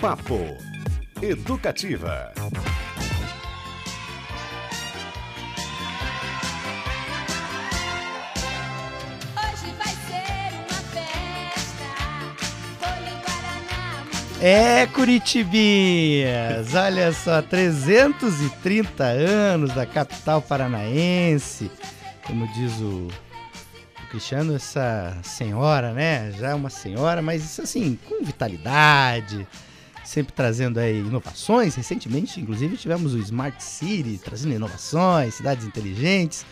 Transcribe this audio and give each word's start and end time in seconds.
Papo 0.00 0.56
Educativa. 1.20 2.32
Hoje 9.36 9.74
vai 9.76 9.94
ser 10.06 10.54
uma 10.54 10.80
festa. 10.88 11.84
Folha 12.80 13.10
em 13.10 13.20
Guaraná. 13.20 14.06
muito 14.14 14.42
É, 14.42 14.86
Curitibinhas! 14.86 16.74
Olha 16.74 17.12
só, 17.12 17.42
330 17.42 19.04
anos 19.04 19.74
da 19.74 19.84
capital 19.84 20.40
paranaense. 20.40 21.70
Como 22.26 22.50
diz 22.54 22.72
o, 22.80 23.06
o 24.02 24.06
Cristiano, 24.08 24.56
essa 24.56 25.18
senhora, 25.22 25.92
né? 25.92 26.32
Já 26.38 26.52
é 26.52 26.54
uma 26.54 26.70
senhora, 26.70 27.20
mas 27.20 27.44
isso 27.44 27.60
assim, 27.60 27.98
com 28.08 28.24
vitalidade, 28.24 29.46
sempre 30.10 30.32
trazendo 30.32 30.80
aí 30.80 30.98
inovações. 30.98 31.76
Recentemente, 31.76 32.40
inclusive, 32.40 32.76
tivemos 32.76 33.14
o 33.14 33.18
Smart 33.18 33.62
City, 33.62 34.20
trazendo 34.22 34.54
inovações, 34.54 35.34
cidades 35.34 35.64
inteligentes. 35.64 36.44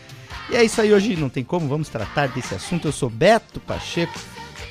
E 0.49 0.55
é 0.55 0.63
isso 0.63 0.79
aí, 0.79 0.93
hoje 0.93 1.17
não 1.17 1.27
tem 1.27 1.43
como, 1.43 1.67
vamos 1.67 1.89
tratar 1.89 2.27
desse 2.27 2.55
assunto. 2.55 2.87
Eu 2.87 2.93
sou 2.93 3.09
Beto 3.09 3.59
Pacheco. 3.59 4.17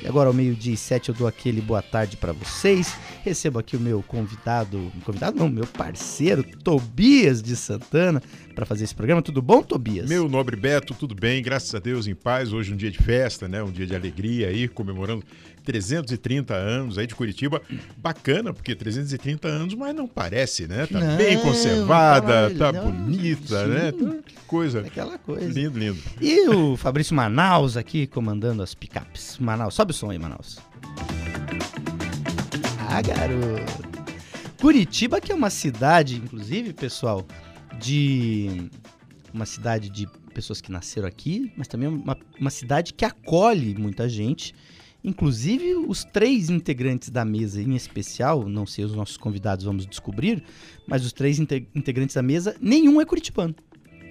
E 0.01 0.07
agora 0.07 0.29
ao 0.29 0.33
meio-dia 0.33 0.73
e 0.73 0.77
sete 0.77 1.09
eu 1.09 1.15
dou 1.15 1.27
aquele 1.27 1.61
boa 1.61 1.83
tarde 1.83 2.17
para 2.17 2.33
vocês. 2.33 2.95
Recebo 3.25 3.59
aqui 3.59 3.77
o 3.77 3.81
meu 3.81 4.01
convidado, 4.01 4.93
convidado 5.05 5.37
não, 5.37 5.49
meu 5.49 5.67
parceiro 5.67 6.45
Tobias 6.45 7.43
de 7.43 7.57
Santana 7.57 8.23
para 8.55 8.65
fazer 8.65 8.85
esse 8.85 8.95
programa. 8.95 9.21
Tudo 9.21 9.43
bom, 9.43 9.61
Tobias? 9.61 10.09
Meu 10.09 10.29
nobre 10.29 10.55
Beto, 10.55 10.95
tudo 10.95 11.17
bem? 11.17 11.43
Graças 11.43 11.75
a 11.75 11.81
Deus, 11.81 12.07
em 12.07 12.15
paz. 12.15 12.53
Hoje 12.53 12.73
um 12.73 12.77
dia 12.77 12.93
de 12.93 12.99
festa, 12.99 13.49
né? 13.49 13.61
Um 13.61 13.73
dia 13.73 13.87
de 13.87 13.95
alegria 13.95 14.49
aí, 14.49 14.69
comemorando 14.69 15.25
330 15.69 16.55
anos 16.55 16.97
aí 16.97 17.07
de 17.07 17.15
Curitiba. 17.15 17.61
Bacana, 17.99 18.55
porque 18.55 18.75
330 18.75 19.47
anos, 19.47 19.75
mas 19.75 19.95
não 19.95 20.09
parece, 20.09 20.67
né? 20.67 20.87
Tá 20.87 20.99
Não, 20.99 21.17
bem 21.19 21.39
conservada, 21.41 22.51
tá 22.51 22.73
tá 22.73 22.73
maravilhoso. 22.73 23.05
bonita, 23.05 23.67
né? 23.67 23.93
Sim. 23.93 24.23
Que 24.27 24.35
coisa. 24.47 24.81
Aquela 24.81 25.19
coisa. 25.19 25.47
Lindo, 25.47 25.79
lindo. 25.79 25.99
E 26.23 26.49
o 26.49 26.75
Fabrício 26.75 27.15
Manaus 27.15 27.77
aqui 27.77 28.07
comandando 28.07 28.63
as 28.63 28.75
picapes. 28.75 29.37
Manaus, 29.39 29.75
sobe 29.75 29.91
o 29.91 29.95
som 29.95 30.11
aí, 30.11 30.19
Manaus. 30.19 30.59
Ah, 32.89 33.03
garoto. 33.03 33.89
Curitiba, 34.59 35.21
que 35.21 35.31
é 35.31 35.35
uma 35.35 35.51
cidade, 35.51 36.17
inclusive, 36.17 36.73
pessoal, 36.73 37.27
de. 37.79 38.71
Uma 39.35 39.45
cidade 39.45 39.91
de 39.91 40.09
pessoas 40.33 40.63
que 40.63 40.73
nasceram 40.73 41.07
aqui, 41.07 41.53
mas 41.59 41.69
também 41.69 41.89
uma, 41.89 42.17
uma 42.41 42.49
cidade 42.51 42.95
que 42.95 43.05
acolhe 43.05 43.75
muita 43.75 44.09
gente. 44.09 44.55
Inclusive, 45.09 45.75
os 45.75 46.05
três 46.05 46.51
integrantes 46.51 47.09
da 47.09 47.25
mesa, 47.25 47.63
em 47.63 47.75
especial, 47.75 48.47
não 48.49 48.67
sei 48.67 48.85
os 48.85 48.95
nossos 48.95 49.17
convidados, 49.17 49.65
vamos 49.65 49.87
descobrir, 49.87 50.43
mas 50.87 51.05
os 51.05 51.13
três 51.13 51.39
inte- 51.39 51.67
integrantes 51.75 52.15
da 52.15 52.23
mesa, 52.23 52.55
nenhum 52.61 53.01
é 53.01 53.05
curitibano. 53.07 53.55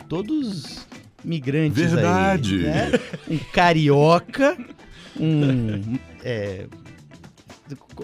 Todos 0.10 0.88
migrantes 1.24 1.92
Verdade. 1.92 2.56
aí. 2.56 2.62
né? 2.64 2.92
Um 3.30 3.38
carioca, 3.54 4.58
um. 5.20 5.98
é, 6.24 6.68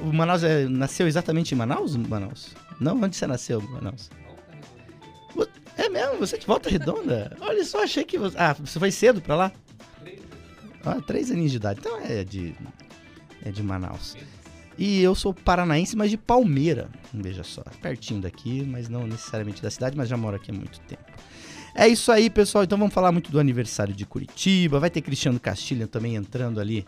o 0.02 0.14
Manaus 0.14 0.44
é- 0.44 0.68
nasceu 0.68 1.08
exatamente 1.08 1.54
em 1.54 1.58
Manaus? 1.58 1.96
Manaus? 1.96 2.52
Não, 2.80 3.02
onde 3.02 3.16
você 3.16 3.26
nasceu, 3.26 3.60
Manaus? 3.62 4.10
É 5.76 5.90
mesmo? 5.90 6.18
Você 6.18 6.36
é 6.36 6.40
de 6.40 6.46
volta 6.46 6.70
redonda? 6.70 7.36
Olha 7.42 7.64
só, 7.66 7.84
achei 7.84 8.04
que 8.04 8.20
você. 8.20 8.38
Ah, 8.38 8.54
você 8.54 8.78
foi 8.78 8.92
cedo 8.92 9.20
pra 9.22 9.36
lá? 9.36 9.52
Ah, 10.86 11.02
três 11.02 11.32
aninhos 11.32 11.50
de 11.52 11.58
idade. 11.58 11.80
Então 11.80 11.98
é 12.02 12.24
de. 12.24 12.54
É 13.44 13.52
de 13.52 13.62
Manaus. 13.62 14.16
E 14.78 15.02
eu 15.02 15.14
sou 15.14 15.34
paranaense, 15.34 15.96
mas 15.96 16.10
de 16.10 16.18
Palmeira. 16.18 16.90
Veja 17.14 17.44
só, 17.44 17.64
pertinho 17.82 18.22
daqui, 18.22 18.64
mas 18.64 18.90
não 18.90 19.06
necessariamente 19.06 19.62
da 19.62 19.70
cidade, 19.70 19.96
mas 19.96 20.10
já 20.10 20.18
moro 20.18 20.36
aqui 20.36 20.50
há 20.52 20.54
muito 20.54 20.80
tempo. 20.82 21.04
É 21.76 21.88
isso 21.88 22.12
aí, 22.12 22.30
pessoal. 22.30 22.64
Então 22.64 22.78
vamos 22.78 22.94
falar 22.94 23.12
muito 23.12 23.32
do 23.32 23.40
aniversário 23.40 23.94
de 23.94 24.06
Curitiba. 24.06 24.80
Vai 24.80 24.90
ter 24.90 25.02
Cristiano 25.02 25.40
Castilho 25.40 25.88
também 25.88 26.16
entrando 26.16 26.60
ali 26.60 26.86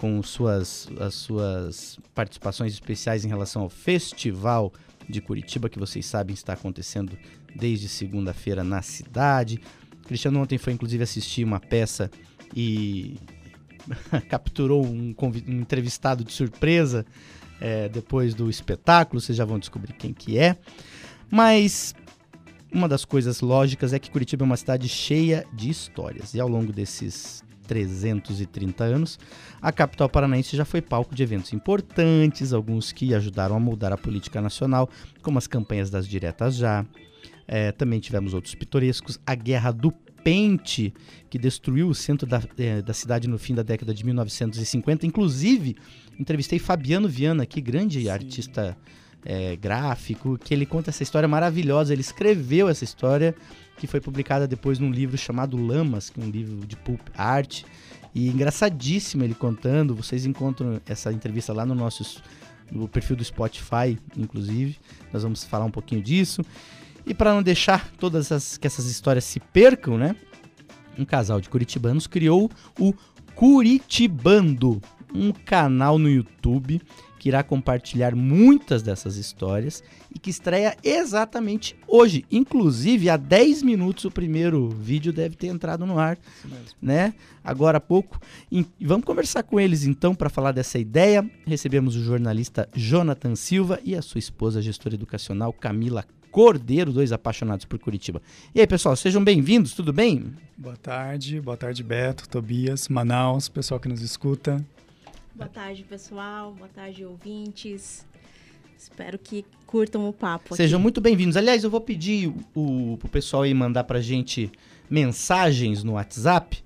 com 0.00 0.22
suas, 0.22 0.88
as 1.00 1.14
suas 1.14 1.98
participações 2.14 2.72
especiais 2.72 3.24
em 3.24 3.28
relação 3.28 3.62
ao 3.62 3.68
Festival 3.68 4.72
de 5.08 5.20
Curitiba, 5.20 5.68
que 5.68 5.78
vocês 5.78 6.06
sabem 6.06 6.34
está 6.34 6.52
acontecendo 6.52 7.18
desde 7.54 7.88
segunda-feira 7.88 8.62
na 8.62 8.80
cidade. 8.80 9.60
Cristiano 10.06 10.40
ontem 10.40 10.56
foi 10.56 10.72
inclusive 10.72 11.02
assistir 11.02 11.44
uma 11.44 11.58
peça 11.58 12.10
e 12.54 13.16
capturou 14.28 14.84
um, 14.84 15.14
um 15.18 15.60
entrevistado 15.60 16.24
de 16.24 16.32
surpresa 16.32 17.04
é, 17.60 17.88
depois 17.88 18.34
do 18.34 18.48
espetáculo. 18.48 19.20
Vocês 19.20 19.36
já 19.36 19.44
vão 19.44 19.58
descobrir 19.58 19.92
quem 19.92 20.12
que 20.12 20.38
é. 20.38 20.56
Mas 21.30 21.94
uma 22.72 22.88
das 22.88 23.04
coisas 23.04 23.40
lógicas 23.40 23.92
é 23.92 23.98
que 23.98 24.10
Curitiba 24.10 24.44
é 24.44 24.46
uma 24.46 24.56
cidade 24.56 24.88
cheia 24.88 25.46
de 25.52 25.70
histórias. 25.70 26.34
E 26.34 26.40
ao 26.40 26.48
longo 26.48 26.72
desses 26.72 27.42
330 27.66 28.84
anos, 28.84 29.18
a 29.60 29.70
capital 29.70 30.08
paranaense 30.08 30.56
já 30.56 30.64
foi 30.64 30.80
palco 30.80 31.14
de 31.14 31.22
eventos 31.22 31.52
importantes, 31.52 32.52
alguns 32.52 32.92
que 32.92 33.14
ajudaram 33.14 33.56
a 33.56 33.60
moldar 33.60 33.92
a 33.92 33.98
política 33.98 34.40
nacional, 34.40 34.88
como 35.22 35.38
as 35.38 35.46
campanhas 35.46 35.90
das 35.90 36.08
diretas 36.08 36.56
já. 36.56 36.84
É, 37.46 37.72
também 37.72 37.98
tivemos 37.98 38.34
outros 38.34 38.54
pitorescos, 38.54 39.18
a 39.26 39.34
Guerra 39.34 39.72
do 39.72 39.90
Que 41.30 41.38
destruiu 41.38 41.88
o 41.88 41.94
centro 41.94 42.26
da, 42.26 42.42
eh, 42.58 42.82
da 42.82 42.92
cidade 42.92 43.28
no 43.28 43.38
fim 43.38 43.54
da 43.54 43.62
década 43.62 43.92
de 43.94 44.04
1950. 44.04 45.06
Inclusive, 45.06 45.76
entrevistei 46.18 46.58
Fabiano 46.58 47.08
Viana, 47.08 47.44
que 47.46 47.60
grande 47.60 48.08
artista 48.08 48.76
é, 49.24 49.56
gráfico, 49.56 50.38
que 50.38 50.54
ele 50.54 50.64
conta 50.64 50.90
essa 50.90 51.02
história 51.02 51.28
maravilhosa. 51.28 51.92
Ele 51.92 52.00
escreveu 52.00 52.68
essa 52.68 52.84
história, 52.84 53.34
que 53.76 53.86
foi 53.86 54.00
publicada 54.00 54.46
depois 54.46 54.78
num 54.78 54.90
livro 54.90 55.16
chamado 55.16 55.56
Lamas, 55.56 56.10
que 56.10 56.20
é 56.20 56.24
um 56.24 56.30
livro 56.30 56.66
de 56.66 56.76
pulp 56.76 57.00
art. 57.16 57.62
E 58.14 58.28
engraçadíssimo 58.28 59.24
ele 59.24 59.34
contando. 59.34 59.94
Vocês 59.94 60.24
encontram 60.26 60.80
essa 60.86 61.12
entrevista 61.12 61.52
lá 61.52 61.66
no 61.66 61.74
nosso 61.74 62.22
no 62.70 62.86
perfil 62.86 63.16
do 63.16 63.24
Spotify, 63.24 63.98
inclusive. 64.16 64.76
Nós 65.12 65.22
vamos 65.22 65.44
falar 65.44 65.64
um 65.64 65.70
pouquinho 65.70 66.02
disso. 66.02 66.42
E 67.08 67.14
para 67.14 67.32
não 67.32 67.42
deixar 67.42 67.90
todas 67.92 68.30
as, 68.30 68.58
que 68.58 68.66
essas 68.66 68.84
histórias 68.84 69.24
se 69.24 69.40
percam, 69.40 69.96
né? 69.96 70.14
Um 70.98 71.06
casal 71.06 71.40
de 71.40 71.48
curitibanos 71.48 72.06
criou 72.06 72.50
o 72.78 72.92
Curitibando, 73.34 74.82
um 75.14 75.32
canal 75.32 75.98
no 75.98 76.10
YouTube 76.10 76.82
que 77.18 77.28
irá 77.28 77.42
compartilhar 77.42 78.14
muitas 78.14 78.82
dessas 78.82 79.16
histórias 79.16 79.82
e 80.14 80.18
que 80.18 80.30
estreia 80.30 80.76
exatamente 80.84 81.74
hoje. 81.86 82.24
Inclusive, 82.30 83.08
há 83.08 83.16
10 83.16 83.62
minutos 83.62 84.04
o 84.04 84.10
primeiro 84.10 84.68
vídeo 84.68 85.12
deve 85.12 85.34
ter 85.34 85.48
entrado 85.48 85.84
no 85.86 85.98
ar, 85.98 86.18
né? 86.80 87.14
Agora 87.42 87.78
há 87.78 87.80
pouco. 87.80 88.20
E 88.52 88.66
vamos 88.80 89.04
conversar 89.04 89.42
com 89.42 89.58
eles 89.58 89.84
então 89.84 90.14
para 90.14 90.28
falar 90.28 90.52
dessa 90.52 90.78
ideia. 90.78 91.28
Recebemos 91.46 91.96
o 91.96 92.04
jornalista 92.04 92.68
Jonathan 92.74 93.34
Silva 93.34 93.80
e 93.82 93.96
a 93.96 94.02
sua 94.02 94.18
esposa, 94.18 94.58
a 94.58 94.62
gestora 94.62 94.94
educacional 94.94 95.52
Camila 95.52 96.04
Cordeiro, 96.38 96.92
dois 96.92 97.10
apaixonados 97.10 97.64
por 97.64 97.80
Curitiba. 97.80 98.22
E 98.54 98.60
aí, 98.60 98.66
pessoal, 98.68 98.94
sejam 98.94 99.24
bem-vindos, 99.24 99.72
tudo 99.72 99.92
bem? 99.92 100.32
Boa 100.56 100.76
tarde, 100.76 101.40
boa 101.40 101.56
tarde 101.56 101.82
Beto, 101.82 102.28
Tobias, 102.28 102.86
Manaus, 102.88 103.48
pessoal 103.48 103.80
que 103.80 103.88
nos 103.88 104.02
escuta. 104.02 104.64
Boa 105.34 105.48
tarde, 105.48 105.82
pessoal. 105.82 106.52
Boa 106.52 106.68
tarde, 106.68 107.04
ouvintes. 107.04 108.06
Espero 108.78 109.18
que 109.18 109.44
curtam 109.66 110.08
o 110.08 110.12
papo. 110.12 110.54
Sejam 110.54 110.76
aqui. 110.76 110.82
muito 110.84 111.00
bem-vindos. 111.00 111.36
Aliás, 111.36 111.64
eu 111.64 111.70
vou 111.70 111.80
pedir 111.80 112.32
o, 112.54 112.96
pro 113.00 113.08
pessoal 113.08 113.42
aí 113.42 113.52
mandar 113.52 113.82
pra 113.82 114.00
gente 114.00 114.48
mensagens 114.88 115.82
no 115.82 115.94
WhatsApp 115.94 116.62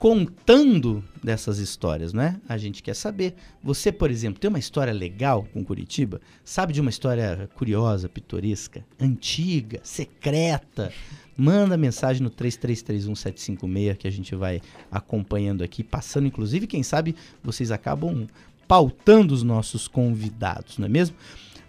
contando 0.00 1.04
dessas 1.22 1.58
histórias, 1.58 2.14
né? 2.14 2.40
A 2.48 2.56
gente 2.56 2.82
quer 2.82 2.94
saber. 2.94 3.34
Você, 3.62 3.92
por 3.92 4.10
exemplo, 4.10 4.40
tem 4.40 4.48
uma 4.48 4.58
história 4.58 4.94
legal 4.94 5.46
com 5.52 5.62
Curitiba? 5.62 6.22
Sabe 6.42 6.72
de 6.72 6.80
uma 6.80 6.88
história 6.88 7.50
curiosa, 7.54 8.08
pitoresca, 8.08 8.82
antiga, 8.98 9.78
secreta? 9.84 10.90
Manda 11.36 11.76
mensagem 11.76 12.22
no 12.22 12.30
3331-756 12.30 13.96
que 13.98 14.08
a 14.08 14.10
gente 14.10 14.34
vai 14.34 14.62
acompanhando 14.90 15.62
aqui, 15.62 15.84
passando, 15.84 16.26
inclusive, 16.26 16.66
quem 16.66 16.82
sabe 16.82 17.14
vocês 17.44 17.70
acabam 17.70 18.26
pautando 18.66 19.34
os 19.34 19.42
nossos 19.42 19.86
convidados, 19.86 20.78
não 20.78 20.86
é 20.86 20.88
mesmo? 20.88 21.14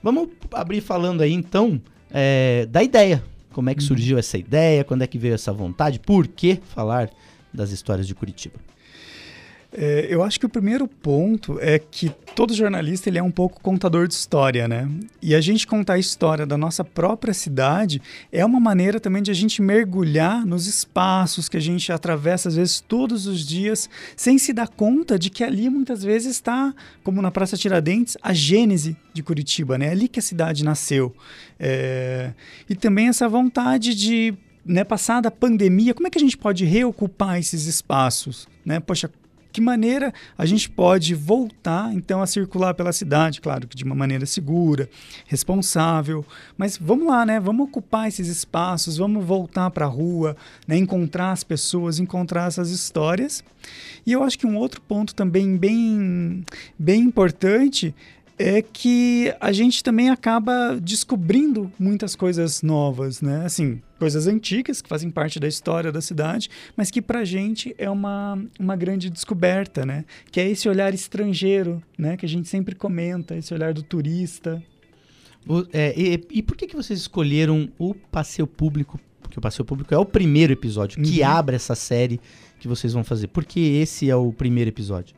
Vamos 0.02 0.30
abrir 0.54 0.80
falando 0.80 1.20
aí 1.20 1.34
então 1.34 1.82
é, 2.10 2.66
da 2.68 2.82
ideia. 2.82 3.22
Como 3.52 3.70
é 3.70 3.76
que 3.76 3.84
surgiu 3.84 4.18
essa 4.18 4.38
ideia? 4.38 4.86
Quando 4.86 5.02
é 5.02 5.08
que 5.08 5.18
veio 5.18 5.34
essa 5.34 5.52
vontade? 5.52 6.00
Por 6.00 6.26
que 6.26 6.62
falar 6.64 7.10
das 7.54 7.72
histórias 7.72 8.08
de 8.08 8.16
Curitiba? 8.16 8.60
É, 9.74 10.06
eu 10.10 10.22
acho 10.22 10.38
que 10.38 10.46
o 10.46 10.50
primeiro 10.50 10.86
ponto 10.86 11.58
é 11.62 11.80
que 11.80 12.10
todo 12.36 12.54
jornalista 12.54 13.08
ele 13.08 13.18
é 13.18 13.24
um 13.24 13.32
pouco 13.32 13.62
contador 13.62 14.06
de 14.06 14.14
história, 14.14 14.68
né? 14.68 14.90
E 15.22 15.34
a 15.34 15.40
gente 15.40 15.66
contar 15.66 15.94
a 15.94 16.00
história 16.00 16.46
da 16.46 16.58
nossa 16.58 16.84
própria 16.84 17.34
cidade 17.34 18.02
é 18.34 18.46
uma 18.46 18.60
maneira 18.60 19.00
também 19.00 19.24
de 19.24 19.32
a 19.32 19.34
gente 19.34 19.62
mergulhar 19.62 20.46
nos 20.46 20.68
espaços 20.68 21.48
que 21.48 21.56
a 21.56 21.62
gente 21.62 21.90
atravessa 21.90 22.50
às 22.50 22.56
vezes 22.56 22.82
todos 22.82 23.28
os 23.28 23.48
dias, 23.48 23.90
sem 24.14 24.38
se 24.38 24.52
dar 24.52 24.68
conta 24.68 25.18
de 25.18 25.30
que 25.30 25.42
ali 25.42 25.70
muitas 25.70 26.04
vezes 26.04 26.32
está, 26.34 26.74
como 27.02 27.22
na 27.22 27.32
Praça 27.32 27.56
Tiradentes, 27.56 28.18
a 28.22 28.34
gênese 28.34 28.98
de 29.14 29.24
Curitiba, 29.24 29.78
né? 29.78 29.88
É 29.88 29.92
ali 29.92 30.10
que 30.10 30.20
a 30.20 30.24
cidade 30.24 30.66
nasceu. 30.66 31.16
É, 31.58 32.34
E 32.70 32.76
também 32.76 33.08
essa 33.08 33.30
vontade 33.30 33.96
de 33.96 34.34
né, 34.66 34.84
passada 34.84 35.28
a 35.28 35.32
pandemia, 35.32 35.94
como 35.94 36.08
é 36.08 36.10
que 36.10 36.18
a 36.18 36.22
gente 36.22 36.38
pode 36.38 36.66
reocupar 36.66 37.40
esses 37.40 37.66
espaços? 37.66 38.48
Né? 38.66 38.80
Poxa, 38.80 39.10
que 39.52 39.60
maneira 39.60 40.14
a 40.38 40.46
gente 40.46 40.70
pode 40.70 41.14
voltar 41.14 41.94
então 41.94 42.22
a 42.22 42.28
circular 42.28 42.74
pela 42.74 42.94
cidade, 42.94 43.42
claro 43.42 43.68
que 43.68 43.76
de 43.76 43.84
uma 43.84 43.96
maneira 43.96 44.26
segura, 44.26 44.90
responsável, 45.28 46.26
mas 46.58 46.78
vamos 46.78 47.08
lá, 47.08 47.26
né? 47.26 47.40
Vamos 47.40 47.68
ocupar 47.68 48.08
esses 48.08 48.28
espaços, 48.28 48.98
vamos 48.98 49.26
voltar 49.26 49.70
para 49.72 49.86
a 49.86 49.90
rua, 49.90 50.38
né? 50.68 50.78
encontrar 50.78 51.32
as 51.32 51.44
pessoas, 51.44 52.00
encontrar 52.00 52.48
essas 52.48 52.72
histórias. 52.72 53.44
E 54.06 54.14
eu 54.14 54.24
acho 54.24 54.40
que 54.40 54.48
um 54.48 54.56
outro 54.56 54.82
ponto 54.82 55.14
também 55.14 55.58
bem, 55.58 56.44
bem 56.80 57.02
importante 57.02 57.94
é 58.40 58.62
que 58.62 59.34
a 59.40 59.52
gente 59.52 59.84
também 59.84 60.10
acaba 60.10 60.80
descobrindo 60.82 61.72
muitas 61.78 62.16
coisas 62.16 62.64
novas, 62.64 63.22
né? 63.22 63.46
Assim, 63.46 63.80
coisas 64.02 64.26
antigas 64.26 64.82
que 64.82 64.90
fazem 64.90 65.12
parte 65.12 65.40
da 65.40 65.48
história 65.48 65.92
da 65.92 66.02
cidade, 66.02 66.50
mas 66.76 66.90
que 66.90 67.04
pra 67.04 67.24
gente 67.24 67.76
é 67.78 67.88
uma, 67.88 68.44
uma 68.60 68.76
grande 68.76 69.12
descoberta, 69.12 69.86
né? 69.86 70.06
Que 70.32 70.40
é 70.40 70.50
esse 70.50 70.68
olhar 70.68 70.92
estrangeiro, 70.92 71.84
né? 71.96 72.18
Que 72.18 72.26
a 72.26 72.30
gente 72.30 72.50
sempre 72.50 72.74
comenta, 72.74 73.36
esse 73.36 73.54
olhar 73.54 73.76
do 73.76 73.84
turista. 73.84 74.60
É, 75.72 75.94
e, 75.96 76.20
e 76.32 76.42
por 76.42 76.58
que, 76.58 76.66
que 76.66 76.76
vocês 76.76 77.00
escolheram 77.00 77.70
o 77.78 77.94
Passeio 77.94 78.48
Público? 78.48 79.00
Porque 79.22 79.38
o 79.38 79.42
Passeio 79.42 79.66
Público 79.66 79.94
é 79.94 79.98
o 80.00 80.06
primeiro 80.06 80.52
episódio 80.52 81.00
que 81.00 81.22
Uhum. 81.22 81.28
abre 81.28 81.56
essa 81.56 81.76
série 81.76 82.20
que 82.60 82.68
vocês 82.68 82.94
vão 82.94 83.04
fazer. 83.04 83.28
Por 83.28 83.46
que 83.46 83.60
esse 83.78 84.10
é 84.10 84.16
o 84.16 84.34
primeiro 84.34 84.70
episódio? 84.72 85.16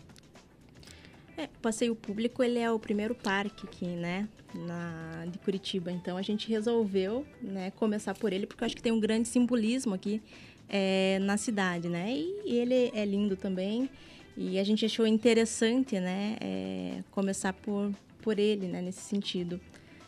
É, 1.37 1.45
o 1.45 1.59
passeio 1.61 1.95
público 1.95 2.43
ele 2.43 2.59
é 2.59 2.71
o 2.71 2.77
primeiro 2.77 3.15
parque 3.15 3.65
aqui, 3.65 3.87
né, 3.87 4.27
na, 4.53 5.25
de 5.25 5.39
Curitiba. 5.39 5.91
Então 5.91 6.15
a 6.15 6.21
gente 6.21 6.47
resolveu, 6.47 7.25
né, 7.41 7.71
começar 7.71 8.13
por 8.13 8.31
ele 8.31 8.45
porque 8.45 8.63
eu 8.63 8.65
acho 8.65 8.75
que 8.75 8.83
tem 8.83 8.91
um 8.91 8.99
grande 8.99 9.27
simbolismo 9.27 9.93
aqui 9.93 10.21
é, 10.69 11.17
na 11.19 11.37
cidade, 11.37 11.89
né? 11.89 12.11
E 12.11 12.55
ele 12.55 12.91
é 12.93 13.03
lindo 13.03 13.35
também. 13.35 13.89
E 14.37 14.57
a 14.57 14.63
gente 14.63 14.85
achou 14.85 15.05
interessante, 15.05 15.99
né, 15.99 16.37
é, 16.39 17.03
começar 17.11 17.53
por 17.53 17.91
por 18.23 18.39
ele, 18.39 18.67
né, 18.67 18.81
nesse 18.81 19.01
sentido. 19.01 19.59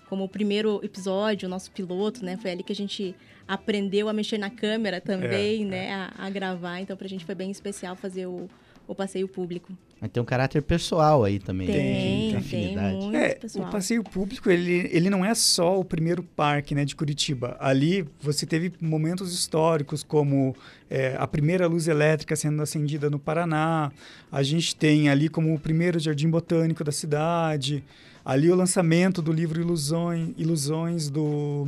Como 0.08 0.24
o 0.24 0.30
primeiro 0.30 0.80
episódio, 0.84 1.48
o 1.48 1.50
nosso 1.50 1.70
piloto, 1.72 2.24
né, 2.24 2.38
foi 2.38 2.52
ali 2.52 2.64
que 2.64 2.72
a 2.72 2.76
gente 2.76 3.14
aprendeu 3.48 4.08
a 4.08 4.14
mexer 4.14 4.38
na 4.38 4.50
câmera 4.50 5.02
também, 5.02 5.66
né, 5.66 5.92
A, 5.92 6.26
a 6.26 6.30
gravar. 6.30 6.80
Então 6.80 6.96
pra 6.96 7.08
gente 7.08 7.26
foi 7.26 7.36
bem 7.36 7.52
especial 7.52 7.96
fazer 7.96 8.26
o, 8.26 8.50
o 8.88 8.96
passeio 8.96 9.28
público. 9.28 9.78
Mas 10.06 10.12
tem 10.12 10.22
um 10.22 10.26
caráter 10.26 10.62
pessoal 10.62 11.24
aí 11.24 11.40
também. 11.40 11.68
né? 11.68 11.74
Tem, 11.74 11.84
de- 11.84 12.26
de 12.26 12.30
tem 12.30 12.38
afinidade. 12.38 12.96
muito, 12.98 13.16
É, 13.18 13.30
pessoal. 13.36 13.68
o 13.68 13.72
passeio 13.72 14.04
público, 14.04 14.52
ele, 14.52 14.88
ele 14.94 15.10
não 15.10 15.26
é 15.26 15.34
só 15.34 15.80
o 15.80 15.84
primeiro 15.84 16.22
parque 16.22 16.76
né, 16.76 16.86
de 16.86 16.96
Curitiba. 16.96 17.58
Ali 17.60 18.06
você 18.22 18.46
teve 18.46 18.72
momentos 18.80 19.34
históricos, 19.34 20.04
como 20.04 20.56
é, 20.90 21.16
a 21.18 21.26
primeira 21.26 21.66
luz 21.66 21.88
elétrica 21.88 22.36
sendo 22.36 22.62
acendida 22.62 23.10
no 23.10 23.18
Paraná. 23.18 23.92
A 24.32 24.44
gente 24.44 24.76
tem 24.76 25.10
ali 25.10 25.28
como 25.28 25.54
o 25.56 25.60
primeiro 25.60 25.98
jardim 26.00 26.30
botânico 26.30 26.84
da 26.84 26.92
cidade. 26.92 27.84
Ali 28.24 28.52
o 28.52 28.56
lançamento 28.56 29.22
do 29.22 29.32
livro 29.32 29.60
Ilusões, 29.60 30.30
Ilusões 30.38 31.10
do, 31.10 31.68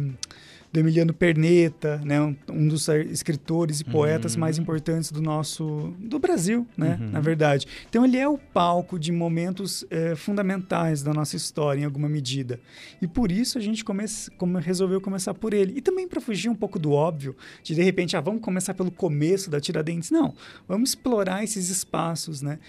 do 0.71 0.79
Emiliano 0.79 1.13
Perneta, 1.13 2.01
né, 2.03 2.21
um, 2.21 2.67
dos 2.67 2.87
escritores 2.89 3.79
e 3.79 3.85
poetas 3.85 4.33
Uhum. 4.33 4.41
mais 4.41 4.57
importantes 4.57 5.11
do 5.11 5.21
nosso 5.21 5.93
do 5.97 6.19
Brasil, 6.19 6.67
né, 6.75 6.97
Uhum. 6.99 7.11
na 7.11 7.19
verdade. 7.21 7.65
Então 7.89 8.03
ele 8.05 8.17
é 8.17 8.27
o 8.27 8.37
palco 8.37 8.99
de 8.99 9.11
momentos 9.11 9.85
eh, 9.89 10.13
fundamentais 10.15 11.01
da 11.01 11.13
nossa 11.13 11.35
história, 11.35 11.81
em 11.81 11.85
alguma 11.85 12.09
medida. 12.09 12.59
E 13.01 13.07
por 13.07 13.31
isso 13.31 13.57
a 13.57 13.61
gente 13.61 13.83
come 13.85 14.03
come- 14.37 14.59
resolveu 14.61 14.99
começar 15.01 15.33
por 15.33 15.53
ele. 15.53 15.73
E 15.77 15.81
também 15.81 16.07
para 16.07 16.19
fugir 16.21 16.49
um 16.49 16.55
pouco 16.55 16.77
do 16.77 16.91
óbvio, 16.91 17.35
de 17.63 17.73
de 17.73 17.81
repente, 17.81 18.15
ah, 18.17 18.21
vamos 18.21 18.41
começar 18.41 18.73
pelo 18.73 18.91
começo 18.91 19.49
da 19.49 19.59
Tiradentes. 19.59 20.11
Não, 20.11 20.33
vamos 20.67 20.89
explorar 20.91 21.43
esses 21.43 21.69
espaços, 21.69 22.41
né? 22.41 22.59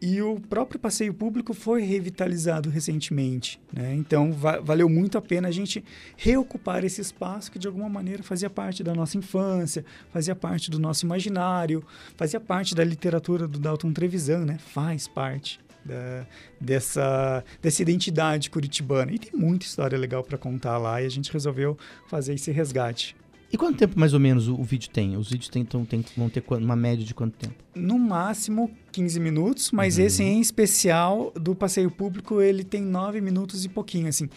E 0.00 0.22
o 0.22 0.38
próprio 0.38 0.78
passeio 0.78 1.12
público 1.12 1.52
foi 1.52 1.82
revitalizado 1.82 2.70
recentemente. 2.70 3.60
Né? 3.72 3.94
Então, 3.96 4.32
va- 4.32 4.60
valeu 4.60 4.88
muito 4.88 5.18
a 5.18 5.20
pena 5.20 5.48
a 5.48 5.50
gente 5.50 5.84
reocupar 6.16 6.84
esse 6.84 7.00
espaço 7.00 7.50
que, 7.50 7.58
de 7.58 7.66
alguma 7.66 7.88
maneira, 7.88 8.22
fazia 8.22 8.48
parte 8.48 8.84
da 8.84 8.94
nossa 8.94 9.18
infância, 9.18 9.84
fazia 10.12 10.36
parte 10.36 10.70
do 10.70 10.78
nosso 10.78 11.04
imaginário, 11.04 11.84
fazia 12.16 12.38
parte 12.38 12.74
da 12.76 12.84
literatura 12.84 13.48
do 13.48 13.58
Dalton 13.58 13.92
Trevisan, 13.92 14.44
né? 14.44 14.58
faz 14.58 15.08
parte 15.08 15.58
da- 15.84 16.26
dessa, 16.60 17.44
dessa 17.60 17.82
identidade 17.82 18.50
curitibana. 18.50 19.10
E 19.12 19.18
tem 19.18 19.32
muita 19.38 19.66
história 19.66 19.98
legal 19.98 20.22
para 20.22 20.38
contar 20.38 20.78
lá 20.78 21.02
e 21.02 21.06
a 21.06 21.10
gente 21.10 21.32
resolveu 21.32 21.76
fazer 22.06 22.34
esse 22.34 22.50
resgate. 22.52 23.16
E 23.50 23.56
quanto 23.56 23.78
tempo 23.78 23.98
mais 23.98 24.12
ou 24.12 24.20
menos 24.20 24.46
o, 24.48 24.54
o 24.54 24.62
vídeo 24.62 24.90
tem? 24.90 25.16
Os 25.16 25.30
vídeos 25.30 25.48
tem, 25.48 25.62
então, 25.62 25.84
tem- 25.84 26.04
vão 26.16 26.28
ter 26.28 26.44
uma 26.50 26.76
média 26.76 27.04
de 27.04 27.14
quanto 27.14 27.36
tempo? 27.36 27.54
no 27.74 27.98
máximo 27.98 28.70
15 28.92 29.18
minutos, 29.20 29.70
mas 29.70 29.98
Uhum. 29.98 30.04
esse 30.04 30.22
em 30.22 30.40
especial 30.40 31.32
do 31.34 31.54
passeio 31.54 31.90
público 31.90 32.40
ele 32.42 32.64
tem 32.64 32.82
9 32.82 33.20
minutos 33.20 33.64
e 33.64 33.68
pouquinho, 33.68 34.08
assim. 34.08 34.28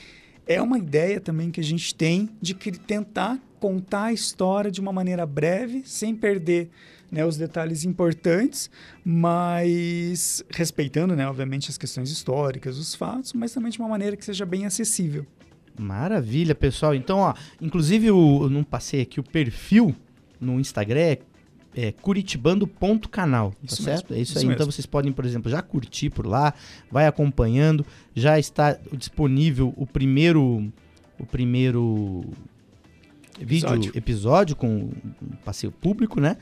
É 0.48 0.62
uma 0.62 0.78
ideia 0.78 1.20
também 1.20 1.50
que 1.52 1.60
a 1.60 1.64
gente 1.64 1.94
tem 1.96 2.30
de 2.42 2.54
que- 2.54 2.72
tentar 2.72 3.40
contar 3.60 4.06
a 4.06 4.14
história 4.14 4.72
de 4.72 4.80
uma 4.80 4.92
maneira 4.94 5.26
breve, 5.26 5.82
sem 5.86 6.16
perder 6.16 6.70
né, 7.12 7.26
os 7.26 7.36
detalhes 7.36 7.84
importantes, 7.84 8.70
mas 9.04 10.44
respeitando, 10.50 11.16
né, 11.16 11.28
obviamente, 11.28 11.70
as 11.70 11.78
questões 11.78 12.10
históricas, 12.10 12.78
os 12.78 12.96
fatos, 12.96 13.34
mas 13.34 13.52
também 13.52 13.70
de 13.72 13.80
uma 13.80 13.90
maneira 13.90 14.16
que 14.16 14.24
seja 14.24 14.46
bem 14.46 14.66
acessível. 14.66 15.26
Maravilha, 15.82 16.54
pessoal. 16.54 16.94
Então, 16.94 17.20
ó, 17.20 17.34
inclusive 17.60 18.12
o, 18.12 18.44
eu 18.44 18.50
não 18.50 18.64
passei 18.64 19.02
aqui 19.02 19.20
o 19.20 19.24
perfil 19.24 19.96
no 20.40 20.60
Instagram 20.60 21.00
é, 21.00 21.20
é 21.76 21.92
curitibando.canal, 21.92 23.52
tá 23.52 23.58
Isso 23.64 23.82
certo? 23.84 24.10
mesmo, 24.10 24.16
é 24.16 24.22
isso, 24.22 24.32
isso 24.32 24.40
aí. 24.40 24.46
Então 24.46 24.60
mesmo. 24.60 24.72
vocês 24.72 24.86
podem, 24.86 25.12
por 25.12 25.26
exemplo, 25.26 25.50
já 25.50 25.62
curtir 25.62 26.10
por 26.12 26.28
lá, 26.28 26.54
vai 26.92 27.08
acompanhando, 27.08 27.86
já 28.16 28.38
está 28.38 28.78
disponível 28.94 29.74
o 29.76 29.88
primeiro 29.88 30.72
o 31.20 31.26
primeiro 31.26 32.24
vídeo 33.40 33.68
Episódio. 33.70 33.92
episódio 33.96 34.56
com 34.56 34.92
passeio 35.44 35.72
público, 35.72 36.20
né? 36.20 36.38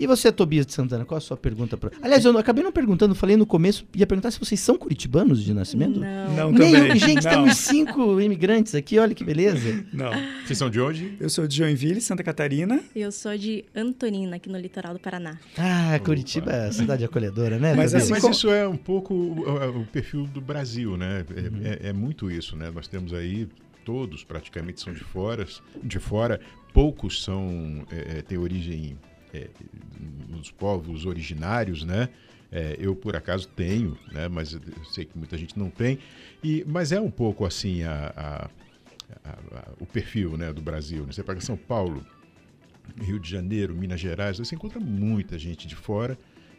E 0.00 0.06
você, 0.06 0.32
Tobias 0.32 0.64
de 0.66 0.72
Santana, 0.72 1.04
qual 1.04 1.18
a 1.18 1.20
sua 1.20 1.36
pergunta? 1.36 1.76
Pra... 1.76 1.90
Aliás, 2.00 2.24
eu 2.24 2.32
não- 2.32 2.40
acabei 2.40 2.64
não 2.64 2.72
perguntando, 2.72 3.14
falei 3.14 3.36
no 3.36 3.44
começo, 3.44 3.84
ia 3.94 4.06
perguntar 4.06 4.30
se 4.30 4.40
vocês 4.40 4.58
são 4.58 4.78
curitibanos 4.78 5.44
de 5.44 5.52
nascimento. 5.52 6.00
Não. 6.00 6.34
Não, 6.34 6.52
Nem 6.52 6.72
também. 6.72 6.96
gente, 6.98 7.22
não, 7.24 7.30
temos 7.30 7.56
cinco 7.58 8.18
imigrantes 8.20 8.74
aqui, 8.74 8.98
olha 8.98 9.14
que 9.14 9.22
beleza. 9.22 9.84
não. 9.92 10.10
Vocês 10.46 10.58
são 10.58 10.70
de 10.70 10.80
onde? 10.80 11.16
Eu 11.20 11.28
sou 11.28 11.46
de 11.46 11.54
Joinville, 11.56 12.00
Santa 12.00 12.22
Catarina, 12.24 12.80
Eu 12.96 13.12
sou 13.12 13.36
de 13.36 13.64
Antonina, 13.76 14.36
aqui 14.36 14.48
no 14.48 14.58
litoral 14.58 14.94
do 14.94 14.98
Paraná. 14.98 15.38
Ah, 15.58 15.98
Curitiba 16.02 16.50
é 16.50 16.68
a 16.68 16.72
cidade 16.72 17.04
acolhedora, 17.04 17.58
né? 17.58 17.74
Mas 17.74 17.94
assim 17.94 18.10
Mas 18.12 18.22
como- 18.22 18.32
isso 18.32 18.48
é 18.50 18.66
um 18.66 18.76
pouco 18.78 19.12
o, 19.12 19.80
o 19.82 19.86
perfil 19.86 20.24
do 20.26 20.40
Brasil, 20.40 20.96
né? 20.96 21.24
É, 21.36 21.40
Uhum. 21.40 21.60
é- 21.62 21.88
é 21.90 21.92
muito 21.92 22.30
isso, 22.30 22.56
né? 22.56 22.70
Nós 22.74 22.88
temos 22.88 23.12
aí 23.12 23.46
todos 23.84 24.24
praticamente 24.24 24.80
são 24.80 24.94
de 24.94 25.00
fora, 25.04 25.46
de 25.82 25.98
fora. 25.98 26.40
Poucos 26.72 27.22
são 27.22 27.84
é, 27.90 28.18
é, 28.18 28.22
têm 28.22 28.38
origem 28.38 28.96
é, 29.32 29.50
nos 30.28 30.50
povos 30.50 31.06
originários, 31.06 31.84
né? 31.84 32.08
É, 32.52 32.76
eu 32.78 32.96
por 32.96 33.14
acaso 33.14 33.46
tenho, 33.48 33.98
né? 34.10 34.28
Mas 34.28 34.52
eu 34.54 34.84
sei 34.84 35.04
que 35.04 35.16
muita 35.16 35.36
gente 35.38 35.56
não 35.58 35.70
tem. 35.70 35.98
E 36.42 36.64
mas 36.66 36.90
é 36.92 37.00
um 37.00 37.10
pouco 37.10 37.44
assim 37.44 37.82
a- 37.84 38.12
a- 38.16 38.50
a- 39.24 39.72
o 39.78 39.86
perfil, 39.86 40.36
né, 40.36 40.52
do 40.52 40.60
Brasil. 40.60 41.06
né? 41.06 41.12
Você 41.12 41.22
pega 41.22 41.40
São 41.40 41.56
Paulo, 41.56 42.04
Rio 43.00 43.18
de 43.20 43.30
Janeiro, 43.30 43.74
Minas 43.74 44.00
Gerais, 44.00 44.38
você 44.38 44.54
encontra 44.54 44.80
muita 44.80 45.38
gente 45.38 45.66
de 45.66 45.76
fora 45.76 46.18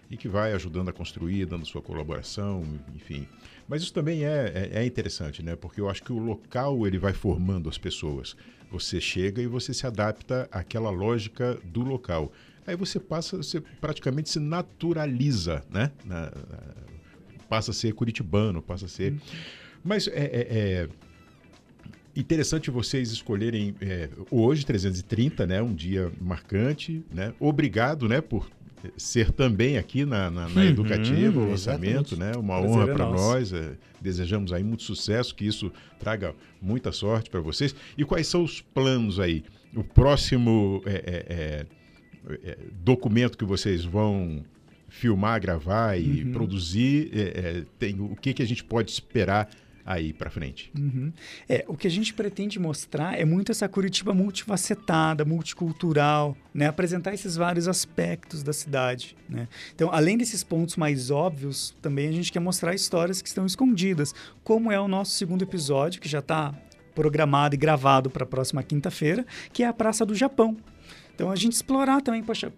e 0.09 0.17
que 0.17 0.27
vai 0.27 0.53
ajudando 0.53 0.89
a 0.89 0.93
construir, 0.93 1.45
dando 1.45 1.65
sua 1.65 1.81
colaboração, 1.81 2.63
enfim. 2.93 3.27
Mas 3.67 3.81
isso 3.81 3.93
também 3.93 4.25
é, 4.25 4.69
é, 4.73 4.79
é 4.81 4.85
interessante, 4.85 5.41
né? 5.41 5.55
Porque 5.55 5.79
eu 5.79 5.89
acho 5.89 6.03
que 6.03 6.11
o 6.11 6.19
local 6.19 6.85
ele 6.85 6.97
vai 6.97 7.13
formando 7.13 7.69
as 7.69 7.77
pessoas. 7.77 8.35
Você 8.69 8.99
chega 8.99 9.41
e 9.41 9.47
você 9.47 9.73
se 9.73 9.87
adapta 9.87 10.47
àquela 10.51 10.89
lógica 10.89 11.59
do 11.63 11.81
local. 11.81 12.31
Aí 12.68 12.75
você 12.75 13.00
passa, 13.00 13.38
você 13.38 13.60
praticamente 13.80 14.30
se 14.30 14.39
naturaliza, 14.39 15.63
né? 15.70 15.91
Na- 16.06 16.25
na- 16.25 16.32
passa 17.50 17.72
a 17.72 17.74
ser 17.74 17.94
curitibano, 17.94 18.62
passa 18.62 18.86
a 18.86 18.89
ser. 18.89 19.15
Mas 19.84 20.08
é- 20.08 20.12
é- 20.13 20.48
é, 20.50 20.89
Interessante 22.13 22.70
vocês 22.70 23.10
escolherem 23.10 23.74
é, 23.80 24.10
hoje 24.30 24.65
330, 24.65 25.48
né, 25.48 25.62
um 25.62 25.74
dia 25.74 26.12
marcante, 26.20 27.01
né? 27.10 27.34
Obrigado, 27.39 28.10
né, 28.10 28.20
por 28.20 28.50
ser 28.98 29.32
também 29.32 29.77
aqui 29.77 30.03
na, 30.03 30.30
na, 30.30 30.50
na 30.50 30.62
Uhum, 30.62 30.68
Educativa, 30.68 31.39
o 31.39 31.50
lançamento, 31.51 32.18
né? 32.18 32.34
Uma 32.36 32.60
Prazer 32.60 32.70
honra 32.70 32.89
é 32.89 32.94
para 32.94 33.06
nós. 33.10 33.53
é, 33.53 33.77
desejamos 34.01 34.51
aí 34.51 34.62
muito 34.62 34.84
sucesso, 34.84 35.34
que 35.34 35.46
isso 35.46 35.72
traga 36.00 36.36
muita 36.62 36.91
sorte 36.91 37.30
para 37.30 37.39
vocês. 37.39 37.74
E 37.98 38.03
quais 38.03 38.27
são 38.27 38.44
os 38.44 38.60
planos 38.60 39.18
aí? 39.18 39.46
O 39.74 39.82
próximo 39.82 40.82
é, 40.86 40.91
é, 40.94 41.25
é, 41.30 41.65
documento 42.83 43.37
que 43.37 43.45
vocês 43.45 43.83
vão 43.83 44.43
filmar, 44.89 45.39
gravar 45.41 45.97
e 45.97 46.23
Uhum. 46.23 46.31
produzir, 46.33 47.09
é, 47.13 47.21
é, 47.21 47.63
tem, 47.79 47.99
o 47.99 48.15
que, 48.15 48.33
que 48.33 48.43
a 48.43 48.45
gente 48.45 48.63
pode 48.63 48.91
esperar 48.91 49.49
aí 49.85 50.13
para 50.13 50.29
frente? 50.29 50.71
Uhum. 50.77 51.11
É, 51.49 51.63
o 51.67 51.75
que 51.75 51.87
a 51.87 51.89
gente 51.89 52.13
pretende 52.13 52.59
mostrar 52.59 53.19
é 53.19 53.25
muito 53.25 53.51
essa 53.51 53.67
Curitiba 53.67 54.13
multifacetada, 54.13 55.25
multicultural, 55.25 56.37
né? 56.53 56.67
Apresentar 56.67 57.13
esses 57.13 57.35
vários 57.35 57.67
aspectos 57.67 58.43
da 58.43 58.53
cidade, 58.53 59.15
né? 59.29 59.47
Então, 59.73 59.89
além 59.91 60.17
desses 60.17 60.43
pontos 60.43 60.75
mais 60.75 61.09
óbvios, 61.09 61.75
também 61.81 62.09
a 62.09 62.11
gente 62.11 62.31
quer 62.31 62.39
mostrar 62.41 62.75
histórias 62.75 63.21
que 63.21 63.29
estão 63.29 63.45
escondidas, 63.45 64.13
como 64.43 64.71
é 64.71 64.79
o 64.79 64.87
nosso 64.87 65.11
segundo 65.11 65.41
episódio, 65.41 66.01
que 66.01 66.09
já 66.09 66.19
está 66.19 66.53
programado 66.93 67.55
e 67.55 67.57
gravado 67.57 68.09
para 68.09 68.23
a 68.23 68.27
próxima 68.27 68.61
quinta-feira, 68.61 69.25
que 69.53 69.63
é 69.63 69.67
a 69.67 69.73
Praça 69.73 70.05
do 70.05 70.13
Japão. 70.13 70.57
Então, 71.15 71.30
a 71.32 71.36
gente 71.36 71.53
explorar 71.53 72.01
também, 72.01 72.24
poxa, 72.24 72.51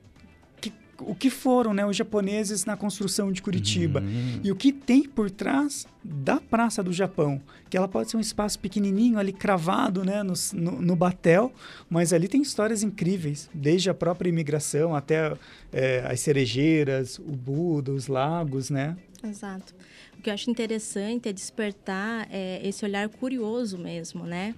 que- 0.61 0.71
o 0.99 1.13
que 1.15 1.29
foram 1.29 1.73
né, 1.73 1.85
os 1.85 1.95
japoneses 1.97 2.65
na 2.65 2.77
construção 2.77 3.31
de 3.31 3.41
Curitiba 3.41 3.99
Uhum. 4.01 4.39
e 4.43 4.51
o 4.51 4.55
que 4.55 4.71
tem 4.71 5.03
por 5.03 5.29
trás 5.29 5.85
da 6.03 6.39
Praça 6.39 6.81
do 6.83 6.93
Japão, 6.93 7.41
que 7.69 7.75
ela 7.75 7.87
pode 7.87 8.09
ser 8.11 8.17
um 8.17 8.19
espaço 8.21 8.59
pequenininho 8.59 9.17
ali 9.17 9.33
cravado 9.33 10.03
né, 10.05 10.21
no, 10.23 10.33
no, 10.53 10.81
no 10.81 10.95
batel, 10.95 11.51
mas 11.89 12.13
ali 12.13 12.27
tem 12.27 12.41
histórias 12.41 12.83
incríveis, 12.83 13.49
desde 13.53 13.89
a 13.89 13.93
própria 13.93 14.29
imigração 14.29 14.95
até 14.95 15.33
é, 15.71 16.05
as 16.09 16.19
cerejeiras, 16.19 17.17
o 17.19 17.31
Buda, 17.31 17.91
os 17.91 18.07
lagos, 18.07 18.69
né? 18.69 18.95
Exato. 19.23 19.73
O 20.17 20.21
que 20.21 20.29
eu 20.29 20.33
acho 20.33 20.49
interessante 20.51 21.27
é 21.29 21.33
despertar 21.33 22.27
é, 22.29 22.61
esse 22.67 22.83
olhar 22.85 23.07
curioso 23.09 23.77
mesmo, 23.77 24.25
né? 24.25 24.53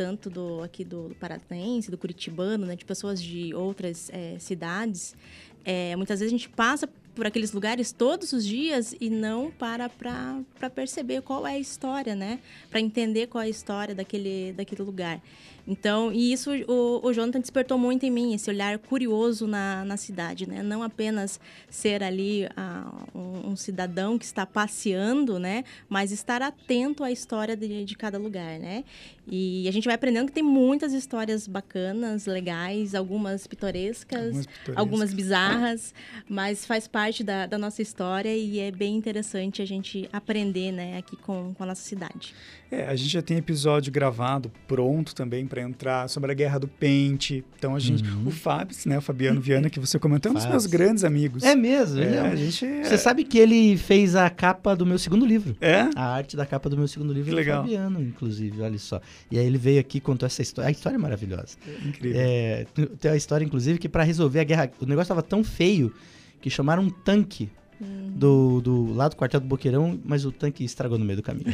Tanto 0.00 0.30
do 0.30 0.62
aqui 0.62 0.82
do 0.82 1.14
paranaense, 1.20 1.90
do 1.90 1.98
curitibano, 1.98 2.64
né? 2.64 2.74
De 2.74 2.86
pessoas 2.86 3.22
de 3.22 3.52
outras 3.52 4.08
é, 4.10 4.38
cidades. 4.38 5.14
É, 5.62 5.94
muitas 5.94 6.20
vezes 6.20 6.32
a 6.32 6.38
gente 6.38 6.48
passa 6.48 6.88
por 7.14 7.26
aqueles 7.26 7.52
lugares 7.52 7.92
todos 7.92 8.32
os 8.32 8.46
dias 8.46 8.94
e 8.98 9.10
não 9.10 9.50
para 9.50 9.90
para 9.90 10.70
perceber 10.74 11.20
qual 11.20 11.46
é 11.46 11.56
a 11.56 11.58
história, 11.58 12.14
né? 12.14 12.40
Para 12.70 12.80
entender 12.80 13.26
qual 13.26 13.42
é 13.42 13.44
a 13.44 13.50
história 13.50 13.94
daquele, 13.94 14.54
daquele 14.56 14.82
lugar. 14.82 15.20
Então, 15.66 16.12
e 16.12 16.32
isso 16.32 16.50
o, 16.66 17.06
o 17.06 17.12
Jonathan 17.12 17.40
despertou 17.40 17.78
muito 17.78 18.04
em 18.04 18.10
mim, 18.10 18.34
esse 18.34 18.50
olhar 18.50 18.78
curioso 18.78 19.46
na, 19.46 19.84
na 19.84 19.96
cidade, 19.96 20.48
né? 20.48 20.62
Não 20.62 20.82
apenas 20.82 21.40
ser 21.68 22.02
ali 22.02 22.48
ah, 22.56 22.92
um, 23.14 23.50
um 23.50 23.56
cidadão 23.56 24.18
que 24.18 24.24
está 24.24 24.44
passeando, 24.44 25.38
né? 25.38 25.64
Mas 25.88 26.12
estar 26.12 26.42
atento 26.42 27.04
à 27.04 27.10
história 27.10 27.56
de, 27.56 27.84
de 27.84 27.96
cada 27.96 28.18
lugar, 28.18 28.58
né? 28.58 28.84
E 29.32 29.68
a 29.68 29.70
gente 29.70 29.84
vai 29.84 29.94
aprendendo 29.94 30.26
que 30.26 30.32
tem 30.32 30.42
muitas 30.42 30.92
histórias 30.92 31.46
bacanas, 31.46 32.26
legais, 32.26 32.96
algumas 32.96 33.46
pitorescas, 33.46 34.20
Algumas 34.20 34.46
pitorescas. 34.46 34.76
algumas 34.76 35.14
bizarras, 35.14 35.94
mas 36.28 36.66
faz 36.66 36.88
parte 36.88 37.22
da, 37.22 37.46
da 37.46 37.56
nossa 37.56 37.80
história 37.80 38.34
e 38.36 38.58
é 38.58 38.72
bem 38.72 38.96
interessante 38.96 39.62
a 39.62 39.64
gente 39.64 40.08
aprender, 40.12 40.72
né? 40.72 40.98
Aqui 40.98 41.16
com, 41.16 41.54
com 41.54 41.62
a 41.62 41.66
nossa 41.66 41.82
cidade. 41.82 42.34
É, 42.70 42.86
a 42.86 42.96
gente 42.96 43.10
já 43.10 43.22
tem 43.22 43.36
episódio 43.36 43.92
gravado, 43.92 44.50
pronto 44.66 45.14
também 45.14 45.46
para 45.50 45.60
entrar, 45.60 46.08
sobre 46.08 46.30
a 46.30 46.34
Guerra 46.34 46.58
do 46.58 46.68
Pente. 46.68 47.44
Então, 47.58 47.74
a 47.74 47.78
gente, 47.80 48.02
o 48.24 48.30
Fábio, 48.30 48.74
né, 48.86 48.96
o 48.96 49.00
Fabiano 49.02 49.40
Viana, 49.40 49.68
que 49.68 49.78
você 49.80 49.98
comentou, 49.98 50.30
é 50.30 50.32
um 50.32 50.38
dos 50.38 50.46
meus 50.46 50.64
grandes 50.64 51.04
amigos. 51.04 51.42
É 51.42 51.54
mesmo, 51.56 52.00
ele 52.00 52.14
É, 52.14 52.18
é 52.18 52.22
um- 52.22 52.26
a 52.26 52.36
gente... 52.36 52.66
Você 52.84 52.96
sabe 52.96 53.24
que 53.24 53.36
ele 53.36 53.76
fez 53.76 54.14
a 54.14 54.30
capa 54.30 54.74
do 54.76 54.86
meu 54.86 54.98
segundo 54.98 55.26
livro. 55.26 55.56
É? 55.60 55.90
A 55.96 56.04
arte 56.14 56.36
da 56.36 56.46
capa 56.46 56.70
do 56.70 56.76
meu 56.76 56.86
segundo 56.88 57.12
livro 57.12 57.24
Que 57.24 57.30
é 57.30 57.34
do 57.34 57.36
legal. 57.36 57.62
Fabiano, 57.64 58.00
inclusive, 58.00 58.62
olha 58.62 58.78
só. 58.78 59.00
E 59.30 59.38
aí 59.38 59.44
ele 59.44 59.58
veio 59.58 59.80
aqui 59.80 59.98
e 59.98 60.00
contou 60.00 60.26
essa 60.26 60.40
história. 60.40 60.68
A 60.68 60.70
história 60.70 60.96
é 60.96 60.98
maravilhosa. 60.98 61.56
Incrível. 61.84 62.20
É, 62.20 62.64
tem 63.00 63.10
uma 63.10 63.16
história, 63.16 63.44
inclusive, 63.44 63.78
que 63.78 63.88
para 63.88 64.04
resolver 64.04 64.38
a 64.40 64.44
guerra. 64.44 64.70
O 64.80 64.86
negócio 64.86 65.08
tava 65.08 65.22
tão 65.22 65.42
feio 65.42 65.92
que 66.40 66.48
chamaram 66.48 66.84
um 66.84 66.90
tanque 66.90 67.50
do, 67.80 68.60
do 68.60 68.92
lá 68.94 69.08
do 69.08 69.16
quartel 69.16 69.40
do 69.40 69.46
Boqueirão, 69.46 69.98
mas 70.04 70.24
o 70.24 70.32
tanque 70.32 70.62
estragou 70.64 70.98
no 70.98 71.04
meio 71.04 71.16
do 71.16 71.22
caminho. 71.22 71.46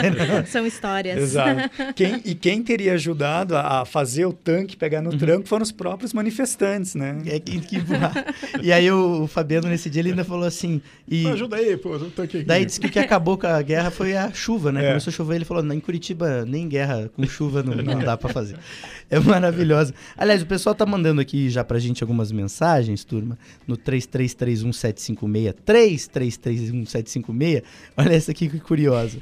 São 0.46 0.66
histórias. 0.66 1.18
Exato. 1.18 1.70
Quem- 1.94 2.20
e 2.24 2.34
quem 2.34 2.62
teria 2.62 2.94
ajudado 2.94 3.56
a, 3.56 3.82
a 3.82 3.84
fazer 3.84 4.24
o 4.26 4.32
tanque 4.32 4.76
pegar 4.76 5.02
no 5.02 5.16
tranco 5.16 5.46
foram 5.46 5.62
os 5.62 5.70
próprios 5.72 6.12
manifestantes, 6.14 6.94
né? 6.94 7.18
É 7.26 7.38
que, 7.38 7.60
que 7.60 7.78
voar. 7.80 8.12
E 8.62 8.72
aí 8.72 8.90
o, 8.90 9.22
o 9.22 9.26
Fabiano, 9.26 9.68
nesse 9.68 9.90
dia, 9.90 10.00
ele 10.00 10.10
ainda 10.10 10.24
falou 10.24 10.46
assim. 10.46 10.80
E 11.06 11.26
Ajuda 11.26 11.56
aí, 11.56 11.76
pô, 11.76 11.94
eu 11.94 12.10
tô 12.10 12.22
aqui. 12.22 12.42
daí 12.42 12.64
disse 12.64 12.80
que 12.80 12.86
o 12.86 12.90
que 12.90 12.98
acabou 12.98 13.36
com 13.36 13.46
a 13.46 13.60
guerra 13.60 13.90
foi 13.90 14.16
a 14.16 14.32
chuva, 14.32 14.72
né? 14.72 14.84
É. 14.84 14.88
Começou 14.88 15.10
a 15.10 15.14
chover, 15.14 15.36
ele 15.36 15.44
falou: 15.44 15.62
"Não, 15.62 15.74
em 15.74 15.80
Curitiba, 15.80 16.44
nem 16.46 16.68
guerra 16.68 17.10
com 17.14 17.24
chuva 17.26 17.62
não, 17.62 17.74
não 17.74 17.98
dá 18.04 18.16
pra 18.16 18.30
fazer. 18.32 18.56
É 19.10 19.18
maravilhosa. 19.18 19.92
Aliás, 20.16 20.42
o 20.42 20.46
pessoal 20.46 20.74
tá 20.74 20.86
mandando 20.86 21.20
aqui 21.20 21.50
já 21.50 21.62
pra 21.62 21.78
gente 21.78 22.02
algumas 22.02 22.32
mensagens, 22.32 23.04
turma, 23.04 23.38
no 23.66 23.76
3331-756. 23.76 25.54
3331-756. 25.74 27.62
Olha 27.96 28.12
essa 28.14 28.30
aqui 28.30 28.48
que 28.48 28.60
curiosa. 28.60 29.18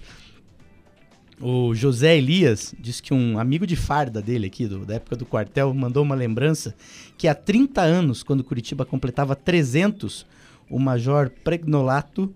O 1.40 1.74
José 1.74 2.16
Elias 2.16 2.72
diz 2.78 3.00
que 3.00 3.12
um 3.12 3.38
amigo 3.38 3.66
de 3.66 3.74
farda 3.74 4.22
dele 4.22 4.46
aqui, 4.46 4.66
do- 4.68 4.84
da 4.86 4.94
época 4.94 5.16
do 5.16 5.26
quartel, 5.26 5.74
mandou 5.74 6.02
uma 6.04 6.14
lembrança 6.14 6.74
que 7.18 7.26
há 7.26 7.34
30 7.34 7.80
anos, 7.80 8.22
quando 8.22 8.44
Curitiba 8.44 8.84
completava 8.84 9.34
300, 9.34 10.24
o 10.70 10.78
Major 10.78 11.30
Pregnolato 11.42 12.32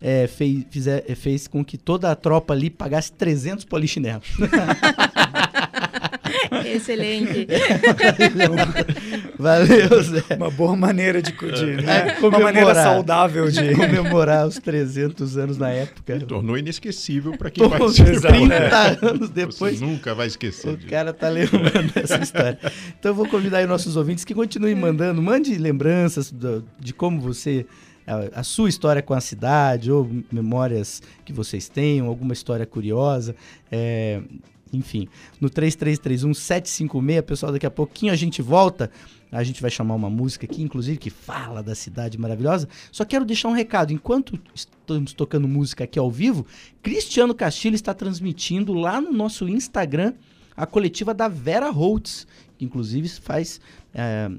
eh, 0.00 0.26
fez, 0.26 0.86
eh, 0.86 1.14
fez 1.14 1.46
com 1.48 1.62
que 1.64 1.76
toda 1.76 2.10
a 2.10 2.16
tropa 2.16 2.54
ali 2.54 2.70
pagasse 2.70 3.12
300 3.12 3.64
polichinelos. 3.66 4.26
Excelente. 6.64 7.46
Valeu, 9.38 10.02
Zé. 10.02 10.22
Uma 10.36 10.50
boa 10.50 10.76
maneira 10.76 11.20
de, 11.22 11.32
de 11.32 11.82
né? 11.82 12.16
É, 12.20 12.26
uma 12.26 12.38
maneira 12.38 12.74
saudável 12.74 13.50
de 13.50 13.74
comemorar 13.74 14.46
os 14.46 14.58
300 14.58 15.36
anos 15.36 15.58
na 15.58 15.70
época. 15.70 16.18
Tornou 16.20 16.56
inesquecível 16.58 17.36
para 17.36 17.50
quem 17.50 17.64
Pô, 17.68 17.70
participou. 17.78 18.20
30 18.20 19.06
anos 19.06 19.30
depois, 19.30 19.78
Você 19.78 19.84
nunca 19.84 20.14
vai 20.14 20.26
esquecer 20.26 20.70
O 20.70 20.76
disso. 20.76 20.88
cara 20.90 21.12
tá 21.12 21.28
lembrando 21.28 21.92
dessa 21.92 22.18
história. 22.18 22.58
Então 22.98 23.10
eu 23.10 23.14
vou 23.14 23.28
convidar 23.28 23.58
aí 23.58 23.66
nossos 23.66 23.96
ouvintes 23.96 24.24
que 24.24 24.34
continuem 24.34 24.74
mandando, 24.74 25.20
mande 25.22 25.56
lembranças 25.56 26.30
do- 26.30 26.64
de 26.78 26.92
como 26.92 27.20
você 27.20 27.66
a, 28.06 28.40
a 28.40 28.42
sua 28.44 28.68
história 28.68 29.02
com 29.02 29.14
a 29.14 29.20
cidade 29.20 29.90
ou 29.90 30.08
memórias 30.30 31.02
que 31.24 31.32
vocês 31.32 31.68
tenham, 31.68 32.06
alguma 32.06 32.32
história 32.32 32.64
curiosa, 32.64 33.34
é, 33.70 34.20
enfim, 34.76 35.08
no 35.40 35.48
3331-756, 35.50 37.22
pessoal, 37.22 37.52
daqui 37.52 37.66
a 37.66 37.70
pouquinho 37.70 38.12
a 38.12 38.16
gente 38.16 38.42
volta. 38.42 38.90
A 39.32 39.42
gente 39.42 39.60
vai 39.60 39.70
chamar 39.70 39.94
uma 39.94 40.08
música 40.08 40.46
aqui, 40.46 40.62
inclusive, 40.62 40.98
que 40.98 41.10
fala 41.10 41.62
da 41.62 41.74
cidade 41.74 42.16
maravilhosa. 42.16 42.68
Só 42.92 43.04
quero 43.04 43.24
deixar 43.24 43.48
um 43.48 43.52
recado. 43.52 43.92
Enquanto 43.92 44.38
estamos 44.54 45.12
tocando 45.12 45.48
música 45.48 45.84
aqui 45.84 45.98
ao 45.98 46.10
vivo, 46.10 46.46
Cristiano 46.82 47.34
Castilho 47.34 47.74
está 47.74 47.92
transmitindo 47.92 48.72
lá 48.72 49.00
no 49.00 49.12
nosso 49.12 49.48
Instagram 49.48 50.14
a 50.56 50.64
coletiva 50.64 51.12
da 51.12 51.28
Vera 51.28 51.70
Holtz, 51.70 52.26
que 52.56 52.64
inclusive 52.64 53.08
faz 53.08 53.60
é, 53.92 54.30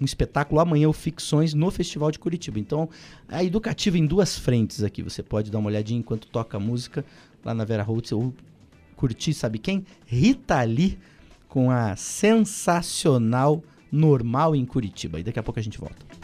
um 0.00 0.04
espetáculo 0.04 0.60
amanhã, 0.60 0.88
o 0.88 0.92
Ficções, 0.92 1.52
no 1.52 1.70
Festival 1.70 2.10
de 2.10 2.18
Curitiba. 2.18 2.58
Então, 2.58 2.88
a 3.28 3.44
educativa 3.44 3.98
em 3.98 4.06
duas 4.06 4.38
frentes 4.38 4.82
aqui. 4.82 5.02
Você 5.02 5.22
pode 5.22 5.50
dar 5.50 5.58
uma 5.58 5.68
olhadinha 5.68 5.98
enquanto 5.98 6.28
toca 6.28 6.56
a 6.56 6.60
música 6.60 7.04
lá 7.44 7.52
na 7.52 7.64
Vera 7.64 7.82
Holtz 7.82 8.12
ou 8.12 8.32
curtir, 8.98 9.32
sabe 9.32 9.58
quem? 9.58 9.86
Rita 10.04 10.60
Lee 10.64 10.98
com 11.48 11.70
a 11.70 11.94
sensacional 11.94 13.62
Normal 13.90 14.54
em 14.54 14.66
Curitiba. 14.66 15.20
E 15.20 15.22
daqui 15.22 15.38
a 15.38 15.42
pouco 15.42 15.60
a 15.60 15.62
gente 15.62 15.78
volta. 15.78 16.17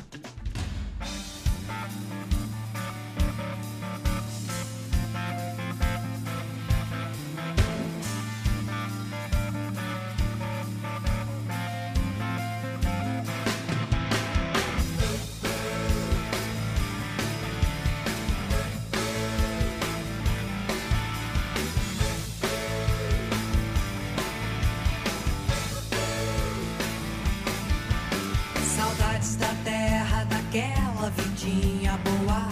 Vidinha 31.44 31.98
boa. 31.98 32.48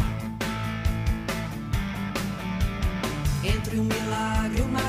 Entre 3.43 3.81
um 3.81 3.85
milagre 3.85 4.59
e 4.59 4.63
uma 4.63 4.82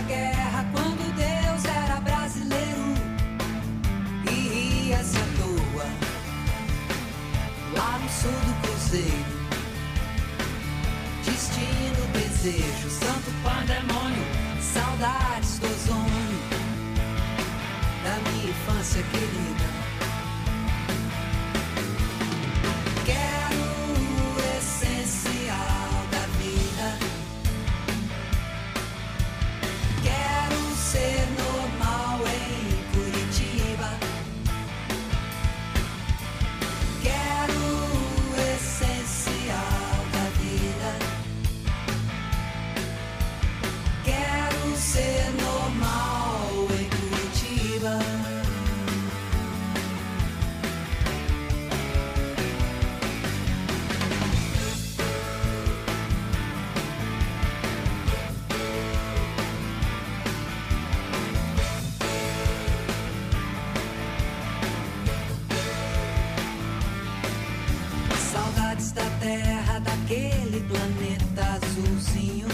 Saudades 68.74 68.92
da 68.94 69.06
terra, 69.20 69.80
daquele 69.80 70.60
planeta 70.68 71.60
azulzinho. 71.62 72.48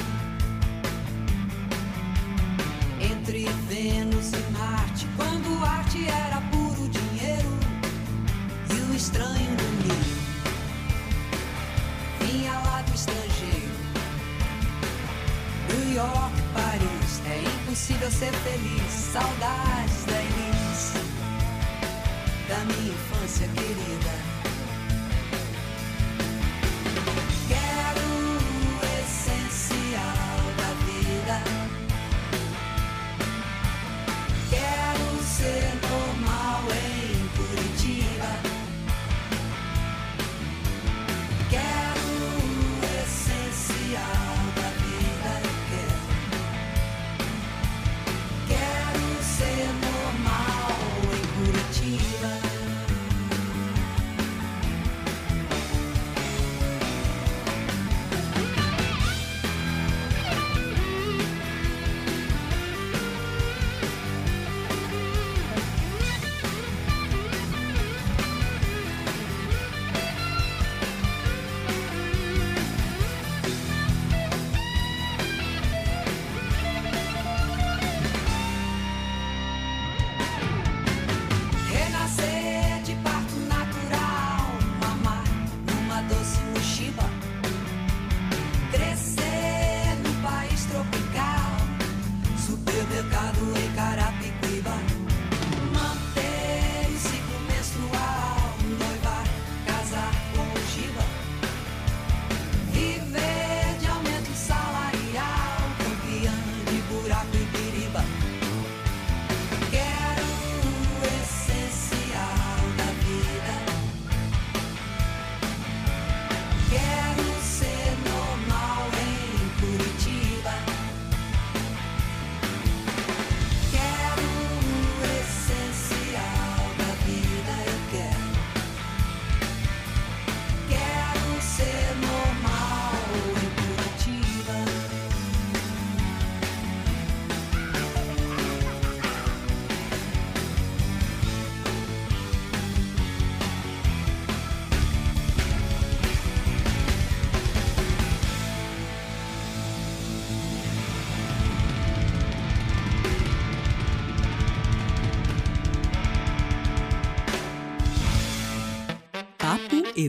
Entre 3.00 3.46
Vênus 3.70 4.34
e 4.34 4.52
Marte, 4.52 5.08
quando 5.16 5.64
arte 5.64 6.06
era 6.08 6.42
puro 6.52 6.90
dinheiro 6.90 7.50
e 8.70 8.92
o 8.92 8.96
estranho 8.96 9.50
no 9.50 9.72
ninho 9.82 10.18
vinha 12.20 12.52
lá 12.52 12.82
do 12.82 12.94
estrangeiro. 12.94 13.80
New 15.70 15.94
York, 15.94 16.36
Paris, 16.54 17.22
é 17.28 17.44
impossível 17.44 18.12
ser 18.12 18.34
feliz. 18.34 18.92
Saudades 18.92 20.06
da 20.06 20.22
Elis, 20.22 20.94
da 22.50 22.58
minha 22.66 22.94
infância 22.94 23.48
querida. 23.48 24.29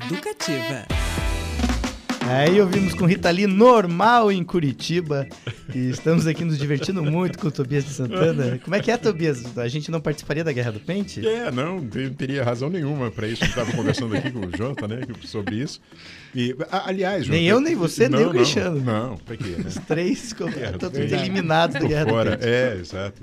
Educativa. 0.06 0.86
Aí 2.28 2.60
ouvimos 2.60 2.94
com 2.94 3.06
Rita 3.06 3.28
Lee 3.30 3.46
normal 3.46 4.30
em 4.30 4.44
Curitiba. 4.44 5.26
E 5.74 5.90
estamos 5.90 6.26
aqui 6.28 6.44
nos 6.44 6.58
divertindo 6.58 7.02
muito 7.02 7.38
com 7.38 7.48
o 7.48 7.50
Tobias 7.50 7.84
de 7.84 7.90
Santana. 7.90 8.60
Como 8.62 8.74
é 8.76 8.80
que 8.80 8.90
é, 8.90 8.96
Tobias? 8.96 9.56
A 9.58 9.66
gente 9.68 9.90
não 9.90 10.00
participaria 10.00 10.44
da 10.44 10.52
Guerra 10.52 10.70
do 10.72 10.80
Pente? 10.80 11.26
É, 11.26 11.50
não, 11.50 11.80
não 11.80 11.88
teria 12.14 12.44
razão 12.44 12.68
nenhuma 12.70 13.10
para 13.10 13.26
isso. 13.26 13.42
Eu 13.42 13.48
estava 13.48 13.72
conversando 13.72 14.14
aqui 14.16 14.30
com 14.30 14.40
o 14.46 14.50
Jonathan, 14.56 14.86
né, 14.88 15.00
sobre 15.24 15.56
isso. 15.56 15.80
E, 16.34 16.54
aliás, 16.70 17.26
Nem 17.26 17.48
Jonathan- 17.48 17.56
eu, 17.56 17.60
nem 17.60 17.74
você, 17.76 18.08
nem 18.08 18.20
Não, 18.20 18.28
o 18.28 18.32
Cristiano. 18.32 18.80
Não, 18.80 19.10
não 19.10 19.16
pra 19.16 19.36
quê? 19.36 19.56
Né? 19.58 19.64
Os 19.66 19.74
três 19.86 20.32
Pente. 20.32 21.14
eliminados 21.14 21.80
da 21.80 21.86
Guerra 21.86 22.06
fora. 22.08 22.30
do 22.32 22.38
Pente. 22.38 22.48
É, 22.52 22.76
exato. 22.80 23.22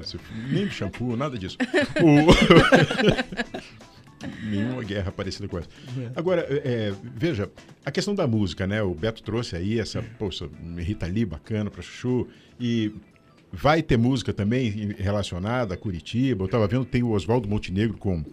Nem 0.49 0.69
shampoo, 0.69 1.15
nada 1.15 1.37
disso. 1.37 1.57
O- 2.01 2.27
Nenhuma 4.47 4.83
guerra 4.83 5.11
parecida 5.11 5.47
com 5.47 5.57
essa. 5.57 5.69
Agora, 6.15 6.45
é, 6.49 6.93
veja, 7.15 7.49
a 7.85 7.91
questão 7.91 8.15
da 8.15 8.27
música, 8.27 8.65
né? 8.65 8.81
O 8.81 8.93
Beto 8.93 9.21
trouxe 9.23 9.55
aí 9.55 9.79
essa, 9.79 10.03
poxa, 10.17 10.49
Rita 10.77 11.05
Lee 11.05 11.25
bacana 11.25 11.69
pra 11.69 11.81
Chuchu. 11.81 12.27
E 12.59 12.91
vai 13.51 13.81
ter 13.81 13.97
música 13.97 14.33
também 14.33 14.93
relacionada 14.97 15.73
a 15.73 15.77
Curitiba. 15.77 16.43
Eu 16.43 16.47
tava 16.47 16.67
vendo, 16.67 16.85
tem 16.85 17.03
o 17.03 17.11
Oswaldo 17.11 17.47
Montenegro 17.47 17.97
com 17.97 18.23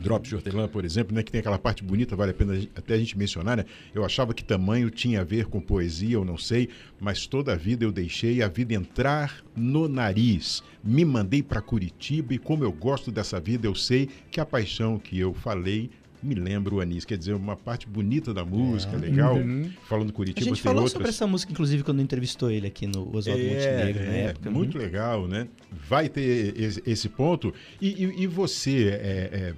Drops 0.00 0.28
de 0.28 0.34
Hortelã, 0.34 0.68
por 0.68 0.84
exemplo, 0.84 1.14
né, 1.14 1.22
que 1.22 1.30
tem 1.30 1.40
aquela 1.40 1.58
parte 1.58 1.84
bonita, 1.84 2.16
vale 2.16 2.30
a 2.30 2.34
pena 2.34 2.54
até 2.74 2.94
a 2.94 2.98
gente 2.98 3.16
mencionar, 3.16 3.56
né? 3.56 3.64
Eu 3.94 4.04
achava 4.04 4.32
que 4.32 4.42
tamanho 4.42 4.90
tinha 4.90 5.20
a 5.20 5.24
ver 5.24 5.46
com 5.46 5.60
poesia, 5.60 6.14
eu 6.14 6.24
não 6.24 6.38
sei, 6.38 6.68
mas 6.98 7.26
toda 7.26 7.52
a 7.52 7.56
vida 7.56 7.84
eu 7.84 7.92
deixei 7.92 8.42
a 8.42 8.48
vida 8.48 8.74
entrar 8.74 9.44
no 9.54 9.88
nariz. 9.88 10.62
Me 10.82 11.04
mandei 11.04 11.42
para 11.42 11.60
Curitiba 11.60 12.34
e 12.34 12.38
como 12.38 12.64
eu 12.64 12.72
gosto 12.72 13.12
dessa 13.12 13.38
vida, 13.38 13.66
eu 13.66 13.74
sei 13.74 14.08
que 14.30 14.40
a 14.40 14.46
paixão 14.46 14.98
que 14.98 15.18
eu 15.18 15.34
falei 15.34 15.90
me 16.22 16.34
lembra 16.34 16.74
o 16.74 16.80
Anis. 16.80 17.04
Quer 17.04 17.18
dizer, 17.18 17.34
uma 17.34 17.56
parte 17.56 17.86
bonita 17.86 18.32
da 18.34 18.44
música, 18.44 18.96
legal. 18.96 19.36
Falando 19.88 20.10
A 20.10 20.12
Curitiba, 20.12 20.44
gente 20.46 20.54
tem 20.56 20.62
falou 20.62 20.78
outras. 20.82 20.92
sobre 20.92 21.08
essa 21.08 21.26
música, 21.26 21.52
inclusive, 21.52 21.82
quando 21.82 22.00
entrevistou 22.02 22.50
ele 22.50 22.66
aqui 22.66 22.86
no 22.86 23.14
Oswaldo 23.16 23.42
Montenegro, 23.44 24.04
na 24.04 24.12
É, 24.12 24.20
época. 24.26 24.50
muito 24.50 24.78
legal, 24.78 25.26
né? 25.28 25.48
Vai 25.88 26.08
ter 26.08 26.54
esse, 26.60 26.82
esse 26.86 27.08
ponto. 27.08 27.52
E, 27.80 27.88
e- 28.04 28.22
e 28.22 28.26
você, 28.26 28.88
é, 28.88 29.30
é, 29.32 29.54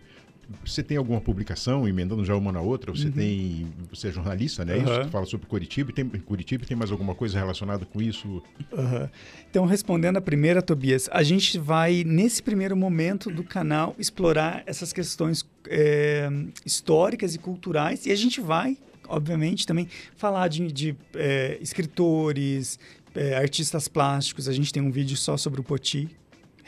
você 0.64 0.82
tem 0.82 0.96
alguma 0.96 1.20
publicação 1.20 1.87
emendando 1.87 2.24
já 2.24 2.34
uma 2.34 2.50
na 2.50 2.61
outra? 2.61 2.90
Você 2.90 3.11
tem, 3.11 3.66
você 3.90 4.08
é 4.08 4.12
jornalista, 4.12 4.64
né? 4.64 4.78
Isso, 4.78 4.90
Aham. 4.90 5.04
tu 5.04 5.11
fala 5.11 5.26
sobre 5.26 5.46
Curitiba. 5.46 5.92
Tem 5.92 6.08
Curitiba, 6.08 6.64
tem 6.64 6.76
mais 6.76 6.90
alguma 6.90 7.14
coisa 7.14 7.38
relacionada 7.38 7.84
com 7.84 8.00
isso? 8.00 8.42
Aham. 8.72 9.11
Então, 9.50 9.66
respondendo 9.66 10.16
a 10.16 10.20
primeira, 10.20 10.62
Tobias, 10.62 11.08
a 11.12 11.22
gente 11.22 11.58
vai, 11.58 12.02
nesse 12.04 12.42
primeiro 12.42 12.74
momento 12.74 13.30
do 13.30 13.44
canal, 13.44 13.94
explorar 13.98 14.62
essas 14.64 14.90
questões 14.90 15.44
é, 15.68 16.30
históricas 16.64 17.34
e 17.34 17.38
culturais. 17.38 18.06
E 18.06 18.11
a 18.11 18.16
gente 18.16 18.40
vai, 18.40 18.78
obviamente, 19.06 19.66
também 19.66 19.87
falar 20.16 20.48
de, 20.48 20.72
de, 20.72 20.96
é, 21.14 21.58
escritores, 21.61 22.78
é, 23.14 23.37
artistas 23.37 23.87
plásticos. 23.87 24.48
A 24.48 24.52
gente 24.52 24.72
tem 24.72 24.82
um 24.82 24.90
vídeo 24.90 25.16
só 25.16 25.37
sobre 25.37 25.61
o 25.61 25.64
Poti. 25.64 26.08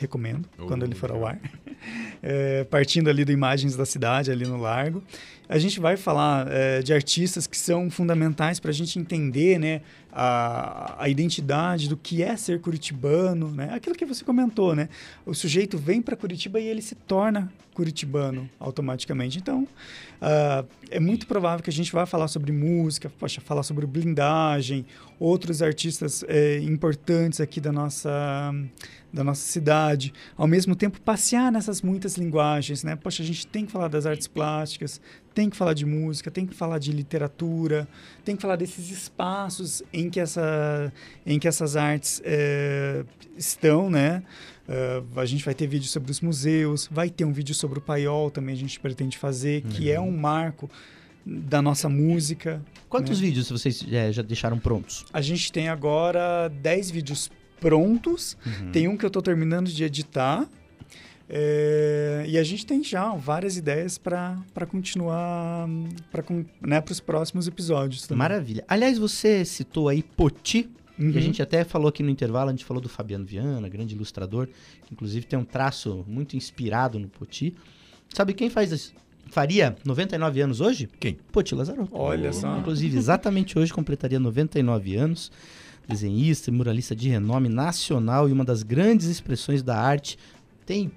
Recomendo, 0.01 0.49
Oh, 0.59 0.65
quando 0.67 0.83
ele 0.85 0.95
for 0.95 1.11
ao 1.13 1.27
ar. 1.27 1.39
É, 2.23 2.65
partindo 2.65 3.09
ali 3.09 3.25
do 3.25 3.33
Imagens 3.33 3.75
da 3.75 3.87
Cidade, 3.87 4.31
ali 4.31 4.45
no 4.45 4.59
Largo. 4.59 5.03
A 5.51 5.59
gente 5.59 5.81
vai 5.81 5.97
falar 5.97 6.47
é, 6.49 6.81
de 6.81 6.95
artistas 6.95 7.45
que 7.45 7.57
são 7.57 7.91
fundamentais 7.91 8.61
para 8.61 8.71
a 8.71 8.73
gente 8.73 9.01
entender 9.01 9.59
né, 9.59 9.83
a, 10.13 10.95
a 11.03 11.09
identidade 11.09 11.89
do 11.89 11.97
que 11.97 12.23
é 12.23 12.37
ser 12.37 12.61
curitibano, 12.61 13.51
né? 13.51 13.69
aquilo 13.73 13.97
que 13.97 14.07
você 14.07 14.25
comentou. 14.25 14.77
Né? 14.77 14.89
O 15.27 15.35
sujeito 15.35 15.77
vem 15.77 16.01
para 16.01 16.15
Curitiba 16.15 16.61
e 16.61 16.69
ele 16.69 16.81
se 16.81 16.95
torna 16.95 17.53
curitibano 17.75 18.49
automaticamente. 18.61 19.39
Então, 19.39 19.67
ah, 20.21 20.65
é 20.91 21.01
muito 21.01 21.27
provável 21.27 21.63
que 21.63 21.71
a 21.71 21.73
gente 21.73 21.91
vá 21.93 22.05
falar 22.05 22.29
sobre 22.29 22.53
música, 22.53 23.11
poxa, 23.19 23.41
falar 23.41 23.63
sobre 23.63 23.87
blindagem, 23.87 24.85
outros 25.19 25.63
artistas 25.63 26.25
é, 26.29 26.59
importantes 26.59 27.41
aqui 27.41 27.61
da 27.61 27.73
nossa 27.73 28.53
da 29.13 29.25
nossa 29.25 29.43
cidade, 29.43 30.15
ao 30.37 30.47
mesmo 30.47 30.77
tempo 30.77 31.01
passear 31.01 31.51
nessas 31.51 31.83
muitas 31.83 32.17
linguagens, 32.17 32.85
né? 32.85 32.95
Poxa, 32.95 33.25
a 33.25 33.27
gente 33.27 33.45
tem 33.45 33.67
que 33.67 33.73
falar 33.73 33.89
das 33.89 34.07
artes 34.07 34.29
plásticas, 34.29 35.01
tem 35.35 35.49
que 35.49 35.57
falar 35.57 35.75
de 35.75 35.87
música, 35.87 36.31
tem 36.31 36.47
que 36.47 36.55
falar 36.55 36.79
de 36.79 36.93
literatura, 36.93 37.87
tem 38.25 38.37
que 38.37 38.43
falar 38.43 38.57
desses 38.57 38.91
espaços 38.91 39.83
em 39.93 40.11
que, 40.11 40.21
essa, 40.21 40.93
em 41.25 41.39
que 41.39 41.47
essas 41.47 41.77
artes 41.77 42.21
eh, 42.25 43.05
estão, 43.37 43.89
né? 43.89 44.23
Eh, 44.69 45.03
a 45.17 45.25
gente 45.25 45.45
vai 45.45 45.55
ter 45.55 45.67
vídeo 45.67 45.89
sobre 45.89 46.11
os 46.11 46.21
museus, 46.21 46.89
vai 46.91 47.09
ter 47.11 47.25
um 47.25 47.33
vídeo 47.33 47.55
sobre 47.55 47.79
o 47.79 47.83
paiol 47.83 48.31
também 48.31 48.55
a 48.55 48.59
gente 48.59 48.79
pretende 48.79 49.17
fazer, 49.19 49.63
que 49.63 49.91
é 49.91 50.01
um 50.01 50.11
marco 50.11 50.71
da 51.25 51.61
nossa 51.63 51.89
música. 51.89 52.63
Quantos 52.89 53.21
né? 53.21 53.27
vídeos 53.27 53.51
vocês 53.51 53.85
é, 53.91 54.13
já 54.13 54.23
deixaram 54.23 54.59
prontos? 54.59 55.05
A 55.13 55.21
gente 55.21 55.53
tem 55.53 55.69
agora 55.69 56.49
10 56.49 56.91
vídeos 56.91 57.31
prontos. 57.61 58.37
Tem 58.73 58.89
um 58.89 58.97
que 58.97 59.05
eu 59.05 59.09
estou 59.09 59.23
terminando 59.23 59.69
de 59.69 59.85
editar. 59.85 60.49
É, 61.33 62.25
e 62.27 62.37
a 62.37 62.43
gente 62.43 62.67
tem 62.67 62.83
já 62.83 63.15
várias 63.15 63.57
ideias 63.57 63.97
para 63.97 64.37
continuar 64.69 65.69
para 66.11 66.25
né, 66.61 66.83
os 66.91 66.99
próximos 66.99 67.47
episódios 67.47 68.05
também. 68.07 68.19
Maravilha. 68.19 68.65
Aliás, 68.67 68.99
você 68.99 69.45
citou 69.45 69.89
aí 69.89 70.03
Poti, 70.03 70.69
Uhum. 70.99 71.13
que 71.13 71.19
a 71.19 71.21
gente 71.23 71.41
até 71.41 71.65
falou 71.65 71.89
aqui 71.89 72.03
no 72.03 72.11
intervalo, 72.11 72.51
a 72.51 72.53
gente 72.53 72.65
falou 72.65 72.79
do 72.79 72.89
Fabiano 72.89 73.25
Viana, 73.25 73.67
grande 73.71 73.95
ilustrador, 73.95 74.47
que 74.85 74.93
inclusive 74.93 75.25
tem 75.25 75.39
um 75.39 75.45
traço 75.47 76.05
muito 76.07 76.37
inspirado 76.37 76.99
no 76.99 77.09
Poti. 77.09 77.55
Sabe 78.13 78.35
quem 78.35 78.51
faz 78.51 78.71
isso? 78.71 78.93
Faria 79.31 79.77
99 79.83 80.43
anos 80.43 80.61
hoje? 80.61 80.91
Quem? 80.99 81.17
Poti 81.33 81.55
Lazarotto. 81.55 81.97
Olha 81.97 82.33
só. 82.35 82.59
Inclusive, 82.59 82.99
exatamente 82.99 83.59
hoje 83.59 83.73
completaria 83.73 84.19
99 84.21 84.97
anos. 84.97 85.33
Desenhista 85.89 86.51
e 86.51 86.53
muralista 86.53 86.95
de 86.95 87.09
renome 87.09 87.49
nacional 87.49 88.29
e 88.29 88.33
uma 88.33 88.45
das 88.45 88.63
grandes 88.63 89.07
expressões 89.07 89.63
da 89.63 89.79
arte. 89.79 90.19
Tem 90.67 90.91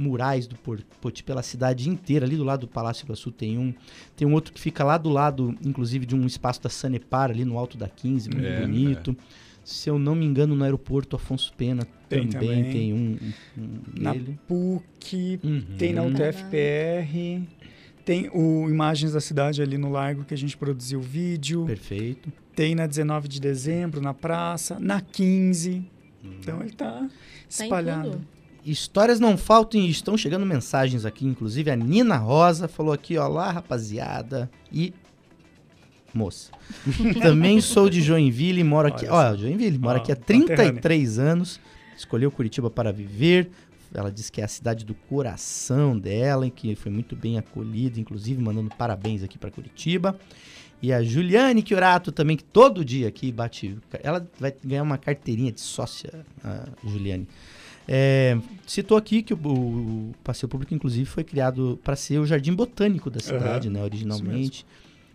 murais 0.00 0.46
do 0.46 0.56
Poti 1.00 1.22
pela 1.22 1.42
cidade 1.42 1.88
inteira. 1.88 2.24
Ali 2.26 2.36
do 2.36 2.44
lado 2.44 2.60
do 2.62 2.68
Palácio 2.68 3.04
Iguaçu 3.04 3.30
tem 3.30 3.58
um. 3.58 3.74
Tem 4.16 4.26
um 4.26 4.32
outro 4.32 4.52
que 4.52 4.60
fica 4.60 4.82
lá 4.82 4.96
do 4.96 5.08
lado, 5.10 5.54
inclusive, 5.64 6.06
de 6.06 6.16
um 6.16 6.26
espaço 6.26 6.62
da 6.62 6.68
Sanepar, 6.70 7.30
ali 7.30 7.44
no 7.44 7.58
alto 7.58 7.76
da 7.76 7.88
15, 7.88 8.30
muito 8.30 8.46
É, 8.46 8.60
bonito. 8.62 9.16
Se 9.62 9.90
eu 9.90 9.98
não 9.98 10.14
me 10.14 10.24
engano, 10.24 10.56
no 10.56 10.64
aeroporto 10.64 11.14
Afonso 11.16 11.52
Pena 11.56 11.86
Tem 12.08 12.26
também, 12.26 12.48
também. 12.64 12.72
tem 12.72 12.92
um, 12.94 13.18
um, 13.58 13.68
Na 14.00 14.12
dele. 14.14 14.38
PUC, 14.48 15.38
Uhum. 15.44 15.62
tem 15.78 15.92
na 15.92 16.02
UTFPR, 16.02 17.42
tem 18.04 18.30
o 18.32 18.68
Imagens 18.68 19.12
da 19.12 19.20
Cidade 19.20 19.62
ali 19.62 19.76
no 19.78 19.90
Largo 19.90 20.24
que 20.24 20.34
a 20.34 20.36
gente 20.36 20.56
produziu 20.56 20.98
o 20.98 21.02
vídeo, 21.02 21.66
Perfeito. 21.66 22.32
tem 22.56 22.74
na 22.74 22.86
19 22.86 23.28
de 23.28 23.38
dezembro 23.40 24.00
na 24.00 24.14
praça, 24.14 24.78
na 24.80 25.00
15. 25.00 25.84
Então 26.24 26.60
ele 26.62 26.72
tá 26.72 26.90
Tá 26.92 27.08
espalhado. 27.48 28.10
tudo. 28.12 28.26
Histórias 28.64 29.18
não 29.18 29.36
faltam 29.36 29.80
e 29.80 29.90
estão 29.90 30.16
chegando 30.16 30.44
mensagens 30.44 31.04
aqui. 31.04 31.26
Inclusive 31.26 31.70
a 31.70 31.76
Nina 31.76 32.16
Rosa 32.16 32.68
falou 32.68 32.92
aqui, 32.92 33.16
ó, 33.16 33.26
lá 33.26 33.50
rapaziada. 33.50 34.50
E. 34.72 34.92
Moça. 36.12 36.50
Também 37.22 37.60
sou 37.60 37.88
de 37.88 38.02
Joinville 38.02 38.60
e 38.60 38.64
moro 38.64 38.88
aqui. 38.88 39.06
Ó, 39.08 39.36
Joinville, 39.36 39.78
moro 39.78 39.98
Ó, 39.98 40.02
aqui 40.02 40.12
há 40.12 40.16
conterrânea. 40.16 40.56
33 40.56 41.18
anos. 41.18 41.60
Escolheu 41.96 42.30
Curitiba 42.30 42.70
para 42.70 42.92
viver. 42.92 43.50
Ela 43.92 44.10
diz 44.10 44.30
que 44.30 44.40
é 44.40 44.44
a 44.44 44.48
cidade 44.48 44.84
do 44.84 44.94
coração 44.94 45.98
dela, 45.98 46.46
e 46.46 46.50
que 46.50 46.76
foi 46.76 46.92
muito 46.92 47.16
bem 47.16 47.38
acolhida, 47.38 47.98
inclusive 47.98 48.40
mandando 48.40 48.70
parabéns 48.76 49.22
aqui 49.22 49.36
para 49.36 49.50
Curitiba. 49.50 50.18
E 50.82 50.92
a 50.92 51.02
Juliane 51.02 51.62
Chiorato 51.66 52.10
também, 52.10 52.36
que 52.36 52.44
todo 52.44 52.84
dia 52.84 53.08
aqui 53.08 53.30
bate. 53.30 53.76
Ela 54.02 54.26
vai 54.38 54.54
ganhar 54.64 54.82
uma 54.82 54.96
carteirinha 54.96 55.52
de 55.52 55.60
sócia, 55.60 56.24
a 56.42 56.66
Juliane. 56.84 57.28
É, 57.92 58.38
citou 58.64 58.96
aqui 58.96 59.20
que 59.20 59.34
o, 59.34 59.36
o 59.36 60.14
passeio 60.22 60.48
público, 60.48 60.72
inclusive, 60.72 61.04
foi 61.04 61.24
criado 61.24 61.76
para 61.82 61.96
ser 61.96 62.20
o 62.20 62.24
jardim 62.24 62.54
botânico 62.54 63.10
da 63.10 63.18
cidade, 63.18 63.68
né, 63.68 63.82
originalmente. 63.82 64.64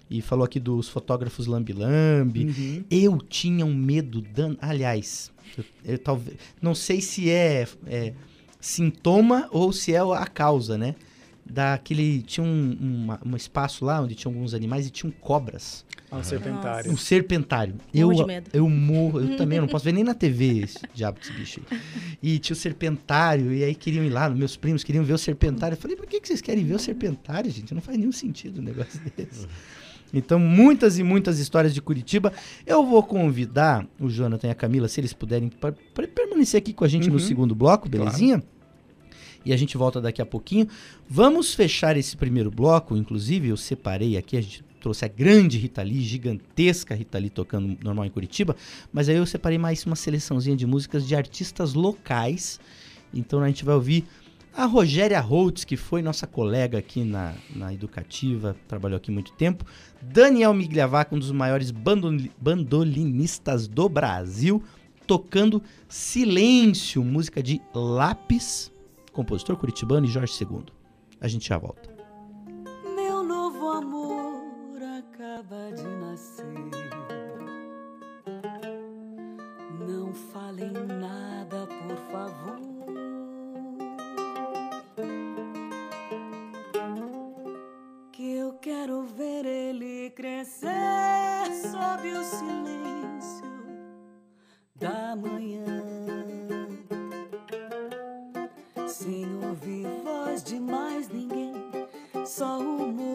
E 0.10 0.22
falou 0.22 0.44
aqui 0.44 0.60
dos 0.60 0.90
fotógrafos 0.90 1.48
Lambi 1.48 1.72
Lambi. 1.72 2.46
Uhum. 2.46 2.84
Eu 2.92 3.18
tinha 3.18 3.66
um 3.66 3.74
medo 3.74 4.22
dan... 4.22 4.58
Aliás, 4.62 5.32
eu, 5.58 5.64
eu 5.86 5.98
talvez 5.98 6.38
não 6.62 6.76
sei 6.76 7.00
se 7.00 7.32
é, 7.32 7.66
é 7.88 8.14
sintoma 8.60 9.48
ou 9.52 9.72
se 9.72 9.94
é 9.94 10.00
a 10.00 10.28
causa, 10.28 10.78
né? 10.78 10.96
Daquele 11.48 12.24
tinha 12.24 12.44
um, 12.46 12.76
uma- 12.80 13.20
um 13.24 13.36
espaço 13.36 13.86
lá 13.86 14.02
onde 14.02 14.16
tinha 14.16 14.34
alguns 14.34 14.54
animais 14.56 14.88
e 14.88 14.90
tinham 14.90 15.12
cobras. 15.22 15.86
Ah, 16.10 16.18
o 16.18 16.24
serpentário. 16.24 16.92
Um 16.92 16.98
serpentário. 16.98 17.76
Eu, 17.94 18.10
eu 18.52 18.68
morro, 18.70 19.20
eu 19.22 19.38
também 19.38 19.60
não 19.62 19.68
posso 19.68 19.86
ver 19.86 19.92
nem 19.92 20.04
na 20.04 20.14
TV 20.16 20.60
esse 20.64 20.80
diabo 20.94 21.20
desse 21.20 21.32
bicho 21.34 21.62
aí. 21.72 21.80
E 22.22 22.40
tinha 22.40 22.54
o 22.56 22.58
serpentário, 22.58 23.54
e 23.54 23.64
aí 23.64 23.76
queriam 23.76 24.04
ir 24.04 24.10
lá, 24.10 24.28
meus 24.30 24.58
primos 24.58 24.84
queriam 24.84 25.04
ver 25.04 25.14
o 25.14 25.18
serpentário. 25.20 25.76
Eu 25.76 25.80
falei, 25.80 25.96
por 25.96 26.08
que, 26.08 26.20
que 26.20 26.28
vocês 26.28 26.42
querem 26.42 26.64
ver 26.66 26.74
o 26.76 26.80
serpentário, 26.80 27.52
gente? 27.52 27.74
Não 27.76 27.82
faz 27.82 27.98
nenhum 27.98 28.12
sentido 28.12 28.60
um 28.60 28.64
negócio 28.64 29.00
desse. 29.16 29.48
Então, 30.14 30.40
muitas 30.40 30.98
e 30.98 31.04
muitas 31.04 31.40
histórias 31.40 31.74
de 31.74 31.82
Curitiba. 31.82 32.32
Eu 32.66 32.86
vou 32.86 33.04
convidar 33.04 33.86
o 34.00 34.10
Jonathan 34.10 34.48
e 34.48 34.52
a 34.52 34.56
Camila, 34.56 34.88
se 34.88 35.00
eles 35.00 35.14
puderem, 35.14 35.50
para 35.50 35.74
permanecer 36.08 36.58
aqui 36.58 36.74
com 36.74 36.86
a 36.86 36.88
gente 36.88 37.08
no 37.08 37.14
Uhum. 37.14 37.20
segundo 37.20 37.54
bloco, 37.54 37.88
belezinha? 37.90 38.42
E 39.46 39.54
a 39.54 39.58
gente 39.58 39.78
volta 39.78 40.02
daqui 40.02 40.22
a 40.22 40.26
pouquinho. 40.26 40.68
Vamos 41.08 41.54
fechar 41.54 41.96
esse 41.96 42.18
primeiro 42.18 42.50
bloco, 42.50 42.98
inclusive 42.98 43.50
eu 43.50 43.58
separei 43.58 44.18
aqui, 44.18 44.36
a 44.36 44.42
gente 44.42 44.64
trouxe 44.82 45.06
a 45.06 45.08
grande 45.08 45.58
Rita 45.58 45.82
Lee, 45.82 46.02
gigantesca 46.02 46.94
Rita 46.94 47.18
Lee 47.18 47.30
tocando 47.30 47.78
normal 47.84 48.06
em 48.06 48.10
Curitiba, 48.10 48.56
mas 48.94 49.10
aí 49.10 49.16
eu 49.16 49.26
separei 49.26 49.58
mais 49.58 49.84
uma 49.86 49.96
seleçãozinha 49.96 50.56
de 50.56 50.68
músicas 50.68 51.08
de 51.08 51.16
artistas 51.16 51.74
locais. 51.74 52.60
Então 53.14 53.42
a 53.42 53.48
gente 53.48 53.66
vai 53.66 53.74
ouvir 53.74 54.06
a 54.54 54.66
Rogéria 54.66 55.20
Holtz, 55.20 55.66
que 55.66 55.76
foi 55.76 56.02
nossa 56.02 56.26
colega 56.26 56.78
aqui 56.78 57.04
na, 57.04 57.34
na 57.54 57.74
Educativa, 57.74 58.56
trabalhou 58.68 58.96
aqui 58.96 59.12
muito 59.12 59.34
tempo. 59.34 59.66
Daniel 60.02 60.54
Migliavaca, 60.54 61.14
um 61.14 61.20
dos 61.20 61.32
maiores 61.32 61.72
bandoli- 61.72 62.32
bandolinistas 62.40 63.68
do 63.68 63.90
Brasil, 63.90 64.64
tocando 65.06 65.62
Silêncio, 65.90 67.04
música 67.04 67.44
de 67.44 67.60
Lápis, 67.74 68.72
compositor 69.16 69.56
curitibano 69.56 70.06
e 70.06 70.10
Jorge 70.10 70.44
II. 70.44 70.66
A 71.22 71.28
gente 71.28 71.48
já 71.48 71.58
volta. 71.58 71.90
Meu 72.96 73.24
novo 73.24 73.70
amor 73.70 74.82
acaba 74.84 75.72
de 75.72 75.88
nascer. 75.88 76.46
Não 79.88 80.14
falem 80.14 80.74
nada, 80.74 81.66
por 81.66 81.98
favor. 82.12 82.60
Que 88.12 88.36
eu 88.36 88.54
quero 88.60 89.04
ver 89.04 89.46
ele 89.46 90.10
crescer 90.12 90.70
sob 91.72 92.10
o 92.10 92.24
silêncio 92.24 93.46
da 94.76 95.16
manhã. 95.16 95.95
Sem 98.98 99.26
ouvir 99.46 99.86
voz 100.06 100.42
de 100.42 100.58
mais 100.58 101.10
ninguém, 101.10 101.54
só 102.26 102.60
o 102.60 102.64
murmúrio 102.64 103.15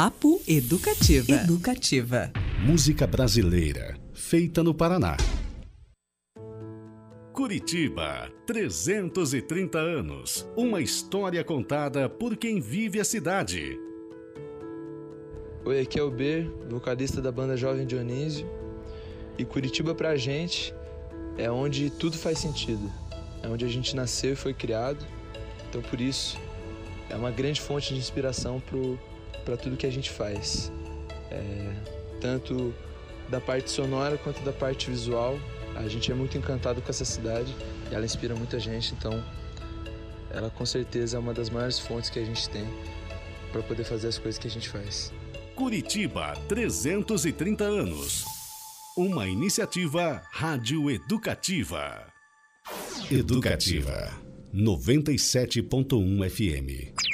Papo 0.00 0.40
Educativa. 0.46 1.32
Educativa. 1.32 2.32
Música 2.64 3.04
brasileira, 3.04 3.98
feita 4.14 4.62
no 4.62 4.72
Paraná. 4.72 5.16
Curitiba, 7.32 8.30
330 8.46 9.76
anos. 9.76 10.48
Uma 10.56 10.80
história 10.80 11.42
contada 11.42 12.08
por 12.08 12.36
quem 12.36 12.60
vive 12.60 13.00
a 13.00 13.04
cidade. 13.04 13.76
Oi, 15.64 15.80
aqui 15.80 15.98
é 15.98 16.02
o 16.04 16.12
B, 16.12 16.48
vocalista 16.70 17.20
da 17.20 17.32
banda 17.32 17.56
Jovem 17.56 17.84
Dionísio. 17.84 18.48
E 19.36 19.44
Curitiba 19.44 19.96
pra 19.96 20.14
gente 20.14 20.72
é 21.36 21.50
onde 21.50 21.90
tudo 21.90 22.16
faz 22.16 22.38
sentido. 22.38 22.88
É 23.42 23.48
onde 23.48 23.64
a 23.64 23.68
gente 23.68 23.96
nasceu 23.96 24.34
e 24.34 24.36
foi 24.36 24.54
criado. 24.54 25.04
Então 25.68 25.82
por 25.82 26.00
isso 26.00 26.38
é 27.10 27.16
uma 27.16 27.32
grande 27.32 27.60
fonte 27.60 27.94
de 27.94 27.98
inspiração 27.98 28.62
para 29.48 29.56
tudo 29.56 29.78
que 29.78 29.86
a 29.86 29.90
gente 29.90 30.10
faz. 30.10 30.70
É, 31.30 31.72
tanto 32.20 32.74
da 33.30 33.40
parte 33.40 33.70
sonora 33.70 34.18
quanto 34.18 34.42
da 34.42 34.52
parte 34.52 34.90
visual. 34.90 35.40
A 35.74 35.88
gente 35.88 36.12
é 36.12 36.14
muito 36.14 36.36
encantado 36.36 36.82
com 36.82 36.90
essa 36.90 37.04
cidade 37.04 37.54
e 37.90 37.94
ela 37.94 38.04
inspira 38.04 38.34
muita 38.34 38.58
gente, 38.58 38.92
então 38.94 39.24
ela 40.30 40.50
com 40.50 40.66
certeza 40.66 41.16
é 41.16 41.20
uma 41.20 41.32
das 41.32 41.48
maiores 41.48 41.78
fontes 41.78 42.10
que 42.10 42.18
a 42.18 42.24
gente 42.24 42.48
tem 42.50 42.66
para 43.50 43.62
poder 43.62 43.84
fazer 43.84 44.08
as 44.08 44.18
coisas 44.18 44.38
que 44.38 44.48
a 44.48 44.50
gente 44.50 44.68
faz. 44.68 45.12
Curitiba, 45.54 46.34
330 46.48 47.64
anos. 47.64 48.24
Uma 48.96 49.26
iniciativa 49.26 50.22
rádio 50.30 50.90
educativa. 50.90 52.06
Educativa 53.10 54.12
97.1 54.52 56.30
FM. 56.30 57.07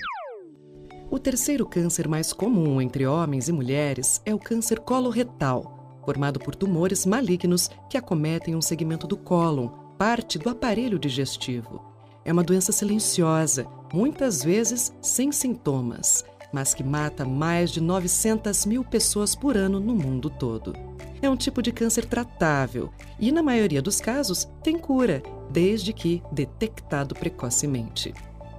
Terceiro 1.24 1.64
câncer 1.64 2.06
mais 2.06 2.34
comum 2.34 2.82
entre 2.82 3.06
homens 3.06 3.48
e 3.48 3.52
mulheres 3.52 4.20
é 4.26 4.34
o 4.34 4.38
câncer 4.38 4.78
coloretal, 4.78 5.98
formado 6.04 6.38
por 6.38 6.54
tumores 6.54 7.06
malignos 7.06 7.70
que 7.88 7.96
acometem 7.96 8.54
um 8.54 8.60
segmento 8.60 9.06
do 9.06 9.16
cólon, 9.16 9.70
parte 9.96 10.38
do 10.38 10.50
aparelho 10.50 10.98
digestivo. 10.98 11.82
É 12.26 12.30
uma 12.30 12.42
doença 12.42 12.72
silenciosa, 12.72 13.66
muitas 13.90 14.44
vezes 14.44 14.92
sem 15.00 15.32
sintomas, 15.32 16.26
mas 16.52 16.74
que 16.74 16.84
mata 16.84 17.24
mais 17.24 17.70
de 17.70 17.80
900 17.80 18.66
mil 18.66 18.84
pessoas 18.84 19.34
por 19.34 19.56
ano 19.56 19.80
no 19.80 19.94
mundo 19.94 20.28
todo. 20.28 20.74
É 21.22 21.30
um 21.30 21.36
tipo 21.36 21.62
de 21.62 21.72
câncer 21.72 22.04
tratável 22.04 22.90
e, 23.18 23.32
na 23.32 23.42
maioria 23.42 23.80
dos 23.80 23.98
casos, 23.98 24.46
tem 24.62 24.78
cura, 24.78 25.22
desde 25.50 25.90
que 25.94 26.22
detectado 26.30 27.14
precocemente. 27.14 28.12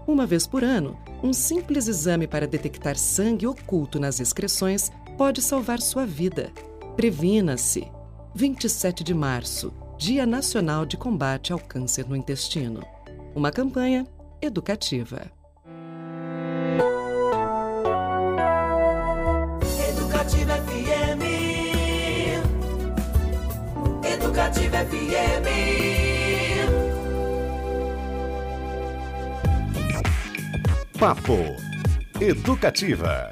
Uma 0.08 0.26
vez 0.28 0.46
por 0.46 0.64
ano, 0.64 0.98
um 1.24 1.34
simples 1.34 1.88
exame 1.88 2.28
para 2.28 2.48
detectar 2.48 2.96
sangue 2.96 3.48
oculto 3.48 4.00
nas 4.00 4.20
excreções 4.20 4.92
pode 5.18 5.42
salvar 5.42 5.82
sua 5.82 6.06
vida. 6.06 6.52
Previna-se. 6.96 7.88
27 8.36 9.04
de 9.04 9.14
março, 9.14 9.74
Dia 9.98 10.26
Nacional 10.26 10.86
de 10.86 10.98
Combate 10.98 11.54
ao 11.54 11.60
Câncer 11.60 12.08
no 12.08 12.16
Intestino. 12.16 12.86
Uma 13.34 13.52
campanha 13.52 14.06
educativa. 14.42 15.32
Papo 31.06 31.38
Educativa. 32.20 33.32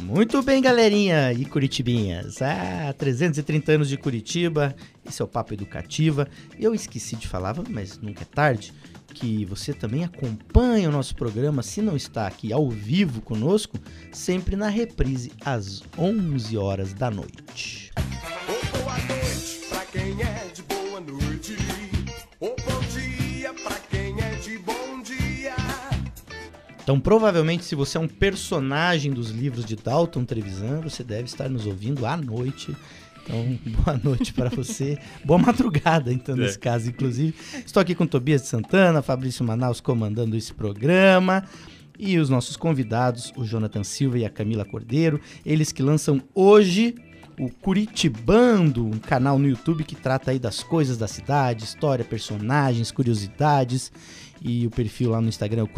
Muito 0.00 0.42
bem, 0.42 0.62
galerinha 0.62 1.30
e 1.30 1.44
curitibinhas. 1.44 2.40
Ah, 2.40 2.94
330 2.96 3.72
anos 3.72 3.90
de 3.90 3.98
Curitiba. 3.98 4.74
Esse 5.06 5.20
é 5.20 5.24
o 5.26 5.28
Papo 5.28 5.52
Educativa. 5.52 6.26
Eu 6.58 6.74
esqueci 6.74 7.16
de 7.16 7.28
falar, 7.28 7.54
mas 7.68 7.98
nunca 7.98 8.22
é 8.22 8.24
tarde, 8.24 8.72
que 9.12 9.44
você 9.44 9.74
também 9.74 10.04
acompanha 10.04 10.88
o 10.88 10.92
nosso 10.92 11.14
programa, 11.14 11.62
se 11.62 11.82
não 11.82 11.96
está 11.96 12.26
aqui 12.26 12.50
ao 12.50 12.70
vivo 12.70 13.20
conosco, 13.20 13.78
sempre 14.10 14.56
na 14.56 14.70
reprise 14.70 15.32
às 15.44 15.82
11 15.98 16.56
horas 16.56 16.94
da 16.94 17.10
noite. 17.10 17.92
Boa 17.94 18.31
Então, 26.92 27.00
provavelmente, 27.00 27.64
se 27.64 27.74
você 27.74 27.96
é 27.96 28.00
um 28.02 28.06
personagem 28.06 29.12
dos 29.12 29.30
livros 29.30 29.64
de 29.64 29.74
Dalton 29.76 30.26
Trevisan, 30.26 30.82
você 30.82 31.02
deve 31.02 31.24
estar 31.24 31.48
nos 31.48 31.64
ouvindo 31.64 32.04
à 32.04 32.18
noite. 32.18 32.76
Então, 33.22 33.58
boa 33.82 33.98
noite 34.04 34.34
para 34.34 34.50
você. 34.50 34.98
Boa 35.24 35.38
madrugada, 35.38 36.12
então, 36.12 36.36
nesse 36.36 36.58
caso, 36.58 36.90
inclusive. 36.90 37.34
Estou 37.64 37.80
aqui 37.80 37.94
com 37.94 38.06
Tobias 38.06 38.42
de 38.42 38.48
Santana, 38.48 39.00
Fabrício 39.00 39.42
Manaus 39.42 39.80
comandando 39.80 40.36
esse 40.36 40.52
programa. 40.52 41.42
E 41.98 42.18
os 42.18 42.28
nossos 42.28 42.58
convidados, 42.58 43.32
o 43.38 43.44
Jonathan 43.46 43.84
Silva 43.84 44.18
e 44.18 44.26
a 44.26 44.30
Camila 44.30 44.66
Cordeiro. 44.66 45.18
Eles 45.46 45.72
que 45.72 45.82
lançam 45.82 46.22
hoje 46.34 46.94
o 47.38 47.48
Curitibando, 47.48 48.84
um 48.84 48.98
canal 48.98 49.38
no 49.38 49.48
YouTube 49.48 49.82
que 49.82 49.96
trata 49.96 50.30
aí 50.30 50.38
das 50.38 50.62
coisas 50.62 50.98
da 50.98 51.08
cidade, 51.08 51.64
história, 51.64 52.04
personagens, 52.04 52.92
curiosidades. 52.92 53.90
E 54.44 54.66
o 54.66 54.70
perfil 54.70 55.10
lá 55.10 55.20
no 55.20 55.28
Instagram 55.28 55.60
é 55.60 55.64
o 55.64 55.68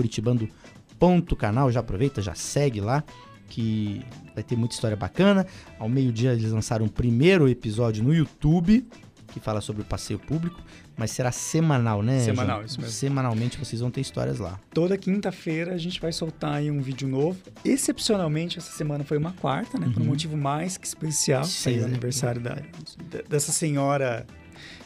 curitibando.canal. 0.99 1.71
Já 1.71 1.81
aproveita, 1.81 2.21
já 2.23 2.35
segue 2.35 2.81
lá, 2.81 3.03
que 3.49 4.03
vai 4.35 4.43
ter 4.43 4.57
muita 4.57 4.75
história 4.75 4.97
bacana. 4.97 5.47
Ao 5.79 5.89
meio-dia 5.89 6.33
eles 6.33 6.51
lançaram 6.53 6.87
o 6.87 6.91
primeiro 6.91 7.49
episódio 7.49 8.03
no 8.03 8.15
YouTube, 8.15 8.87
que 9.33 9.41
fala 9.41 9.61
sobre 9.61 9.83
o 9.83 9.85
passeio 9.85 10.19
público. 10.19 10.61
Mas 10.97 11.11
será 11.11 11.33
semanal, 11.33 12.03
né? 12.05 12.21
Semanal, 12.21 12.59
João? 12.59 12.67
isso 12.67 12.81
mesmo. 12.81 12.93
Semanalmente 12.95 13.59
vocês 13.59 13.81
vão 13.81 13.91
ter 13.91 14.01
histórias 14.01 14.39
lá. 14.39 14.61
Toda 14.73 14.97
quinta-feira 14.97 15.75
a 15.75 15.77
gente 15.77 16.01
vai 16.01 16.13
soltar 16.13 16.55
aí 16.55 16.71
um 16.71 16.81
vídeo 16.81 17.09
novo. 17.09 17.37
Excepcionalmente, 17.65 18.59
essa 18.59 18.71
semana 18.71 19.03
foi 19.03 19.19
uma 19.19 19.33
quarta, 19.33 19.77
né? 19.77 19.89
Por 19.93 19.99
um 20.01 20.05
Uhum. 20.05 20.11
motivo 20.11 20.37
mais 20.37 20.77
que 20.77 20.87
especial. 20.87 21.43
Sim. 21.43 21.73
Foi 21.75 21.81
o 21.81 21.85
aniversário 21.87 22.41
da, 22.41 22.55
de- 22.55 23.25
dessa 23.29 23.51
senhora 23.51 24.25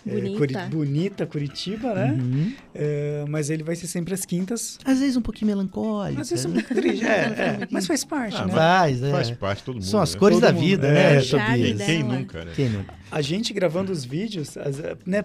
é, 0.06 0.10
Bonita. 0.10 0.38
Curi- 0.38 0.54
bonita, 0.70 1.26
Curitiba, 1.26 1.94
né? 1.94 2.16
Uhum. 2.20 2.52
É, 2.74 3.24
mas 3.28 3.50
ele 3.50 3.62
vai 3.62 3.74
ser 3.76 3.86
sempre 3.86 4.14
às 4.14 4.24
quintas. 4.24 4.78
Às 4.84 5.00
vezes 5.00 5.16
um 5.16 5.22
pouquinho 5.22 5.48
melancólico. 5.48 6.20
Às 6.20 6.30
vezes 6.30 6.44
um 6.46 6.52
pouco 6.52 6.74
triste. 6.74 7.04
É, 7.04 7.08
é, 7.62 7.68
mas 7.70 7.86
faz 7.86 8.04
parte, 8.04 8.36
Ah, 8.36 8.46
né? 8.46 8.52
Faz, 8.52 9.02
é. 9.02 9.10
Faz 9.10 9.30
parte 9.32 9.62
todo 9.64 9.74
mundo. 9.76 9.84
São 9.84 10.00
as 10.00 10.14
né? 10.14 10.18
cores 10.20 10.36
Todo 10.38 10.46
da 10.46 10.52
mundo, 10.52 10.64
vida, 10.64 10.86
é, 10.88 10.92
né, 11.16 11.20
Tobias? 11.20 11.78
dela. 11.78 11.84
Quem 11.90 12.02
nunca, 12.02 12.44
né? 12.44 12.52
Quem 12.54 12.68
nunca? 12.68 12.94
A 13.10 13.20
gente 13.22 13.52
gravando 13.52 13.90
os 13.92 14.04
vídeos, 14.04 14.56
as- 14.56 14.78
né? 15.06 15.24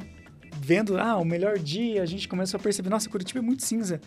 Vendo, 0.61 0.97
ah, 0.97 1.17
o 1.17 1.25
melhor 1.25 1.57
dia, 1.57 2.01
a 2.01 2.05
gente 2.05 2.27
começou 2.27 2.59
a 2.59 2.63
perceber, 2.63 2.89
nossa, 2.89 3.09
Curitiba 3.09 3.39
é 3.39 3.41
muito 3.41 3.63
cinza. 3.63 3.99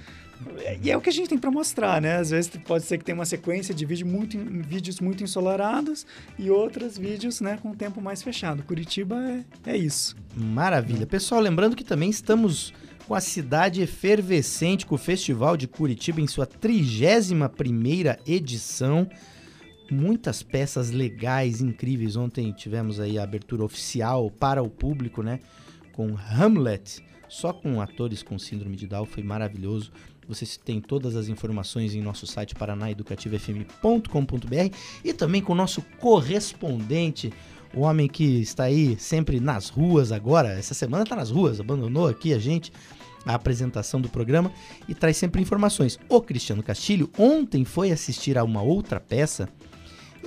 E 0.83 0.91
é 0.91 0.97
o 0.97 1.01
que 1.01 1.09
a 1.09 1.13
gente 1.13 1.29
tem 1.29 1.39
para 1.39 1.51
mostrar, 1.51 2.01
né? 2.01 2.17
Às 2.17 2.31
vezes 2.31 2.51
pode 2.65 2.85
ser 2.85 2.99
que 2.99 3.05
tenha 3.05 3.17
uma 3.17 3.25
sequência 3.25 3.75
de 3.75 3.85
vídeo 3.85 4.07
muito, 4.07 4.39
vídeos 4.39 5.01
muito 5.01 5.25
ensolarados 5.25 6.07
e 6.39 6.51
outros 6.51 6.99
vídeos, 6.99 7.41
né, 7.41 7.59
com 7.63 7.71
o 7.71 7.75
tempo 7.77 8.01
mais 8.01 8.23
fechado. 8.23 8.63
Curitiba 8.63 9.17
é, 9.65 9.73
é 9.73 9.77
isso. 9.77 10.17
Maravilha. 10.37 11.07
Pessoal, 11.07 11.41
lembrando 11.41 11.75
que 11.75 11.85
também 11.85 12.11
estamos 12.11 12.73
com 13.07 13.15
a 13.15 13.21
cidade 13.21 13.81
efervescente, 13.81 14.85
com 14.85 14.97
o 14.97 14.99
Festival 14.99 15.57
de 15.57 15.67
Curitiba 15.67 16.21
em 16.21 16.27
sua 16.27 16.47
31ª 16.47 18.19
edição. 18.27 19.09
Muitas 19.91 20.43
peças 20.43 20.91
legais, 20.91 21.61
incríveis. 21.61 22.17
Ontem 22.17 22.53
tivemos 22.53 22.99
aí 22.99 23.19
a 23.19 23.23
abertura 23.23 23.65
oficial 23.65 24.31
para 24.31 24.63
o 24.63 24.69
público, 24.69 25.23
né? 25.23 25.39
Com 25.97 26.15
Hamlet, 26.31 27.03
só 27.29 27.53
com 27.53 27.81
atores 27.81 28.23
com 28.23 28.39
síndrome 28.39 28.77
de 28.77 28.87
Down, 28.87 29.07
foi 29.07 29.23
maravilhoso. 29.23 29.91
Vocês 30.29 30.57
têm 30.57 30.81
todas 30.81 31.15
as 31.17 31.29
informações 31.29 31.95
em 31.95 32.03
nosso 32.03 32.27
site 32.27 32.55
paranaeducativofm.com.br 32.55 34.77
e 35.03 35.15
também 35.15 35.41
com 35.41 35.53
o 35.53 35.57
nosso 35.57 35.81
correspondente, 35.99 37.33
o 37.75 37.81
homem 37.81 38.09
que 38.09 38.41
está 38.41 38.65
aí 38.65 38.99
sempre 38.99 39.41
nas 39.41 39.71
ruas 39.71 40.13
agora. 40.13 40.51
Essa 40.51 40.75
semana 40.75 41.05
está 41.05 41.17
nas 41.17 41.31
ruas, 41.31 41.61
abandonou 41.61 42.09
aqui 42.09 42.35
a 42.35 42.39
gente 42.39 42.71
a 43.25 43.35
apresentação 43.35 44.01
do 44.01 44.09
programa 44.09 44.53
e 44.89 44.95
traz 44.95 45.17
sempre 45.17 45.41
informações. 45.41 45.99
O 46.09 46.21
Cristiano 46.21 46.63
Castilho 46.63 47.11
ontem 47.19 47.65
foi 47.65 47.91
assistir 47.91 48.37
a 48.37 48.45
uma 48.45 48.63
outra 48.63 49.01
peça 49.01 49.49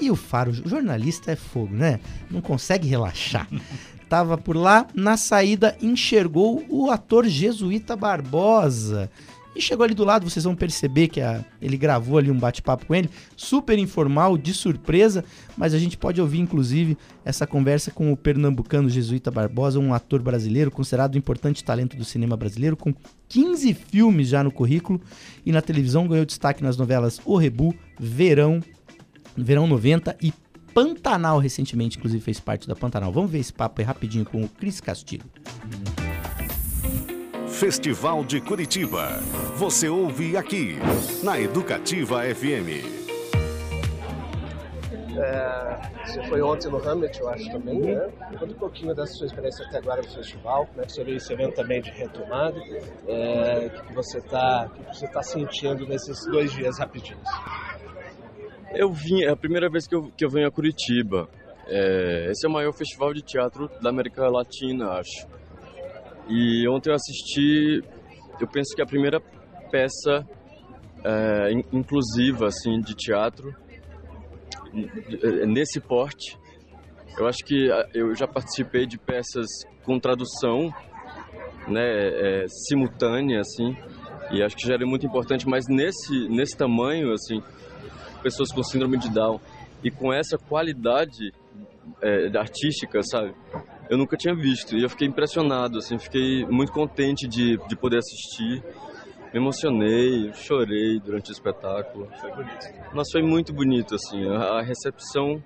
e 0.01 0.10
o 0.10 0.15
Faro, 0.15 0.51
o 0.51 0.69
jornalista 0.69 1.32
é 1.32 1.36
fogo, 1.36 1.75
né? 1.75 1.99
Não 2.29 2.41
consegue 2.41 2.88
relaxar. 2.88 3.47
Tava 4.09 4.37
por 4.37 4.55
lá, 4.57 4.87
na 4.95 5.15
saída 5.17 5.77
enxergou 5.81 6.65
o 6.67 6.89
ator 6.89 7.27
jesuíta 7.27 7.95
Barbosa. 7.95 9.09
E 9.55 9.61
chegou 9.61 9.83
ali 9.83 9.93
do 9.93 10.05
lado, 10.05 10.27
vocês 10.29 10.45
vão 10.45 10.55
perceber 10.55 11.09
que 11.09 11.19
a- 11.21 11.43
ele 11.61 11.75
gravou 11.75 12.17
ali 12.17 12.31
um 12.31 12.37
bate-papo 12.39 12.85
com 12.85 12.95
ele, 12.95 13.09
super 13.35 13.77
informal, 13.77 14.37
de 14.37 14.53
surpresa, 14.53 15.23
mas 15.57 15.73
a 15.73 15.77
gente 15.79 15.97
pode 15.97 16.21
ouvir 16.21 16.39
inclusive 16.39 16.97
essa 17.25 17.45
conversa 17.45 17.91
com 17.91 18.11
o 18.11 18.15
pernambucano 18.17 18.89
jesuíta 18.89 19.29
Barbosa, 19.29 19.79
um 19.79 19.93
ator 19.93 20.21
brasileiro 20.21 20.71
considerado 20.71 21.15
um 21.15 21.17
importante 21.17 21.63
talento 21.63 21.97
do 21.97 22.05
cinema 22.05 22.37
brasileiro, 22.37 22.77
com 22.77 22.93
15 23.27 23.73
filmes 23.73 24.29
já 24.29 24.43
no 24.43 24.51
currículo 24.51 25.01
e 25.45 25.51
na 25.51 25.61
televisão 25.61 26.07
ganhou 26.07 26.25
destaque 26.25 26.63
nas 26.63 26.77
novelas 26.77 27.19
O 27.25 27.35
Rebu, 27.35 27.75
Verão, 27.99 28.61
Verão 29.35 29.67
90 29.67 30.15
e 30.21 30.31
Pantanal 30.73 31.39
recentemente, 31.39 31.97
inclusive 31.97 32.23
fez 32.23 32.39
parte 32.39 32.67
da 32.67 32.75
Pantanal. 32.75 33.12
Vamos 33.12 33.32
ver 33.32 33.39
esse 33.39 33.53
papo 33.53 33.82
aí 33.82 33.86
rapidinho 33.86 34.25
com 34.25 34.43
o 34.43 34.47
Cris 34.47 34.79
Castilho. 34.79 35.25
Festival 37.47 38.23
de 38.23 38.39
Curitiba. 38.39 39.19
Você 39.58 39.89
ouve 39.89 40.38
aqui, 40.38 40.77
na 41.21 41.39
Educativa 41.39 42.21
FM. 42.23 42.99
É, 45.17 46.05
você 46.05 46.23
foi 46.23 46.41
ontem 46.41 46.69
no 46.69 46.77
Hamlet, 46.77 47.19
eu 47.19 47.27
acho 47.27 47.51
também, 47.51 47.79
né? 47.79 48.10
Conta 48.39 48.45
um 48.45 48.58
pouquinho 48.58 48.95
dessa 48.95 49.13
sua 49.13 49.27
experiência 49.27 49.65
até 49.65 49.79
agora 49.79 50.01
no 50.01 50.10
festival, 50.10 50.65
como 50.67 50.82
é 50.82 50.86
que 50.86 50.93
você 50.93 51.03
vê 51.03 51.15
esse 51.15 51.34
evento 51.34 51.55
também 51.55 51.82
de 51.82 51.91
retomada, 51.91 52.58
é, 53.05 53.67
o 53.67 53.88
que, 53.88 53.93
você 53.93 54.19
está 54.19 54.69
que 54.73 54.82
que 54.82 54.95
você 54.95 55.08
tá 55.08 55.21
sentindo 55.21 55.86
nesses 55.86 56.25
dois 56.27 56.53
dias 56.53 56.79
rapidinhos? 56.79 57.27
Eu 58.73 58.91
vim, 58.91 59.23
é 59.23 59.29
a 59.29 59.36
primeira 59.36 59.69
vez 59.69 59.88
que 59.88 59.95
eu, 59.95 60.12
que 60.15 60.23
eu 60.23 60.29
venho 60.29 60.47
a 60.47 60.51
Curitiba. 60.51 61.27
É, 61.67 62.27
esse 62.32 62.45
é 62.45 62.49
o 62.49 62.51
maior 62.51 62.73
festival 62.73 63.13
de 63.13 63.21
teatro 63.21 63.69
da 63.82 63.89
América 63.89 64.27
Latina, 64.29 64.91
acho. 64.91 65.27
E 66.27 66.67
ontem 66.69 66.89
eu 66.91 66.95
assisti, 66.95 67.84
eu 68.39 68.47
penso 68.47 68.75
que 68.75 68.82
a 68.82 68.86
primeira 68.86 69.19
peça 69.71 70.27
é, 71.03 71.51
in- 71.51 71.65
inclusiva 71.71 72.47
assim 72.47 72.79
de 72.82 72.93
teatro 72.95 73.55
nesse 75.47 75.79
porte. 75.79 76.38
Eu 77.17 77.27
acho 77.27 77.39
que 77.45 77.71
ah, 77.71 77.88
eu 77.93 78.15
já 78.15 78.27
participei 78.27 78.86
de 78.86 78.97
peças 78.97 79.47
com 79.84 79.99
tradução, 79.99 80.71
né, 81.67 82.43
é, 82.43 82.45
simultânea 82.47 83.41
assim, 83.41 83.75
e 84.32 84.43
acho 84.43 84.55
que 84.55 84.67
já 84.67 84.75
era 84.75 84.86
muito 84.86 85.05
importante. 85.05 85.47
Mas 85.47 85.65
nesse 85.67 86.29
nesse 86.29 86.55
tamanho 86.55 87.12
assim, 87.12 87.41
pessoas 88.21 88.51
com 88.51 88.63
síndrome 88.63 88.97
de 88.97 89.10
Down 89.10 89.39
e 89.84 89.89
com 89.89 90.13
essa 90.13 90.38
qualidade 90.38 91.32
é, 92.01 92.38
artística, 92.38 93.01
sabe? 93.03 93.34
Eu 93.89 93.97
nunca 93.97 94.15
tinha 94.15 94.36
visto 94.36 94.77
e 94.77 94.84
eu 94.84 94.89
fiquei 94.89 95.08
impressionado, 95.08 95.79
assim, 95.79 95.97
fiquei 95.97 96.45
muito 96.45 96.71
contente 96.71 97.27
de, 97.27 97.58
de 97.67 97.75
poder 97.75 97.97
assistir. 97.97 98.63
Me 99.34 99.39
emocionei, 99.39 100.32
chorei 100.34 100.99
durante 100.99 101.29
o 101.29 101.34
espetáculo. 101.34 102.08
Foi 102.19 102.32
bonito. 102.32 102.93
Nossa, 102.93 103.12
foi 103.12 103.21
muito 103.21 103.53
bonito, 103.53 103.95
assim, 103.95 104.27
a, 104.27 104.60
a 104.60 104.62
recepção 104.62 105.41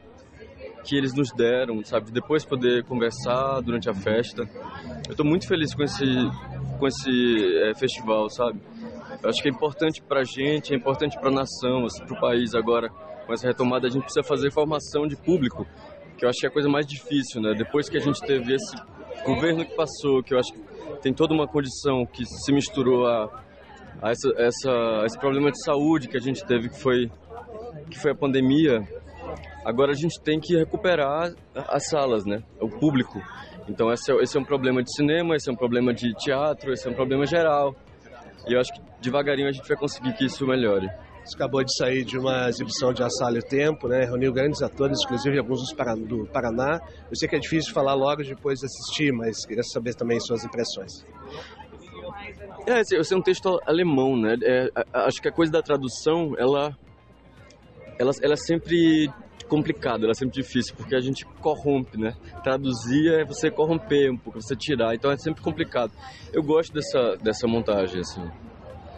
que 0.83 0.97
eles 0.97 1.13
nos 1.13 1.31
deram, 1.31 1.83
sabe? 1.83 2.11
Depois 2.11 2.45
poder 2.45 2.83
conversar 2.83 3.61
durante 3.61 3.89
a 3.89 3.93
festa. 3.93 4.43
Eu 5.05 5.11
estou 5.11 5.25
muito 5.25 5.47
feliz 5.47 5.73
com 5.73 5.83
esse, 5.83 6.05
com 6.77 6.87
esse 6.87 7.57
é, 7.63 7.73
festival, 7.75 8.29
sabe? 8.29 8.59
Eu 9.21 9.29
acho 9.29 9.41
que 9.41 9.47
é 9.47 9.51
importante 9.51 10.01
para 10.01 10.21
a 10.21 10.23
gente, 10.23 10.73
é 10.73 10.77
importante 10.77 11.17
para 11.19 11.29
a 11.29 11.33
nação, 11.33 11.85
assim, 11.85 12.03
para 12.05 12.17
o 12.17 12.19
país 12.19 12.53
agora. 12.55 12.89
Com 13.25 13.33
essa 13.33 13.47
retomada, 13.47 13.87
a 13.87 13.89
gente 13.89 14.03
precisa 14.03 14.23
fazer 14.23 14.51
formação 14.51 15.07
de 15.07 15.15
público, 15.15 15.65
que 16.17 16.25
eu 16.25 16.29
acho 16.29 16.39
que 16.39 16.45
é 16.45 16.49
a 16.49 16.51
coisa 16.51 16.67
mais 16.67 16.85
difícil, 16.85 17.41
né? 17.41 17.53
Depois 17.53 17.89
que 17.89 17.97
a 17.97 17.99
gente 17.99 18.19
teve 18.21 18.53
esse 18.53 18.75
governo 19.25 19.65
que 19.65 19.75
passou, 19.75 20.21
que 20.21 20.33
eu 20.33 20.39
acho 20.39 20.51
que 20.51 20.61
tem 21.01 21.13
toda 21.13 21.33
uma 21.33 21.47
condição 21.47 22.05
que 22.05 22.25
se 22.25 22.51
misturou 22.51 23.07
a, 23.07 23.29
a 24.01 24.11
essa, 24.11 24.29
essa, 24.37 25.03
esse 25.05 25.17
problema 25.19 25.51
de 25.51 25.63
saúde 25.63 26.07
que 26.07 26.17
a 26.17 26.19
gente 26.19 26.45
teve, 26.45 26.69
que 26.69 26.79
foi, 26.79 27.09
que 27.89 27.97
foi 27.99 28.11
a 28.11 28.15
pandemia. 28.15 28.85
Agora 29.65 29.91
a 29.91 29.95
gente 29.95 30.19
tem 30.21 30.39
que 30.39 30.55
recuperar 30.57 31.33
as 31.55 31.87
salas, 31.87 32.25
né? 32.25 32.43
O 32.59 32.67
público. 32.67 33.21
Então 33.69 33.91
esse 33.91 34.11
é, 34.11 34.15
esse 34.21 34.37
é 34.37 34.39
um 34.39 34.43
problema 34.43 34.83
de 34.83 34.93
cinema, 34.93 35.35
esse 35.35 35.49
é 35.49 35.53
um 35.53 35.55
problema 35.55 35.93
de 35.93 36.13
teatro, 36.15 36.73
esse 36.73 36.85
é 36.87 36.91
um 36.91 36.93
problema 36.93 37.25
geral. 37.25 37.73
E 38.47 38.53
eu 38.53 38.59
acho 38.59 38.73
que 38.73 38.81
devagarinho 39.01 39.47
a 39.47 39.51
gente 39.51 39.67
vai 39.67 39.77
conseguir 39.77 40.13
que 40.13 40.25
isso 40.25 40.45
melhore. 40.45 40.89
Você 41.23 41.35
acabou 41.35 41.63
de 41.63 41.73
sair 41.77 42.03
de 42.03 42.17
uma 42.17 42.49
exibição 42.49 42.91
de 42.91 43.01
Assalho 43.01 43.41
Tempo, 43.41 43.87
né? 43.87 44.03
Reuniu 44.03 44.33
grandes 44.33 44.61
atores, 44.61 44.99
inclusive 45.05 45.39
alguns 45.39 45.61
do 46.05 46.27
Paraná. 46.27 46.81
Eu 47.09 47.15
sei 47.15 47.29
que 47.29 47.35
é 47.37 47.39
difícil 47.39 47.73
falar 47.73 47.93
logo 47.93 48.23
depois 48.23 48.59
de 48.59 48.65
assistir, 48.65 49.13
mas 49.13 49.45
queria 49.45 49.63
saber 49.63 49.93
também 49.93 50.19
suas 50.19 50.43
impressões. 50.43 51.05
É, 52.67 52.81
esse, 52.81 52.95
esse 52.95 53.13
é 53.13 53.17
um 53.17 53.21
texto 53.21 53.57
alemão, 53.65 54.17
né? 54.17 54.35
É, 54.43 54.69
acho 54.93 55.21
que 55.21 55.29
a 55.29 55.31
coisa 55.31 55.51
da 55.51 55.61
tradução, 55.61 56.33
ela, 56.37 56.75
ela, 57.97 58.11
ela 58.21 58.35
sempre 58.35 59.09
complicada, 59.47 60.03
ela 60.03 60.11
é 60.11 60.13
sempre 60.13 60.41
difícil, 60.41 60.75
porque 60.75 60.95
a 60.95 60.99
gente 60.99 61.25
corrompe, 61.41 61.97
né? 61.97 62.13
Traduzir 62.43 63.13
é 63.13 63.25
você 63.25 63.49
corromper 63.51 64.11
um 64.11 64.17
pouco, 64.17 64.41
você 64.41 64.55
tirar, 64.55 64.95
então 64.95 65.11
é 65.11 65.17
sempre 65.17 65.41
complicado. 65.41 65.91
Eu 66.31 66.43
gosto 66.43 66.73
dessa, 66.73 67.17
dessa 67.21 67.47
montagem, 67.47 67.99
assim. 68.01 68.23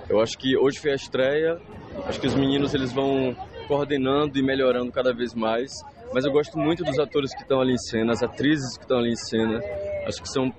Eu 0.09 0.21
acho 0.21 0.37
que 0.37 0.57
hoje 0.57 0.79
foi 0.79 0.91
a 0.91 0.95
estreia, 0.95 1.59
acho 2.05 2.19
que 2.19 2.27
os 2.27 2.35
meninos 2.35 2.73
eles 2.73 2.93
vão 2.93 3.35
coordenando 3.67 4.37
e 4.37 4.43
melhorando 4.43 4.91
cada 4.91 5.13
vez 5.13 5.33
mais, 5.33 5.71
mas 6.13 6.23
eu 6.23 6.31
gosto 6.31 6.57
muito 6.57 6.83
dos 6.83 6.99
atores 6.99 7.33
que 7.33 7.41
estão 7.41 7.59
ali 7.59 7.73
em 7.73 7.77
cena, 7.77 8.13
as 8.13 8.21
atrizes 8.21 8.77
que 8.77 8.83
estão 8.83 8.99
ali 8.99 9.11
em 9.11 9.15
cena, 9.15 9.59
acho 10.07 10.21
que 10.21 10.29
são 10.29 10.53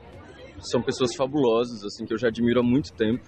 são 0.60 0.80
pessoas 0.82 1.14
fabulosas, 1.14 1.84
assim, 1.84 2.04
que 2.04 2.14
eu 2.14 2.18
já 2.18 2.28
admiro 2.28 2.60
há 2.60 2.62
muito 2.62 2.92
tempo. 2.92 3.24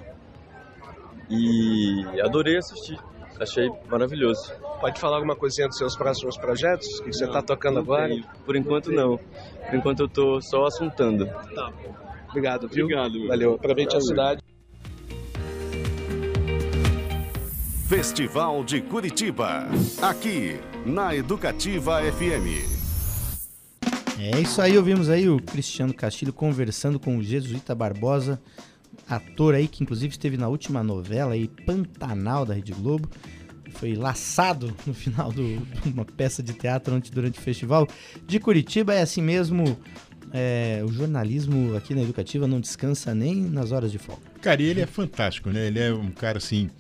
E 1.31 2.21
adorei 2.23 2.57
assistir. 2.57 2.99
Achei 3.41 3.71
maravilhoso. 3.89 4.53
Pode 4.81 5.01
falar 5.01 5.17
alguma 5.17 5.37
coisinha 5.37 5.69
dos 5.69 5.79
seus 5.79 5.97
próximos 5.97 6.37
projetos? 6.37 6.87
O 7.01 7.05
que 7.05 7.13
você 7.13 7.25
está 7.25 7.41
tocando 7.43 7.77
Não 7.77 7.83
agora? 7.83 8.09
tenho. 8.09 8.25
Por 8.45 8.57
enquanto 8.57 8.91
não. 8.91 9.19
Por 9.19 9.75
enquanto 9.75 10.01
eu 10.01 10.09
tô 10.09 10.41
só 10.41 10.67
assuntando. 10.67 11.27
Tá. 11.27 11.73
Obrigado, 12.29 12.69
viu? 12.69 12.85
Obrigado. 12.87 13.27
Valeu. 13.29 13.55
Aproveite 13.55 13.95
a 13.97 13.99
Valeu. 13.99 14.07
cidade. 14.09 14.43
Festival 17.87 18.65
de 18.65 18.83
Curitiba. 18.83 19.67
Aqui, 20.03 20.59
na 20.85 21.15
Educativa 21.15 22.01
FM. 22.03 22.77
É 24.21 24.41
isso 24.41 24.61
aí, 24.61 24.77
ouvimos 24.77 25.09
aí 25.09 25.29
o 25.29 25.41
Cristiano 25.41 25.95
Castilho 25.95 26.33
conversando 26.33 26.99
com 26.99 27.17
o 27.17 27.23
Jesuíta 27.23 27.75
Barbosa, 27.75 28.41
ator 29.09 29.55
aí 29.55 29.69
que 29.69 29.83
inclusive 29.83 30.13
esteve 30.13 30.37
na 30.37 30.49
última 30.49 30.83
novela 30.83 31.33
aí, 31.35 31.47
Pantanal 31.49 32.45
da 32.45 32.53
Rede 32.55 32.73
Globo. 32.73 33.09
Foi 33.79 33.95
laçado 33.95 34.75
no 34.87 34.93
final 34.93 35.33
de 35.33 35.59
uma 35.87 36.05
peça 36.05 36.43
de 36.43 36.53
teatro 36.53 37.01
durante 37.13 37.39
o 37.39 37.43
festival 37.43 37.87
de 38.27 38.41
Curitiba. 38.41 38.95
É 38.95 39.03
assim 39.03 39.23
mesmo, 39.23 39.79
é, 40.33 40.83
o 40.85 40.89
jornalismo 40.93 41.77
aqui 41.77 41.95
na 41.95 42.03
Educativa 42.03 42.47
não 42.47 42.61
descansa 42.61 43.15
nem 43.15 43.37
nas 43.37 43.73
horas 43.73 43.93
de 43.93 43.99
folga. 43.99 44.23
Cara, 44.41 44.61
e 44.63 44.67
ele 44.67 44.81
é 44.81 44.87
fantástico, 44.87 45.51
né? 45.51 45.67
Ele 45.67 45.79
é 45.79 45.93
um 45.93 46.11
cara 46.11 46.39
assim 46.39 46.71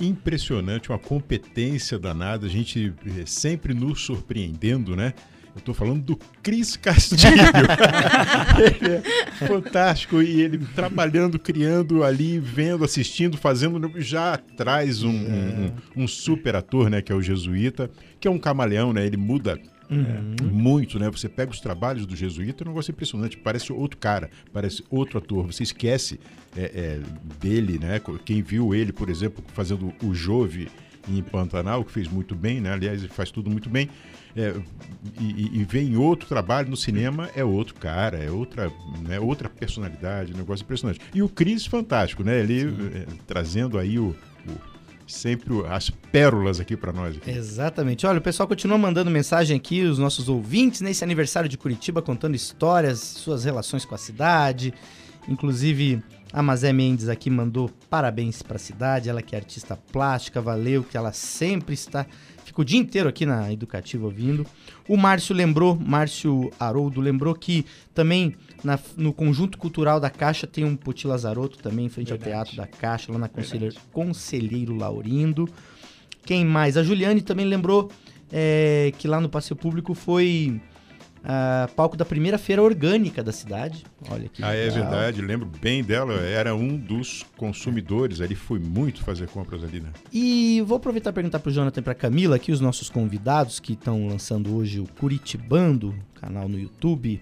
impressionante, 0.00 0.90
uma 0.90 0.98
competência 0.98 1.98
danada, 1.98 2.46
a 2.46 2.48
gente 2.48 2.92
eh, 3.04 3.24
sempre 3.26 3.74
nos 3.74 4.02
surpreendendo, 4.02 4.94
né? 4.94 5.12
Eu 5.58 5.62
tô 5.62 5.74
falando 5.74 6.00
do 6.02 6.16
Cris 6.42 6.76
Castilho. 6.76 7.20
Ele 8.80 8.94
é 8.94 9.02
fantástico. 9.46 10.22
E 10.22 10.40
ele 10.40 10.58
trabalhando, 10.74 11.38
criando 11.38 12.04
ali, 12.04 12.38
vendo, 12.38 12.84
assistindo, 12.84 13.36
fazendo. 13.36 13.92
Já 14.00 14.36
traz 14.56 15.02
um, 15.02 15.10
um, 15.10 15.72
um 15.96 16.08
super 16.08 16.54
ator, 16.54 16.88
né? 16.88 17.02
Que 17.02 17.10
é 17.10 17.14
o 17.14 17.20
Jesuíta, 17.20 17.90
que 18.20 18.28
é 18.28 18.30
um 18.30 18.38
camaleão, 18.38 18.92
né? 18.92 19.04
Ele 19.04 19.16
muda 19.16 19.58
Uhum. 19.90 20.36
muito, 20.52 20.98
né? 20.98 21.08
Você 21.10 21.30
pega 21.30 21.50
os 21.50 21.60
trabalhos 21.60 22.04
do 22.04 22.14
Jesuíta, 22.14 22.62
é 22.62 22.66
um 22.66 22.68
negócio 22.68 22.90
impressionante. 22.90 23.38
Parece 23.38 23.72
outro 23.72 23.96
cara, 23.96 24.28
parece 24.52 24.84
outro 24.90 25.16
ator. 25.16 25.46
Você 25.46 25.62
esquece 25.62 26.20
é, 26.54 26.60
é, 26.62 27.00
dele, 27.40 27.78
né? 27.78 27.98
Quem 28.22 28.42
viu 28.42 28.74
ele, 28.74 28.92
por 28.92 29.08
exemplo, 29.08 29.42
fazendo 29.54 29.94
o 30.02 30.14
Jove 30.14 30.68
em 31.08 31.22
Pantanal, 31.22 31.84
que 31.84 31.92
fez 31.92 32.08
muito 32.08 32.34
bem, 32.34 32.60
né? 32.60 32.72
Aliás, 32.72 33.00
ele 33.02 33.12
faz 33.12 33.30
tudo 33.30 33.50
muito 33.50 33.68
bem. 33.68 33.88
É, 34.36 34.54
e, 35.20 35.60
e- 35.60 35.64
vem 35.64 35.96
outro 35.96 36.28
trabalho 36.28 36.68
no 36.70 36.76
cinema, 36.76 37.28
é 37.34 37.42
outro 37.42 37.74
cara, 37.74 38.18
é 38.18 38.30
outra, 38.30 38.70
né, 39.06 39.18
outra 39.18 39.48
personalidade, 39.48 40.32
um 40.32 40.36
negócio 40.36 40.62
impressionante. 40.62 41.00
E 41.14 41.22
o 41.22 41.28
Cris, 41.28 41.66
fantástico, 41.66 42.22
né? 42.22 42.40
Ele 42.40 42.62
é, 42.94 43.06
trazendo 43.26 43.78
aí 43.78 43.98
o, 43.98 44.14
o- 44.46 44.78
sempre 45.06 45.54
as 45.66 45.88
pérolas 45.90 46.60
aqui 46.60 46.76
para 46.76 46.92
nós. 46.92 47.16
Aqui. 47.16 47.30
Exatamente. 47.30 48.06
Olha, 48.06 48.18
o 48.18 48.22
pessoal 48.22 48.46
continua 48.46 48.76
mandando 48.76 49.10
mensagem 49.10 49.56
aqui, 49.56 49.82
os 49.82 49.98
nossos 49.98 50.28
ouvintes, 50.28 50.82
nesse 50.82 51.02
aniversário 51.02 51.48
de 51.48 51.56
Curitiba, 51.56 52.02
contando 52.02 52.34
histórias, 52.36 53.00
suas 53.00 53.42
relações 53.44 53.84
com 53.86 53.94
a 53.94 53.98
cidade. 53.98 54.72
Inclusive, 55.26 56.02
a 56.38 56.42
Mazé 56.42 56.72
Mendes 56.72 57.08
aqui 57.08 57.28
mandou 57.28 57.68
parabéns 57.90 58.42
para 58.42 58.54
a 58.54 58.60
cidade, 58.60 59.08
ela 59.08 59.20
que 59.20 59.34
é 59.34 59.38
artista 59.40 59.76
plástica, 59.76 60.40
valeu, 60.40 60.84
que 60.84 60.96
ela 60.96 61.12
sempre 61.12 61.74
está. 61.74 62.06
Fica 62.44 62.60
o 62.60 62.64
dia 62.64 62.78
inteiro 62.78 63.08
aqui 63.08 63.26
na 63.26 63.52
Educativa 63.52 64.04
ouvindo. 64.04 64.46
O 64.88 64.96
Márcio 64.96 65.34
lembrou, 65.34 65.74
Márcio 65.74 66.52
Haroldo 66.56 67.00
lembrou 67.00 67.34
que 67.34 67.66
também 67.92 68.36
na- 68.62 68.78
no 68.96 69.12
Conjunto 69.12 69.58
Cultural 69.58 69.98
da 69.98 70.10
Caixa 70.10 70.46
tem 70.46 70.64
um 70.64 70.76
Puti 70.76 71.08
Lazarotto 71.08 71.58
também, 71.58 71.86
em 71.86 71.88
frente 71.88 72.10
Verdade. 72.10 72.30
ao 72.32 72.44
Teatro 72.44 72.56
da 72.56 72.66
Caixa, 72.68 73.10
lá 73.10 73.18
na 73.18 73.28
Conselheiro, 73.28 73.74
Conselheiro 73.92 74.76
Laurindo. 74.76 75.48
Quem 76.24 76.44
mais? 76.44 76.76
A 76.76 76.84
Juliane 76.84 77.20
também 77.20 77.46
lembrou 77.46 77.90
é, 78.30 78.92
que 78.96 79.08
lá 79.08 79.20
no 79.20 79.28
Passeio 79.28 79.56
Público 79.56 79.92
foi 79.92 80.60
ah, 81.24 81.68
palco 81.74 81.96
da 81.96 82.04
primeira 82.04 82.38
feira 82.38 82.62
orgânica 82.62 83.22
da 83.22 83.32
cidade. 83.32 83.84
Olha 84.10 84.28
que 84.28 84.42
Ah, 84.42 84.54
é 84.54 84.64
legal. 84.68 84.74
verdade, 84.90 85.20
lembro 85.20 85.50
bem 85.60 85.82
dela, 85.82 86.14
era 86.14 86.54
um 86.54 86.76
dos 86.76 87.24
consumidores 87.36 88.20
ali, 88.20 88.34
foi 88.34 88.58
muito 88.58 89.02
fazer 89.02 89.28
compras 89.28 89.62
ali, 89.64 89.80
né? 89.80 89.90
E 90.12 90.62
vou 90.66 90.76
aproveitar 90.76 91.10
e 91.10 91.12
perguntar 91.12 91.38
pro 91.40 91.50
Jonathan 91.50 91.80
e 91.80 91.84
pra 91.84 91.94
Camila, 91.94 92.36
aqui 92.36 92.52
os 92.52 92.60
nossos 92.60 92.88
convidados 92.88 93.58
que 93.60 93.72
estão 93.74 94.06
lançando 94.06 94.54
hoje 94.54 94.80
o 94.80 94.86
Curitibando, 94.98 95.94
canal 96.20 96.48
no 96.48 96.58
YouTube, 96.58 97.20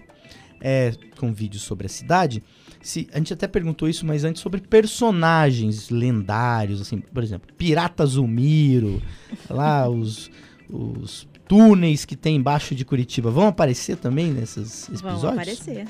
é, 0.61 0.93
com 1.19 1.33
vídeos 1.33 1.63
sobre 1.63 1.85
a 1.87 1.89
cidade. 1.89 2.41
Se, 2.81 3.07
a 3.11 3.17
gente 3.17 3.33
até 3.33 3.47
perguntou 3.47 3.89
isso, 3.89 4.05
mas 4.05 4.23
antes 4.23 4.41
sobre 4.41 4.61
personagens 4.61 5.89
lendários, 5.89 6.79
assim, 6.81 6.99
por 6.99 7.23
exemplo, 7.23 7.51
Pirata 7.57 8.05
Zumiro, 8.05 9.01
lá 9.49 9.89
os, 9.89 10.29
os 10.69 11.27
túneis 11.47 12.05
que 12.05 12.15
tem 12.15 12.35
embaixo 12.35 12.75
de 12.75 12.83
Curitiba, 12.83 13.29
vão 13.31 13.47
aparecer 13.47 13.97
também 13.97 14.31
nesses 14.31 14.87
episódios? 14.89 15.21
Vão 15.21 15.31
aparecer. 15.31 15.87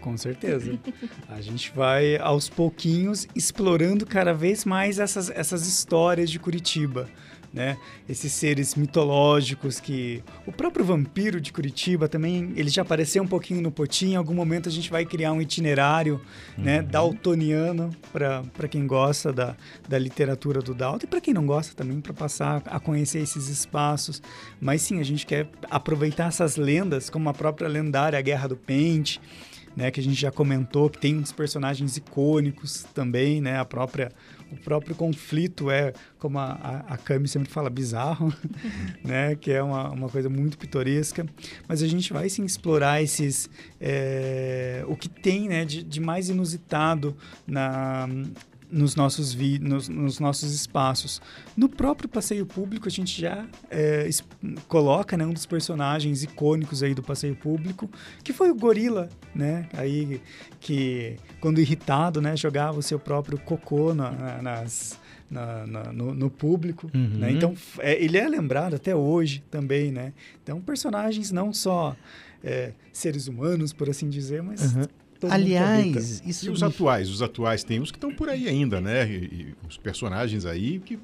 Com 0.00 0.16
certeza. 0.16 0.78
A 1.28 1.40
gente 1.40 1.72
vai 1.74 2.16
aos 2.16 2.48
pouquinhos 2.48 3.26
explorando 3.34 4.04
cada 4.04 4.34
vez 4.34 4.64
mais 4.64 4.98
essas, 4.98 5.30
essas 5.30 5.66
histórias 5.66 6.30
de 6.30 6.38
Curitiba. 6.38 7.08
Né? 7.52 7.76
Esses 8.08 8.32
seres 8.32 8.74
mitológicos 8.74 9.78
que. 9.78 10.24
O 10.46 10.52
próprio 10.52 10.84
vampiro 10.84 11.38
de 11.38 11.52
Curitiba 11.52 12.08
também, 12.08 12.52
ele 12.56 12.70
já 12.70 12.80
apareceu 12.80 13.22
um 13.22 13.26
pouquinho 13.26 13.60
no 13.60 13.70
Potim. 13.70 14.12
Em 14.12 14.16
algum 14.16 14.32
momento 14.32 14.70
a 14.70 14.72
gente 14.72 14.90
vai 14.90 15.04
criar 15.04 15.32
um 15.32 15.40
itinerário 15.42 16.18
né, 16.56 16.80
daltoniano 16.80 17.90
para 18.10 18.68
quem 18.68 18.86
gosta 18.86 19.32
da, 19.32 19.54
da 19.86 19.98
literatura 19.98 20.62
do 20.62 20.74
Dalton 20.74 21.04
e 21.04 21.06
para 21.06 21.20
quem 21.20 21.34
não 21.34 21.44
gosta 21.44 21.74
também, 21.74 22.00
para 22.00 22.14
passar 22.14 22.62
a 22.64 22.80
conhecer 22.80 23.18
esses 23.18 23.48
espaços. 23.48 24.22
Mas 24.58 24.80
sim, 24.80 24.98
a 24.98 25.04
gente 25.04 25.26
quer 25.26 25.46
aproveitar 25.70 26.28
essas 26.28 26.56
lendas, 26.56 27.10
como 27.10 27.28
a 27.28 27.34
própria 27.34 27.68
lendária 27.68 28.20
Guerra 28.22 28.48
do 28.48 28.56
Pente 28.56 29.20
né, 29.76 29.90
que 29.90 30.00
a 30.00 30.02
gente 30.02 30.20
já 30.20 30.30
comentou, 30.30 30.88
que 30.90 30.98
tem 30.98 31.18
uns 31.18 31.32
personagens 31.32 31.96
icônicos 31.96 32.84
também, 32.94 33.40
né, 33.40 33.58
a 33.58 33.64
própria, 33.64 34.10
o 34.52 34.56
próprio 34.56 34.94
conflito 34.94 35.70
é, 35.70 35.92
como 36.18 36.38
a, 36.38 36.52
a, 36.52 36.94
a 36.94 36.96
Cami 36.96 37.26
sempre 37.26 37.50
fala, 37.50 37.70
bizarro, 37.70 38.32
né, 39.02 39.34
que 39.34 39.50
é 39.50 39.62
uma, 39.62 39.90
uma 39.90 40.08
coisa 40.08 40.28
muito 40.28 40.58
pitoresca, 40.58 41.26
mas 41.66 41.82
a 41.82 41.86
gente 41.88 42.12
vai 42.12 42.28
sim 42.28 42.44
explorar 42.44 43.02
esses, 43.02 43.48
é, 43.80 44.84
o 44.86 44.96
que 44.96 45.08
tem, 45.08 45.48
né, 45.48 45.64
de, 45.64 45.82
de 45.82 46.00
mais 46.00 46.28
inusitado 46.28 47.16
na 47.46 48.08
nos 48.72 48.96
nossos, 48.96 49.34
vi 49.34 49.58
nos, 49.58 49.86
nos 49.86 50.18
nossos 50.18 50.54
espaços. 50.54 51.20
No 51.54 51.68
próprio 51.68 52.08
passeio 52.08 52.46
público, 52.46 52.88
a 52.88 52.90
gente 52.90 53.20
já 53.20 53.46
é, 53.70 54.08
coloca 54.66 55.14
né, 55.14 55.26
um 55.26 55.32
dos 55.34 55.44
personagens 55.44 56.22
icônicos 56.22 56.82
aí 56.82 56.94
do 56.94 57.02
passeio 57.02 57.36
público, 57.36 57.88
que 58.24 58.32
foi 58.32 58.50
o 58.50 58.54
gorila, 58.54 59.10
né? 59.34 59.68
Aí 59.74 60.22
que, 60.62 61.16
quando 61.40 61.60
irritado, 61.60 62.20
né, 62.22 62.36
jogava 62.36 62.78
o 62.78 62.82
seu 62.82 62.98
próprio 62.98 63.36
cocô 63.38 63.92
na- 63.92 64.12
na- 64.12 64.42
nas, 64.42 64.98
na- 65.30 65.66
na- 65.66 65.92
no, 65.92 66.14
no 66.14 66.30
público. 66.30 66.88
Uhum. 66.94 67.18
né? 67.18 67.32
Então, 67.32 67.54
é, 67.80 68.02
ele 68.02 68.16
é 68.16 68.28
lembrado 68.28 68.74
até 68.74 68.94
hoje 68.94 69.42
também, 69.50 69.90
né? 69.90 70.12
Então, 70.42 70.60
personagens 70.60 71.32
não 71.32 71.52
só 71.52 71.96
é, 72.44 72.72
seres 72.92 73.26
humanos, 73.28 73.72
por 73.72 73.90
assim 73.90 74.08
dizer, 74.08 74.42
mas 74.42 74.74
Uhum. 74.74 74.86
Aliás, 75.30 76.20
isso 76.26 76.46
E 76.46 76.50
os 76.50 76.60
me- 76.62 76.66
atuais, 76.68 77.08
os 77.08 77.22
atuais 77.22 77.62
tem 77.62 77.78
uns 77.80 77.92
que 77.92 77.96
estão 77.96 78.12
por 78.12 78.28
aí 78.28 78.48
ainda, 78.48 78.80
né? 78.80 79.08
E, 79.08 79.14
e 79.16 79.54
os 79.68 79.76
personagens 79.78 80.44
aí 80.44 80.80
que 80.80 80.98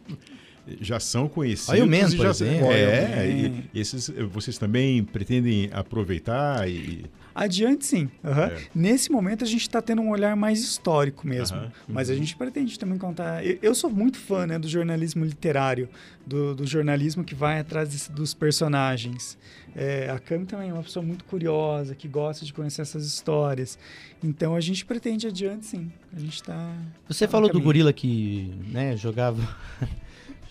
já 0.81 0.99
são 1.01 1.29
conhecidos. 1.29 1.69
Olha 1.71 1.85
o 1.85 1.87
Man, 1.89 2.11
por 2.11 2.25
já, 2.25 2.31
exemplo. 2.31 2.73
É, 2.73 3.49
Man. 3.49 3.63
e 3.73 3.81
esses 3.81 4.09
eh, 4.11 4.23
vocês 4.25 4.59
também 4.59 5.03
pretendem 5.05 5.71
aproveitar 5.73 6.69
e 6.69 7.05
Adiante, 7.39 7.87
sim. 7.87 8.11
aham. 8.25 8.47
É. 8.47 8.63
Nesse 8.75 9.13
momento, 9.13 9.45
a 9.45 9.47
gente 9.47 9.61
está 9.61 9.81
tendo 9.81 10.03
um 10.03 10.11
olhar 10.11 10.35
mais 10.35 10.59
histórico 10.59 11.25
mesmo. 11.25 11.57
Aham, 11.57 11.73
Mas 11.87 12.11
a 12.11 12.13
uhum. 12.13 12.19
gente 12.19 12.37
pretende 12.37 12.77
também 12.77 12.99
contar. 12.99 13.47
Eu, 13.47 13.57
eu 13.63 13.75
sou 13.77 13.89
muito 13.89 14.19
fã 14.19 14.45
né, 14.45 14.59
do 14.59 14.67
jornalismo 14.67 15.25
literário, 15.25 15.89
do, 16.27 16.53
do 16.57 16.67
jornalismo 16.67 17.23
que 17.23 17.37
vai 17.37 17.61
atrás 17.61 17.91
desse- 17.91 18.11
dos 18.11 18.35
personagens. 18.35 19.39
É, 19.77 20.11
a 20.11 20.19
Cami 20.19 20.47
também 20.47 20.71
é 20.71 20.73
uma 20.73 20.83
pessoa 20.83 21.05
muito 21.05 21.25
curiosa, 21.27 21.95
que 21.95 22.09
gosta 22.09 22.45
de 22.45 22.53
conhecer 22.53 22.83
essas 22.83 23.07
histórias. 23.07 23.79
Então 24.21 24.57
a 24.57 24.61
gente 24.61 24.85
pretende 24.85 25.29
adiante, 25.29 25.65
sim. 25.67 25.93
A 26.13 26.19
gente 26.19 26.35
está. 26.35 26.75
Você 27.07 27.29
falou 27.29 27.49
do 27.49 27.61
gorila 27.61 27.93
que 27.93 28.53
né, 28.67 28.97
jogava, 28.97 29.41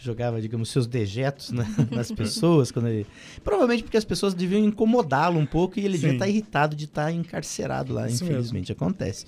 jogava, 0.02 0.42
digamos, 0.42 0.70
seus 0.70 0.88
dejetos 0.88 1.52
na- 1.52 1.66
nas 1.92 2.12
pessoas. 2.12 2.72
quando 2.72 2.88
ele... 2.88 3.06
Provavelmente 3.44 3.84
porque 3.84 3.98
as 3.98 4.06
pessoas 4.06 4.34
deviam 4.34 4.64
incomodá-lo 4.64 5.40
um 5.40 5.46
pouco 5.46 5.80
e 5.80 5.86
ele 5.86 5.94
devia 5.94 6.10
Sim. 6.10 6.16
estar 6.16 6.28
irritado 6.28 6.76
de 6.76 6.86
estar 6.86 7.12
encarcerado 7.12 7.94
lá, 7.94 8.08
Isso 8.08 8.24
infelizmente. 8.24 8.72
Acontece. 8.72 9.26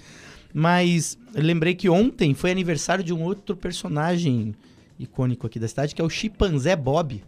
Mas 0.54 1.18
eu 1.36 1.44
lembrei 1.44 1.76
que 1.76 1.90
ontem 1.90 2.34
foi 2.34 2.52
aniversário 2.52 3.04
de 3.04 3.14
um 3.14 3.22
outro 3.24 3.56
personagem 3.56 4.56
icônico 4.98 5.46
aqui 5.48 5.60
da 5.60 5.68
cidade, 5.68 5.94
que 5.96 6.02
é 6.02 6.06
o 6.06 6.10
Chimpanzé 6.10 6.76
Bob. 6.76 7.24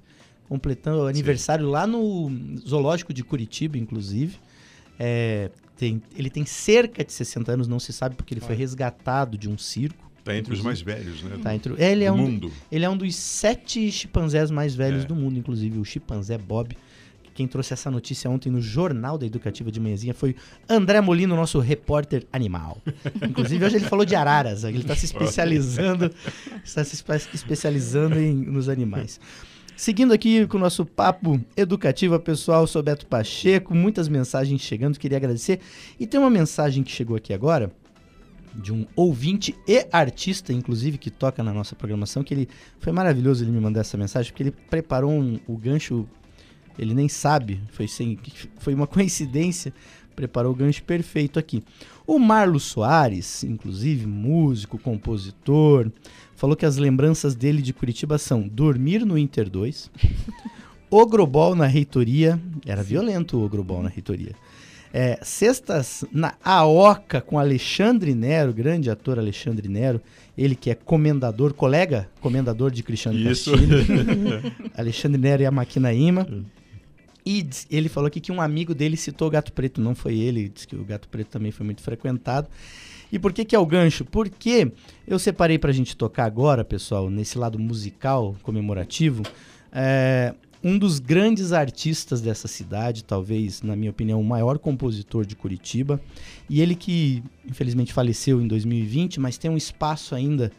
Completando 0.49 1.03
o 1.03 1.07
aniversário 1.07 1.65
lá 1.69 1.87
no 1.87 2.29
Zoológico 2.67 3.13
de 3.13 3.23
Curitiba, 3.23 3.77
inclusive. 3.77 4.37
É, 4.99 5.49
tem- 5.77 6.01
ele 6.15 6.29
tem 6.29 6.45
cerca 6.45 7.05
de 7.05 7.13
60 7.13 7.53
anos, 7.53 7.67
não 7.69 7.79
se 7.79 7.93
sabe 7.93 8.15
porque 8.15 8.33
ele 8.33 8.41
foi 8.41 8.55
resgatado 8.55 9.37
de 9.37 9.47
um 9.49 9.57
circo. 9.57 10.10
Tá 10.23 10.35
entre 10.35 10.53
os 10.53 10.61
mais 10.61 10.81
velhos, 10.81 11.23
né? 11.23 11.37
Tá 11.41 11.53
entre, 11.55 11.73
ele, 11.81 12.03
é 12.03 12.11
um, 12.11 12.17
mundo. 12.17 12.51
ele 12.71 12.85
é 12.85 12.89
um 12.89 12.97
dos 12.97 13.15
sete 13.15 13.91
chimpanzés 13.91 14.51
mais 14.51 14.75
velhos 14.75 15.03
É. 15.03 15.07
do 15.07 15.15
mundo, 15.15 15.37
inclusive 15.39 15.79
o 15.79 15.85
chimpanzé 15.85 16.37
Bob. 16.37 16.75
Quem 17.33 17.47
trouxe 17.47 17.71
essa 17.73 17.89
notícia 17.89 18.29
ontem 18.29 18.49
no 18.51 18.61
Jornal 18.61 19.17
da 19.17 19.25
Educativa 19.25 19.71
de 19.71 19.79
Manhãzinha 19.79 20.13
foi 20.13 20.35
André 20.69 20.99
Molino, 20.99 21.33
nosso 21.35 21.59
repórter 21.59 22.27
animal. 22.31 22.81
Inclusive, 23.27 23.63
hoje 23.65 23.77
ele 23.77 23.85
falou 23.85 24.03
de 24.05 24.15
araras, 24.15 24.65
ele 24.65 24.79
está 24.79 24.95
se 24.95 25.05
especializando, 25.05 26.11
está 26.63 26.83
se 26.83 26.95
espe- 26.95 27.29
especializando 27.33 28.19
em, 28.19 28.33
nos 28.35 28.67
animais. 28.67 29.17
Seguindo 29.77 30.13
aqui 30.13 30.45
com 30.45 30.57
o 30.57 30.59
nosso 30.59 30.85
papo 30.85 31.39
educativo, 31.57 32.19
pessoal, 32.19 32.67
sou 32.67 32.83
Beto 32.83 33.07
Pacheco, 33.07 33.73
muitas 33.73 34.07
mensagens 34.09 34.61
chegando, 34.61 34.99
queria 34.99 35.17
agradecer. 35.17 35.59
E 35.99 36.05
tem 36.05 36.19
uma 36.19 36.29
mensagem 36.29 36.83
que 36.83 36.91
chegou 36.91 37.15
aqui 37.15 37.33
agora, 37.33 37.71
de 38.55 38.73
um 38.73 38.85
ouvinte 38.95 39.55
e 39.67 39.87
artista, 39.91 40.51
inclusive, 40.51 40.97
que 40.97 41.09
toca 41.09 41.43
na 41.43 41.53
nossa 41.53 41.75
programação, 41.75 42.23
que 42.23 42.33
ele 42.33 42.49
foi 42.79 42.91
maravilhoso 42.91 43.43
ele 43.43 43.51
me 43.51 43.59
mandar 43.59 43.81
essa 43.81 43.97
mensagem, 43.97 44.31
porque 44.31 44.43
ele 44.43 44.51
preparou 44.51 45.11
um, 45.11 45.39
o 45.47 45.57
gancho, 45.57 46.07
ele 46.77 46.93
nem 46.93 47.07
sabe, 47.07 47.61
foi, 47.71 47.87
sem, 47.87 48.17
foi 48.59 48.73
uma 48.73 48.85
coincidência, 48.87 49.73
preparou 50.15 50.51
o 50.51 50.55
gancho 50.55 50.83
perfeito 50.83 51.39
aqui. 51.39 51.63
O 52.05 52.19
Marlo 52.19 52.59
Soares, 52.59 53.43
inclusive, 53.43 54.05
músico, 54.05 54.77
compositor, 54.77 55.89
falou 56.35 56.55
que 56.55 56.65
as 56.65 56.77
lembranças 56.77 57.35
dele 57.35 57.61
de 57.61 57.73
Curitiba 57.73 58.17
são 58.17 58.47
dormir 58.47 59.05
no 59.05 59.17
Inter 59.17 59.49
2, 59.49 59.89
Ogrobol 60.91 61.55
na 61.55 61.67
reitoria. 61.67 62.37
Era 62.65 62.83
violento 62.83 63.37
o 63.37 63.45
Ogrobol 63.45 63.81
na 63.81 63.87
reitoria. 63.87 64.35
É, 64.93 65.17
sextas 65.21 66.03
na 66.11 66.33
AOCA 66.43 67.21
com 67.21 67.39
Alexandre 67.39 68.13
Nero, 68.13 68.53
grande 68.53 68.89
ator 68.89 69.17
Alexandre 69.17 69.67
Nero. 69.67 70.01
Ele 70.37 70.55
que 70.55 70.69
é 70.69 70.75
comendador, 70.75 71.53
colega 71.53 72.09
comendador 72.19 72.71
de 72.71 72.83
Cristiano 72.83 73.17
Isso. 73.17 73.51
Alexandre 74.75 75.19
Nero 75.19 75.43
e 75.43 75.45
a 75.45 75.51
Maquinaíma. 75.51 76.27
E 77.25 77.47
ele 77.69 77.87
falou 77.87 78.07
aqui 78.07 78.19
que 78.19 78.31
um 78.31 78.41
amigo 78.41 78.73
dele 78.73 78.97
citou 78.97 79.27
o 79.27 79.31
Gato 79.31 79.53
Preto, 79.53 79.79
não 79.79 79.93
foi 79.93 80.17
ele, 80.17 80.49
disse 80.49 80.67
que 80.67 80.75
o 80.75 80.83
Gato 80.83 81.07
Preto 81.07 81.27
também 81.27 81.51
foi 81.51 81.65
muito 81.65 81.81
frequentado. 81.81 82.49
E 83.11 83.19
por 83.19 83.33
que 83.33 83.45
que 83.45 83.55
é 83.55 83.59
o 83.59 83.65
gancho? 83.65 84.05
Porque 84.05 84.71
eu 85.07 85.19
separei 85.19 85.59
pra 85.59 85.71
gente 85.71 85.95
tocar 85.95 86.25
agora, 86.25 86.63
pessoal, 86.63 87.09
nesse 87.09 87.37
lado 87.37 87.59
musical 87.59 88.35
comemorativo, 88.41 89.23
é, 89.71 90.33
um 90.63 90.77
dos 90.77 90.99
grandes 90.99 91.51
artistas 91.51 92.21
dessa 92.21 92.47
cidade, 92.47 93.03
talvez, 93.03 93.61
na 93.61 93.75
minha 93.75 93.89
opinião, 93.89 94.21
o 94.21 94.23
maior 94.23 94.59
compositor 94.59 95.25
de 95.25 95.35
Curitiba, 95.35 95.99
e 96.49 96.61
ele 96.61 96.75
que 96.75 97.23
infelizmente 97.47 97.91
faleceu 97.91 98.41
em 98.41 98.47
2020, 98.47 99.19
mas 99.19 99.37
tem 99.37 99.49
um 99.49 99.57
espaço 99.57 100.13
ainda 100.13 100.51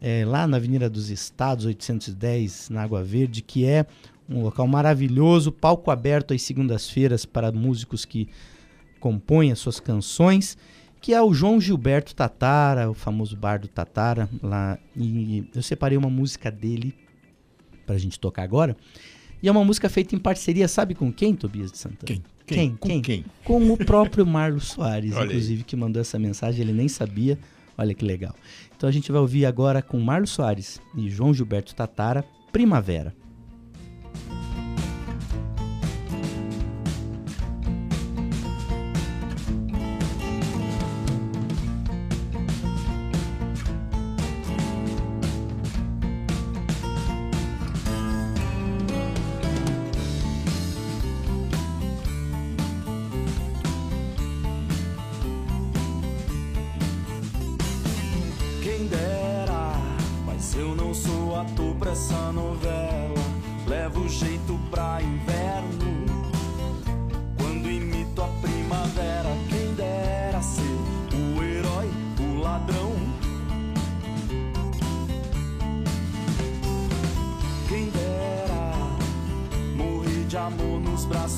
é, 0.00 0.24
lá 0.24 0.46
na 0.46 0.58
Avenida 0.58 0.88
dos 0.88 1.10
Estados, 1.10 1.64
810, 1.64 2.68
na 2.70 2.82
Água 2.82 3.02
Verde, 3.02 3.42
que 3.42 3.64
é 3.64 3.86
um 4.28 4.42
local 4.42 4.66
maravilhoso, 4.66 5.50
palco 5.50 5.90
aberto 5.90 6.34
às 6.34 6.42
segundas-feiras 6.42 7.24
para 7.24 7.50
músicos 7.50 8.04
que 8.04 8.28
compõem 9.00 9.50
as 9.50 9.58
suas 9.58 9.80
canções, 9.80 10.58
que 11.00 11.14
é 11.14 11.22
o 11.22 11.32
João 11.32 11.60
Gilberto 11.60 12.14
Tatara, 12.14 12.90
o 12.90 12.94
famoso 12.94 13.36
bardo 13.36 13.66
Tatara, 13.68 14.28
lá. 14.42 14.78
E 14.94 15.48
eu 15.54 15.62
separei 15.62 15.96
uma 15.96 16.10
música 16.10 16.50
dele 16.50 16.94
pra 17.86 17.96
gente 17.96 18.18
tocar 18.20 18.42
agora. 18.42 18.76
E 19.42 19.48
é 19.48 19.50
uma 19.52 19.64
música 19.64 19.88
feita 19.88 20.14
em 20.14 20.18
parceria, 20.18 20.66
sabe 20.68 20.94
com 20.94 21.12
quem, 21.12 21.34
Tobias 21.34 21.70
de 21.70 21.78
Santana? 21.78 22.04
Quem? 22.04 22.22
Quem? 22.46 22.76
Com 22.76 23.02
quem? 23.02 23.24
Com 23.44 23.72
o 23.72 23.76
próprio 23.76 24.26
Marlos 24.26 24.68
Soares, 24.68 25.12
Olha 25.14 25.22
aí. 25.22 25.26
inclusive, 25.28 25.64
que 25.64 25.76
mandou 25.76 26.00
essa 26.00 26.18
mensagem, 26.18 26.62
ele 26.62 26.72
nem 26.72 26.88
sabia. 26.88 27.38
Olha 27.76 27.94
que 27.94 28.04
legal. 28.04 28.34
Então 28.76 28.88
a 28.88 28.92
gente 28.92 29.12
vai 29.12 29.20
ouvir 29.20 29.46
agora 29.46 29.80
com 29.82 29.98
Marlos 30.00 30.30
Soares 30.30 30.80
e 30.96 31.08
João 31.08 31.32
Gilberto 31.32 31.74
Tatara, 31.74 32.24
Primavera. 32.50 33.14
Braços 81.04 81.37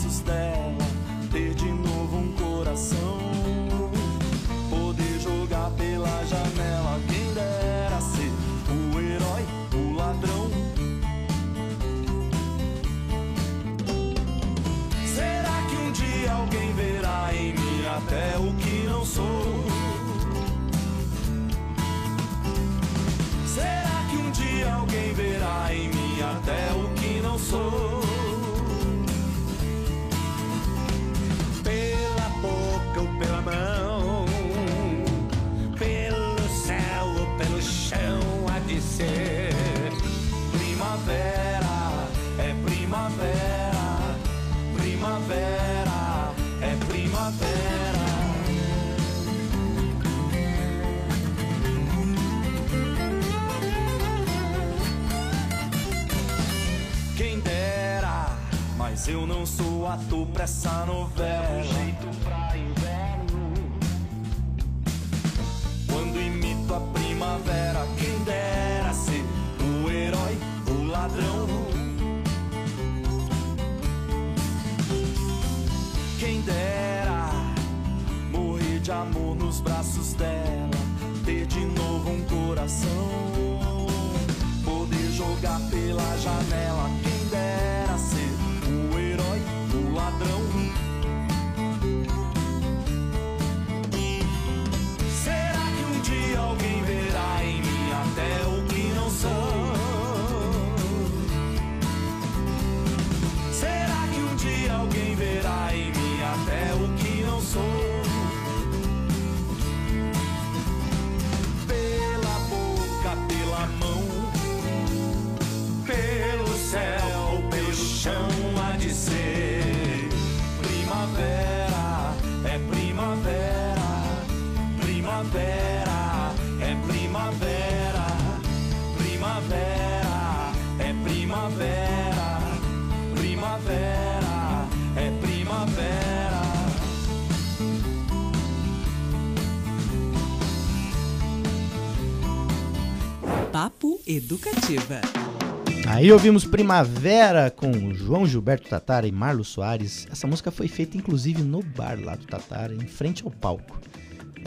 Aí 146.01 146.11
ouvimos 146.11 146.47
Primavera 146.47 147.51
com 147.51 147.93
João 147.93 148.27
Gilberto 148.27 148.67
Tatara 148.71 149.07
e 149.07 149.13
Marlos 149.13 149.49
Soares. 149.49 150.09
Essa 150.11 150.27
música 150.27 150.51
foi 150.51 150.67
feita 150.67 150.97
inclusive 150.97 151.43
no 151.43 151.63
bar 151.63 151.99
lá 152.03 152.17
do 152.17 152.25
Tatara, 152.25 152.75
em 152.75 152.87
frente 152.87 153.23
ao 153.23 153.31
palco. 153.31 153.79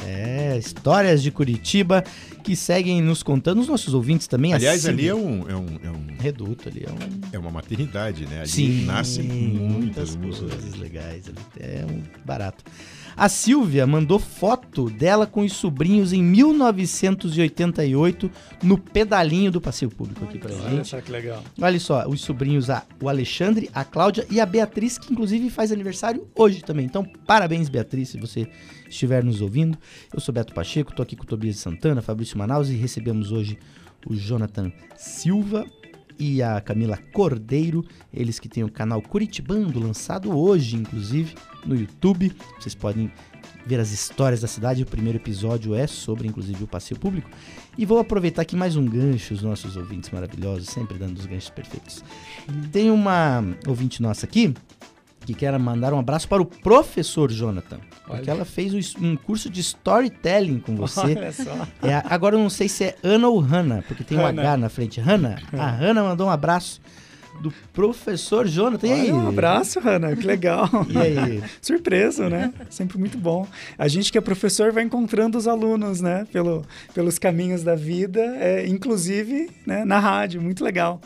É, 0.04 0.58
histórias 0.58 1.22
de 1.22 1.30
Curitiba 1.30 2.04
que 2.44 2.56
seguem 2.56 3.00
nos 3.04 3.22
contando 3.22 3.62
os 3.62 3.68
nossos 3.68 3.94
ouvintes 3.94 4.26
também. 4.26 4.52
Aliás, 4.52 4.84
assim- 4.84 4.94
ali 4.96 5.08
é 5.08 5.14
um, 5.14 5.48
é 5.48 5.56
um, 5.56 5.68
é 5.84 5.90
um- 5.92 6.04
Reduto, 6.20 6.70
ali 6.70 6.88
é 6.88 6.92
um. 6.92 7.22
É 7.34 7.38
uma 7.38 7.52
maternidade, 7.52 8.26
né? 8.26 8.40
Ali 8.40 8.48
Sim, 8.50 8.86
nascem 8.86 9.24
muitas 9.24 10.16
muitas 10.16 10.16
músicas. 10.16 10.54
coisas 10.60 10.80
legais. 10.80 11.26
ali, 11.28 11.38
É 11.60 11.86
um 11.88 12.02
barato. 12.26 12.64
A 13.16 13.30
Silvia 13.30 13.86
mandou 13.86 14.18
foto 14.20 14.90
dela 14.90 15.28
com 15.28 15.42
os 15.42 15.54
sobrinhos 15.54 16.14
em 16.14 16.24
1988 16.24 18.30
no 18.64 18.78
pedalinho 18.78 19.52
do 19.52 19.62
passeio 19.62 19.92
público 19.92 20.24
aqui 20.26 20.38
pra 20.38 20.54
Olha 20.54 20.70
gente. 20.78 20.88
só 20.88 21.02
que 21.02 21.12
legal. 21.12 21.44
Olha 21.62 21.80
só, 21.80 22.08
os 22.08 22.22
sobrinhos, 22.22 22.70
a- 22.70 22.84
o 23.02 23.10
Alexandre, 23.10 23.70
a 23.74 23.84
Cláudia 23.84 24.26
e 24.30 24.40
a 24.40 24.46
Beatriz, 24.46 24.98
que 24.98 25.12
inclusive 25.14 25.50
faz 25.50 25.72
aniversário 25.72 26.28
hoje 26.36 26.62
também. 26.64 26.86
Então, 26.86 27.04
parabéns, 27.26 27.70
Beatriz, 27.70 28.10
se 28.10 28.20
você 28.20 28.48
estiver 28.90 29.24
nos 29.24 29.42
ouvindo. 29.42 29.78
Eu 30.14 30.20
sou 30.20 30.34
Beto 30.34 30.54
Pacheco, 30.54 30.94
tô 30.94 31.02
aqui 31.02 31.16
com 31.16 31.24
o 31.24 31.28
Tobias 31.28 31.56
de 31.56 31.62
Santana, 31.62 32.02
Fabrício 32.02 32.38
Manaus 32.38 32.70
e 32.70 32.76
recebemos 32.76 33.32
hoje 33.32 33.58
o 34.06 34.16
Jonathan 34.16 34.72
Silva 34.98 35.66
e 36.20 36.42
a 36.42 36.60
Camila 36.62 36.98
Cordeiro, 37.12 37.86
eles 38.14 38.40
que 38.40 38.50
têm 38.50 38.64
o 38.64 38.72
canal 38.72 39.02
Curitibando, 39.02 39.80
lançado 39.80 40.38
hoje, 40.38 40.76
inclusive, 40.76 41.36
no 41.66 41.76
YouTube. 41.76 42.32
Vocês 42.60 42.76
podem 42.76 43.12
ver 43.66 43.80
as 43.80 43.92
histórias 43.92 44.42
da 44.42 44.48
cidade. 44.48 44.84
O 44.84 44.86
primeiro 44.86 45.18
episódio 45.18 45.74
é 45.74 45.88
sobre, 45.88 46.28
inclusive, 46.28 46.64
o 46.64 46.68
passeio 46.68 47.00
público. 47.00 47.30
E 47.78 47.86
vou 47.86 48.00
aproveitar 48.00 48.42
aqui 48.42 48.56
mais 48.56 48.76
um 48.76 48.86
gancho, 48.86 49.34
os 49.34 49.42
nossos 49.42 49.76
ouvintes 49.76 50.10
maravilhosos, 50.10 50.68
sempre 50.70 50.98
dando 50.98 51.18
os 51.18 51.26
ganchos 51.26 51.50
perfeitos. 51.50 52.04
Tem 52.72 52.92
uma 52.92 53.44
ouvinte 53.68 54.02
nossa 54.02 54.26
aqui 54.26 54.54
que 55.26 55.34
quer 55.34 55.58
mandar 55.58 55.94
um 55.94 56.00
abraço 56.00 56.28
para 56.28 56.42
o 56.42 56.46
professor 56.46 57.32
Jonathan. 57.32 57.80
Porque 58.06 58.30
Olha. 58.30 58.38
ela 58.38 58.46
fez 58.46 58.74
um 58.96 59.16
curso 59.16 59.50
de 59.50 59.62
storytelling 59.62 60.60
com 60.60 60.76
você. 60.76 61.02
Olha 61.02 61.32
só. 61.32 61.68
É, 61.82 62.04
agora 62.10 62.36
eu 62.36 62.40
não 62.40 62.50
sei 62.50 62.68
se 62.68 62.84
é 62.84 62.96
Ana 63.02 63.28
ou 63.28 63.40
Hanna, 63.40 63.84
porque 63.88 64.04
tem 64.04 64.18
um 64.18 64.22
Hannah. 64.22 64.42
H 64.42 64.58
na 64.58 64.70
frente. 64.70 65.00
Hanna? 65.00 65.42
A 65.54 65.70
Hanna 65.70 66.04
mandou 66.04 66.28
um 66.28 66.32
abraço 66.32 66.82
do 67.42 67.52
professor 67.72 68.48
Jonathan. 68.48 68.88
E 68.88 68.92
aí? 68.92 69.12
Um 69.12 69.28
abraço, 69.28 69.80
Hanna, 69.80 70.16
que 70.16 70.26
legal. 70.26 70.70
E 70.90 70.98
aí? 70.98 71.44
Surpresa, 71.62 72.30
né? 72.30 72.54
Sempre 72.70 72.98
muito 72.98 73.18
bom. 73.18 73.48
A 73.78 73.88
gente 73.88 74.12
que 74.12 74.18
é 74.18 74.22
professor 74.22 74.72
vai 74.72 74.84
encontrando 74.84 75.38
os 75.38 75.48
alunos, 75.48 76.02
né? 76.02 76.28
Pelo, 76.32 76.66
pelos 76.94 77.18
caminhos 77.18 77.64
da 77.64 77.76
vida, 77.76 78.22
é, 78.38 78.68
inclusive 78.68 79.50
né, 79.66 79.84
na 79.86 80.00
rádio, 80.00 80.42
muito 80.42 80.64
legal. 80.64 81.02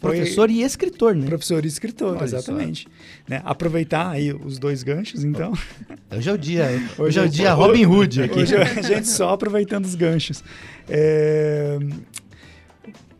Foi- 0.00 0.16
Professor 0.16 0.50
e 0.50 0.62
escritor, 0.62 1.14
né? 1.14 1.26
Professor 1.26 1.64
e 1.64 1.68
escritor, 1.68 2.16
Olha 2.16 2.24
exatamente. 2.24 2.88
Né? 3.28 3.42
Aproveitar 3.44 4.10
aí 4.10 4.32
os 4.32 4.58
dois 4.58 4.82
ganchos, 4.82 5.22
então. 5.22 5.52
Hoje 6.10 6.28
é 6.28 6.32
o 6.32 6.38
dia, 6.38 6.66
hoje 6.98 7.20
é 7.20 7.22
o 7.22 7.28
dia 7.28 7.52
Robin 7.52 7.86
Hood 7.86 8.22
aqui. 8.22 8.40
Hoje 8.40 8.56
a 8.56 8.82
gente 8.82 9.06
só 9.06 9.30
aproveitando 9.30 9.84
os 9.84 9.94
ganchos. 9.94 10.42
É, 10.88 11.78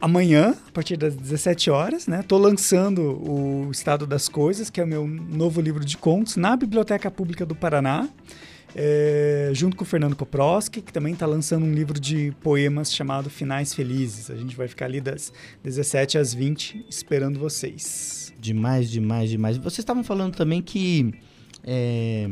Amanhã, 0.01 0.55
a 0.67 0.73
partir 0.73 0.97
das 0.97 1.15
17 1.15 1.71
horas, 1.71 2.07
né? 2.07 2.25
Tô 2.27 2.39
lançando 2.39 3.03
o 3.03 3.71
Estado 3.71 4.07
das 4.07 4.31
Coisas, 4.31 4.71
que 4.71 4.81
é 4.81 4.85
o 4.85 4.87
meu 4.87 5.07
novo 5.07 5.61
livro 5.61 5.85
de 5.85 5.99
contos, 5.99 6.37
na 6.37 6.57
Biblioteca 6.57 7.11
Pública 7.11 7.45
do 7.45 7.55
Paraná. 7.55 8.09
É, 8.75 9.51
junto 9.53 9.77
com 9.77 9.83
o 9.83 9.87
Fernando 9.87 10.15
Koproski, 10.15 10.81
que 10.81 10.93
também 10.93 11.13
está 11.13 11.27
lançando 11.27 11.65
um 11.65 11.73
livro 11.73 11.99
de 11.99 12.33
poemas 12.43 12.93
chamado 12.93 13.29
Finais 13.29 13.75
Felizes. 13.75 14.31
A 14.31 14.37
gente 14.37 14.57
vai 14.57 14.69
ficar 14.69 14.87
ali 14.87 15.01
das 15.01 15.33
17 15.63 16.19
às 16.19 16.33
20 16.33 16.87
esperando 16.89 17.39
vocês. 17.39 18.33
Demais, 18.39 18.91
demais, 18.91 19.31
demais. 19.31 19.57
Vocês 19.59 19.79
estavam 19.79 20.05
falando 20.05 20.35
também 20.35 20.63
que. 20.63 21.13
é, 21.65 22.29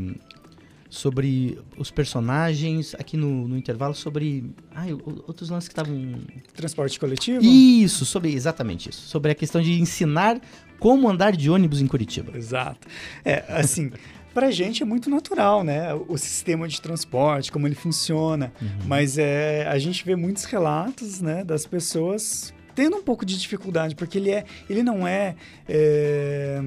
sobre 0.90 1.58
os 1.76 1.90
personagens, 1.90 2.94
aqui 2.94 3.16
no, 3.16 3.46
no 3.46 3.56
intervalo, 3.56 3.94
sobre. 3.94 4.44
Ai, 4.74 4.92
outros 4.92 5.50
lances 5.50 5.68
que 5.68 5.72
estavam. 5.72 6.14
Transporte 6.54 6.98
coletivo? 6.98 7.44
Isso, 7.44 8.04
sobre. 8.06 8.32
Exatamente 8.32 8.88
isso. 8.90 9.02
Sobre 9.02 9.32
a 9.32 9.34
questão 9.34 9.60
de 9.60 9.80
ensinar 9.80 10.40
como 10.78 11.08
andar 11.08 11.36
de 11.36 11.50
ônibus 11.50 11.80
em 11.80 11.86
Curitiba. 11.86 12.36
Exato. 12.36 12.86
É, 13.24 13.44
assim, 13.48 13.90
pra 14.34 14.50
gente 14.50 14.82
é 14.82 14.86
muito 14.86 15.10
natural, 15.10 15.64
né? 15.64 15.94
O 15.94 16.16
sistema 16.16 16.68
de 16.68 16.80
transporte, 16.80 17.50
como 17.50 17.66
ele 17.66 17.74
funciona. 17.74 18.52
Mas 18.86 19.18
é, 19.18 19.66
a 19.66 19.78
gente 19.78 20.04
vê 20.04 20.14
muitos 20.16 20.44
relatos, 20.44 21.20
né, 21.20 21.44
das 21.44 21.66
pessoas 21.66 22.52
tendo 22.78 22.96
um 22.96 23.02
pouco 23.02 23.26
de 23.26 23.36
dificuldade, 23.36 23.96
porque 23.96 24.18
ele, 24.18 24.30
é, 24.30 24.44
ele 24.70 24.84
não 24.84 25.04
é, 25.04 25.34
é, 25.68 26.60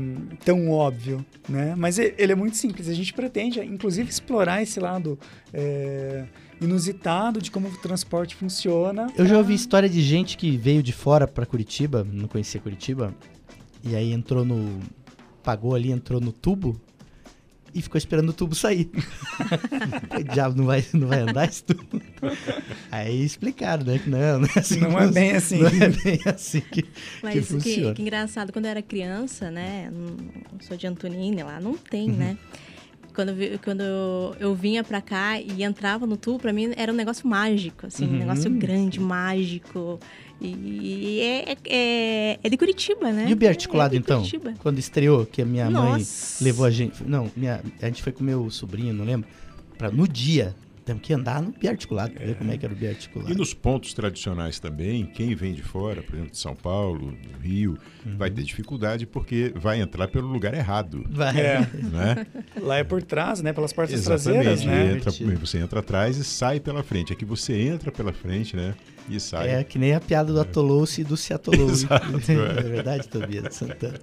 tão 0.44 0.70
óbvio, 0.70 1.26
né? 1.48 1.74
Mas 1.78 1.98
ele 1.98 2.34
é 2.34 2.36
muito 2.36 2.58
simples. 2.58 2.90
A 2.90 2.94
gente 2.94 3.14
pretende, 3.14 3.62
inclusive, 3.62 4.10
explorar 4.10 4.62
esse 4.62 4.78
lado 4.78 5.18
é, 5.54 6.26
inusitado 6.60 7.42
de 7.42 7.50
como 7.50 7.70
o 7.70 7.78
transporte 7.78 8.36
funciona. 8.36 9.08
Eu 9.18 9.26
já 9.26 9.38
ouvi 9.38 9.54
história 9.54 9.88
de 9.88 10.02
gente 10.02 10.36
que 10.36 10.58
veio 10.58 10.84
de 10.84 10.92
fora 10.92 11.26
pra 11.26 11.46
Curitiba, 11.46 12.06
não 12.12 12.28
conhecia 12.28 12.60
Curitiba, 12.60 13.16
e 13.82 13.96
aí 13.96 14.12
entrou 14.12 14.44
no. 14.44 14.82
pagou 15.42 15.74
ali, 15.76 15.92
entrou 15.92 16.20
no 16.20 16.34
tubo 16.34 16.78
e 17.74 17.82
ficou 17.82 17.98
esperando 17.98 18.30
o 18.30 18.34
tubo 18.34 18.54
sair. 18.56 18.90
Falei, 20.10 20.24
Diabo, 20.24 20.58
não 20.58 20.66
vai, 20.66 20.86
não 20.94 21.08
vai 21.08 21.20
andar 21.22 21.46
esse 21.48 21.64
tubo? 21.64 22.02
Aí 22.92 23.24
explicaram, 23.24 23.84
né? 23.86 24.00
Que 24.00 24.10
não, 24.10 24.40
não 24.40 24.48
é 24.56 24.60
assim. 24.60 24.80
Não 24.80 24.90
que 24.92 24.98
é 25.04 25.08
bem 25.08 25.32
assim. 25.32 25.58
Não 25.60 25.68
é 25.70 25.90
bem 25.90 26.20
assim 26.26 26.62
que, 26.62 26.82
que 26.84 26.90
Mas 27.24 27.34
que, 27.34 27.42
funciona. 27.42 27.94
que 27.94 28.02
engraçado, 28.02 28.52
quando 28.52 28.66
eu 28.66 28.72
era 28.72 28.82
criança, 28.82 29.50
né? 29.52 29.90
não- 29.92 30.18
Sou 30.62 30.78
de 30.78 30.86
Antonina, 30.88 31.44
lá 31.44 31.60
não 31.60 31.76
tem, 31.76 32.10
Uhum. 32.10 32.16
né? 32.18 32.38
Quando, 33.14 33.34
quando 33.62 33.82
eu, 33.82 34.36
eu 34.40 34.56
vinha 34.56 34.84
pra 34.86 35.02
cá 35.02 35.40
e 35.40 35.64
entrava 35.64 36.06
no 36.08 36.16
tubo, 36.16 36.40
pra 36.40 36.54
mim 36.54 36.72
era 36.78 36.94
um 36.94 36.96
negócio 36.96 37.28
mágico, 37.28 37.88
assim, 37.88 38.06
Uhum. 38.06 38.14
um 38.16 38.20
negócio 38.20 38.50
grande, 38.52 39.00
mágico. 39.02 40.00
E 40.42 41.20
é, 41.22 41.56
é, 41.70 42.40
é 42.44 42.50
de 42.50 42.58
Curitiba, 42.58 43.12
né? 43.12 43.28
E 43.30 43.34
o 43.34 43.36
biarticulado, 43.36 43.94
É 43.96 43.98
então? 43.98 44.18
Curitiba. 44.18 44.54
Quando 44.60 44.80
estreou, 44.80 45.26
que 45.26 45.42
a 45.42 45.46
minha 45.46 45.70
mãe 45.70 46.00
Nossa. 46.00 46.44
levou 46.44 46.66
a 46.66 46.72
gente. 46.72 47.04
Não, 47.04 47.30
minha, 47.36 47.62
a 47.82 47.86
gente 47.86 48.02
foi 48.02 48.12
com 48.12 48.24
meu 48.24 48.50
sobrinho, 48.50 48.94
não 48.94 49.06
lembro. 49.06 49.28
Pra, 49.78 49.92
no 49.92 50.08
dia. 50.08 50.56
Temos 50.84 51.04
que 51.04 51.14
andar 51.14 51.44
no 51.44 51.52
biarticulado 51.52 52.12
pra 52.14 52.26
ver 52.26 52.36
como 52.36 52.52
é 52.52 52.58
que 52.58 52.66
era 52.66 52.74
o 52.74 52.76
biarticulado. 52.78 53.32
E 53.32 53.38
nos 53.38 53.54
pontos 53.54 53.94
tradicionais 53.94 54.60
também, 54.60 55.06
quem 55.06 55.36
vem 55.36 55.54
de 55.54 55.62
fora, 55.62 56.02
por 56.02 56.16
exemplo, 56.16 56.32
de 56.32 56.40
São 56.40 56.56
Paulo, 56.56 57.12
do 57.12 57.40
Rio, 57.40 57.78
vai 58.18 58.32
ter 58.32 58.42
dificuldade 58.42 59.06
porque 59.06 59.54
vai 59.56 59.80
entrar 59.80 60.08
pelo 60.08 60.28
lugar 60.28 60.56
errado. 60.56 61.06
Vai. 61.08 61.40
É. 61.40 61.70
Né? 61.92 62.26
Lá 62.60 62.78
é 62.78 62.84
por 62.84 63.04
trás, 63.04 63.42
né? 63.44 63.54
Pelas 63.54 63.72
portas 63.72 63.94
Exatamente. 63.94 64.24
traseiras, 64.44 64.66
né? 64.66 64.96
Entra- 64.98 65.38
você 65.40 65.60
entra 65.60 65.80
atrás 65.82 66.18
e 66.18 66.24
sai 66.24 66.60
pela 66.60 66.82
frente. 66.82 67.14
Aqui 67.14 67.26
você 67.26 67.54
entra 67.62 67.92
pela 67.92 68.12
frente, 68.12 68.56
né? 68.56 68.74
E 69.10 69.20
sai. 69.20 69.50
É 69.50 69.64
que 69.64 69.78
nem 69.78 69.94
a 69.94 70.00
piada 70.00 70.32
do 70.32 70.40
atolou-se 70.40 71.02
e 71.02 71.04
do 71.04 71.18
se 71.18 71.34
atolou. 71.34 71.70
Exato, 71.72 72.06
é. 72.32 72.60
é. 72.60 72.64
verdade, 72.64 73.08
Tobias 73.08 73.56
Santana. 73.56 74.00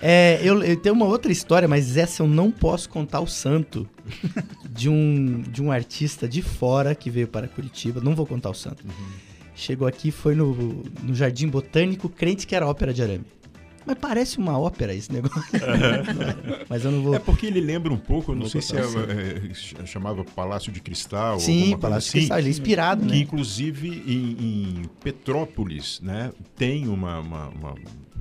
É, 0.00 0.40
eu, 0.42 0.62
eu 0.62 0.76
tenho 0.76 0.94
uma 0.94 1.06
outra 1.06 1.32
história, 1.32 1.66
mas 1.66 1.96
essa 1.96 2.22
eu 2.22 2.26
não 2.26 2.50
posso 2.50 2.88
contar 2.88 3.20
o 3.20 3.26
santo 3.26 3.88
de 4.68 4.88
um, 4.88 5.42
de 5.42 5.62
um 5.62 5.70
artista 5.70 6.28
de 6.28 6.42
fora 6.42 6.94
que 6.94 7.10
veio 7.10 7.28
para 7.28 7.48
Curitiba. 7.48 8.00
Não 8.00 8.14
vou 8.14 8.26
contar 8.26 8.50
o 8.50 8.54
santo. 8.54 8.84
Chegou 9.54 9.86
aqui, 9.86 10.10
foi 10.10 10.34
no, 10.34 10.54
no 11.02 11.14
Jardim 11.14 11.48
Botânico, 11.48 12.08
crente 12.08 12.46
que 12.46 12.54
era 12.54 12.66
ópera 12.66 12.92
de 12.92 13.02
arame. 13.02 13.24
Mas 13.86 13.98
parece 13.98 14.38
uma 14.38 14.58
ópera 14.58 14.94
esse 14.94 15.12
negócio. 15.12 15.42
mas 16.68 16.84
eu 16.84 16.90
não 16.92 17.02
vou. 17.02 17.14
É 17.14 17.18
porque 17.18 17.46
ele 17.46 17.60
lembra 17.60 17.92
um 17.92 17.96
pouco, 17.98 18.32
eu 18.32 18.34
não 18.34 18.42
Vou 18.42 18.50
sei 18.50 18.62
se 18.62 18.76
é, 18.76 18.80
assim. 18.80 18.98
é, 19.50 19.54
ch- 19.54 19.74
chamava 19.86 20.24
Palácio 20.24 20.72
de 20.72 20.80
Cristal. 20.80 21.38
Sim, 21.38 21.52
alguma 21.52 21.70
coisa 21.72 21.80
Palácio 21.82 22.06
de 22.06 22.08
assim, 22.10 22.18
Cristal, 22.20 22.38
ele 22.38 22.46
é 22.48 22.50
inspirado, 22.50 23.06
Que 23.06 23.12
né? 23.12 23.18
inclusive 23.18 23.88
em, 24.06 24.80
em 24.80 24.82
Petrópolis, 25.02 26.00
né, 26.02 26.32
tem 26.56 26.88
uma, 26.88 27.18
uma- 27.20 27.48
uma- 27.48 27.74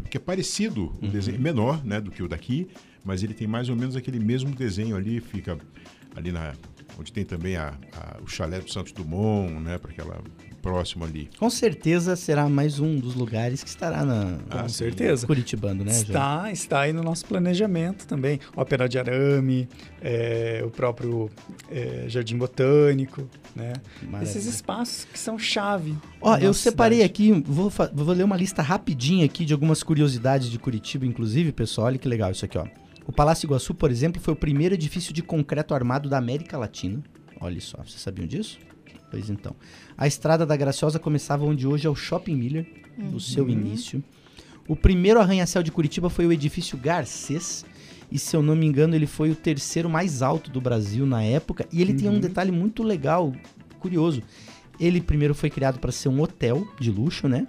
que 0.10 0.18
é 0.18 0.20
parecido, 0.20 0.84
Uhum. 1.02 1.08
um 1.08 1.10
desenho 1.10 1.40
menor, 1.40 1.84
né, 1.84 2.00
do 2.00 2.12
que 2.12 2.22
o 2.22 2.28
daqui, 2.28 2.68
mas 3.04 3.24
ele 3.24 3.34
tem 3.34 3.48
mais 3.48 3.70
ou 3.70 3.76
menos 3.76 3.96
aquele 3.96 4.20
mesmo 4.20 4.52
desenho 4.54 4.96
ali, 4.96 5.20
fica 5.20 5.58
ali 6.16 6.32
na 6.32 6.54
onde 7.00 7.12
tem 7.12 7.24
também 7.26 7.56
a, 7.56 7.74
a- 7.96 8.18
o 8.24 8.28
chalé 8.28 8.60
do 8.60 8.72
Santos 8.72 8.92
Dumont, 8.94 9.52
né, 9.62 9.78
para 9.78 9.92
aquela 9.92 10.22
próximo 10.62 11.04
ali. 11.04 11.30
Com 11.38 11.50
certeza 11.50 12.16
será 12.16 12.48
mais 12.48 12.80
um 12.80 12.98
dos 12.98 13.16
lugares 13.16 13.62
que 13.62 13.68
estará 13.68 14.06
na. 14.06 14.38
Com 14.50 14.70
certeza. 14.70 15.28
Curitibando, 15.28 15.84
né? 15.84 15.92
Está, 15.92 16.50
está 16.54 16.80
aí 16.80 16.94
no 16.94 17.04
nosso 17.04 17.26
planejamento 17.26 18.08
também. 18.08 18.40
Ópera 18.56 18.88
de 18.88 18.98
Arame, 18.98 19.68
é, 20.02 20.64
o 20.66 20.70
próprio 20.70 21.30
é, 21.70 22.06
Jardim 22.08 22.38
Botânico, 22.38 23.28
né? 23.54 23.74
Maravilha. 24.04 24.30
Esses 24.30 24.46
espaços 24.46 25.04
que 25.12 25.20
são 25.20 25.38
chave. 25.38 25.98
Ó, 26.22 26.38
eu 26.38 26.54
separei 26.54 27.00
cidade. 27.00 27.12
aqui, 27.34 27.44
vou, 27.46 27.70
vou 27.94 28.16
ler 28.16 28.24
uma 28.24 28.38
lista 28.38 28.62
rapidinha 28.62 29.26
aqui 29.26 29.44
de 29.44 29.52
algumas 29.52 29.84
curiosidades 29.84 30.50
de 30.50 30.58
Curitiba, 30.58 31.06
inclusive, 31.06 31.52
pessoal. 31.52 31.88
Olha 31.88 31.98
que 31.98 32.08
legal 32.08 32.32
isso 32.32 32.46
aqui, 32.46 32.58
ó. 32.58 32.66
O 33.06 33.12
Palácio 33.12 33.46
Iguaçu, 33.48 33.74
por 33.74 33.92
exemplo, 33.92 34.22
foi 34.22 34.34
o 34.34 34.38
primeiro 34.38 34.76
edifício 34.76 35.14
de 35.14 35.22
concreto 35.22 35.74
armado 35.74 36.10
da 36.10 36.18
América 36.18 36.58
Latina. 36.58 37.04
Olha 37.40 37.60
só, 37.60 37.78
vocês 37.78 38.00
sabiam 38.02 38.28
disso? 38.28 38.58
Pois 39.12 39.30
então. 39.30 39.56
A 39.98 40.08
Estrada 40.08 40.46
da 40.46 40.56
Graciosa 40.56 40.98
começava 41.00 41.46
onde 41.46 41.68
hoje 41.68 41.86
é 41.86 41.90
o 41.90 41.96
Shopping 41.96 42.36
Miller, 42.36 42.66
no 42.98 43.20
seu 43.20 43.44
Uhum. 43.44 43.50
início. 43.52 44.04
O 44.68 44.76
primeiro 44.76 45.20
arranha-céu 45.20 45.62
de 45.62 45.72
Curitiba 45.72 46.10
foi 46.10 46.26
o 46.26 46.32
edifício 46.32 46.78
Garcês. 46.78 47.66
E 48.12 48.18
se 48.20 48.36
eu 48.36 48.42
não 48.44 48.56
me 48.56 48.66
engano, 48.66 48.96
ele 48.96 49.08
foi 49.08 49.32
o 49.32 49.36
terceiro 49.36 49.90
mais 49.90 50.22
alto 50.22 50.50
do 50.52 50.62
Brasil 50.62 51.06
na 51.06 51.24
época. 51.24 51.68
E 51.72 51.82
ele 51.82 51.94
tem 51.94 52.08
um 52.10 52.14
Uhum. 52.14 52.20
detalhe 52.20 52.52
muito 52.52 52.84
legal, 52.84 53.34
curioso. 53.80 54.22
Ele 54.80 55.02
primeiro 55.02 55.34
foi 55.36 55.50
criado 55.50 55.80
para 55.80 55.92
ser 55.92 56.10
um 56.10 56.22
hotel 56.22 56.66
de 56.80 56.90
luxo, 56.92 57.28
né? 57.28 57.46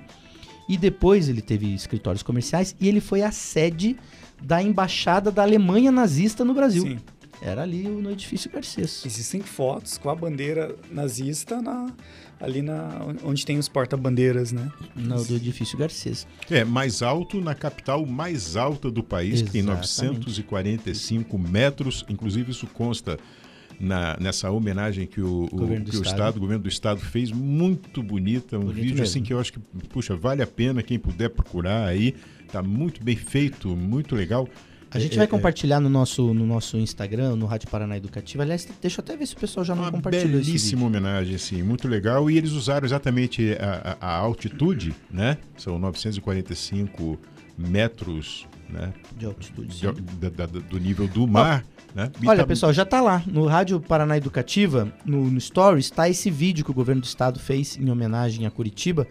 E 0.69 0.77
depois 0.77 1.29
ele 1.29 1.43
teve 1.43 1.75
escritórios 1.75 2.23
comerciais 2.23 2.75
e 2.81 2.89
ele 2.89 3.01
foi 3.01 3.23
a 3.23 3.31
sede 3.31 3.97
da 4.43 4.63
embaixada 4.63 5.31
da 5.31 5.43
Alemanha 5.43 5.91
nazista 5.91 6.45
no 6.45 6.55
Brasil. 6.55 6.83
Sim. 6.83 6.99
Era 7.43 7.63
ali 7.63 7.83
no 7.83 8.11
edifício 8.11 8.51
Garcês. 8.51 9.03
Existem 9.05 9.43
fotos 9.43 9.99
com 9.99 10.09
a 10.09 10.15
bandeira 10.15 10.75
nazista 10.91 11.61
na, 11.61 11.93
ali 12.41 12.63
na, 12.63 12.89
onde 13.23 13.45
tem 13.45 13.59
os 13.59 13.69
porta-bandeiras, 13.69 14.53
né? 14.53 14.71
No, 14.95 15.23
do 15.25 15.37
edifício 15.37 15.77
Garcês. 15.77 16.27
É, 16.51 16.65
mais 16.65 17.03
alto 17.03 17.41
na 17.41 17.55
capital 17.55 18.07
mais 18.07 18.57
alta 18.57 18.91
do 18.91 19.03
país, 19.03 19.43
que 19.43 19.51
tem 19.51 19.61
Exatamente. 19.61 20.23
945 20.23 21.39
metros. 21.39 22.05
Inclusive, 22.09 22.53
isso 22.53 22.67
consta 22.69 23.19
na, 23.81 24.17
nessa 24.21 24.51
homenagem 24.51 25.07
que 25.07 25.21
o, 25.21 25.45
o- 25.45 25.57
Governo 25.57 25.85
do 25.85 25.91
que 25.91 25.97
o 25.97 26.03
Estado. 26.03 26.15
Estado, 26.19 26.37
o 26.37 26.41
governo 26.41 26.63
do 26.63 26.69
Estado 26.69 27.01
fez. 27.01 27.31
Muito 27.33 28.03
bonita. 28.03 28.57
Um 28.59 28.63
Bonito 28.67 28.75
vídeo 28.83 29.03
assim 29.03 29.15
mesmo. 29.21 29.27
que 29.27 29.33
eu 29.35 29.41
acho 29.41 29.53
que, 29.53 29.59
puxa, 29.91 30.17
vale 30.17 30.43
a 30.43 30.47
pena 30.47 30.83
quem 30.83 30.99
puder 30.99 31.31
procurar 31.31 31.87
aí. 31.87 32.15
Tá 32.53 32.63
muito 32.63 33.03
bem 33.03 33.17
feito, 33.17 33.69
muito 33.77 34.15
legal. 34.15 34.49
A 34.91 34.99
gente 35.01 35.15
É, 35.15 35.17
vai 35.17 35.25
é, 35.25 35.29
compartilhar 35.29 35.81
no 35.81 35.89
nosso, 35.91 36.33
no 36.33 36.47
nosso 36.47 36.77
Instagram, 36.79 37.35
no 37.35 37.47
Rádio 37.47 37.69
Paraná 37.69 37.97
Educativa. 37.97 38.45
Aliás, 38.45 38.69
deixa 38.81 39.01
eu 39.01 39.03
até 39.03 39.17
ver 39.17 39.27
se 39.27 39.35
o 39.35 39.39
pessoal 39.39 39.65
já 39.65 39.75
não 39.75 39.91
compartilhou 39.91 40.29
vídeo. 40.37 40.45
Belíssima 40.47 40.87
homenagem, 40.87 41.35
assim, 41.35 41.65
muito 41.65 41.89
legal. 41.89 42.31
E 42.31 42.39
eles 42.39 42.53
usaram 42.53 42.87
exatamente 42.87 43.57
a, 43.59 43.97
a- 44.01 44.07
a 44.09 44.17
altitude, 44.19 44.95
né? 45.11 45.37
São 45.57 45.81
945 45.81 47.19
metros, 47.59 48.47
né? 48.75 48.93
De 49.17 49.25
altitude, 49.27 49.69
De- 49.69 49.75
sim. 49.75 49.87
da- 50.21 50.29
da- 50.29 50.47
da- 50.47 50.59
do 50.61 50.79
nível 50.79 51.07
do 51.09 51.27
mar, 51.27 51.65
né? 51.95 52.11
Olha, 52.27 52.41
tá- 52.43 52.47
pessoal, 52.47 52.73
já 52.73 52.85
tá 52.85 53.01
lá. 53.01 53.23
No 53.27 53.47
Rádio 53.47 53.81
Paraná 53.81 54.17
Educativa, 54.17 54.93
no, 55.05 55.31
no 55.31 55.41
Stories, 55.41 55.89
tá 55.91 56.09
esse 56.09 56.31
vídeo 56.31 56.65
que 56.65 56.71
o 56.71 56.75
governo 56.75 57.01
do 57.01 57.05
estado 57.07 57.39
fez 57.39 57.79
em 57.81 57.89
homenagem 57.91 58.45
a 58.47 58.51
Curitiba. 58.51 59.07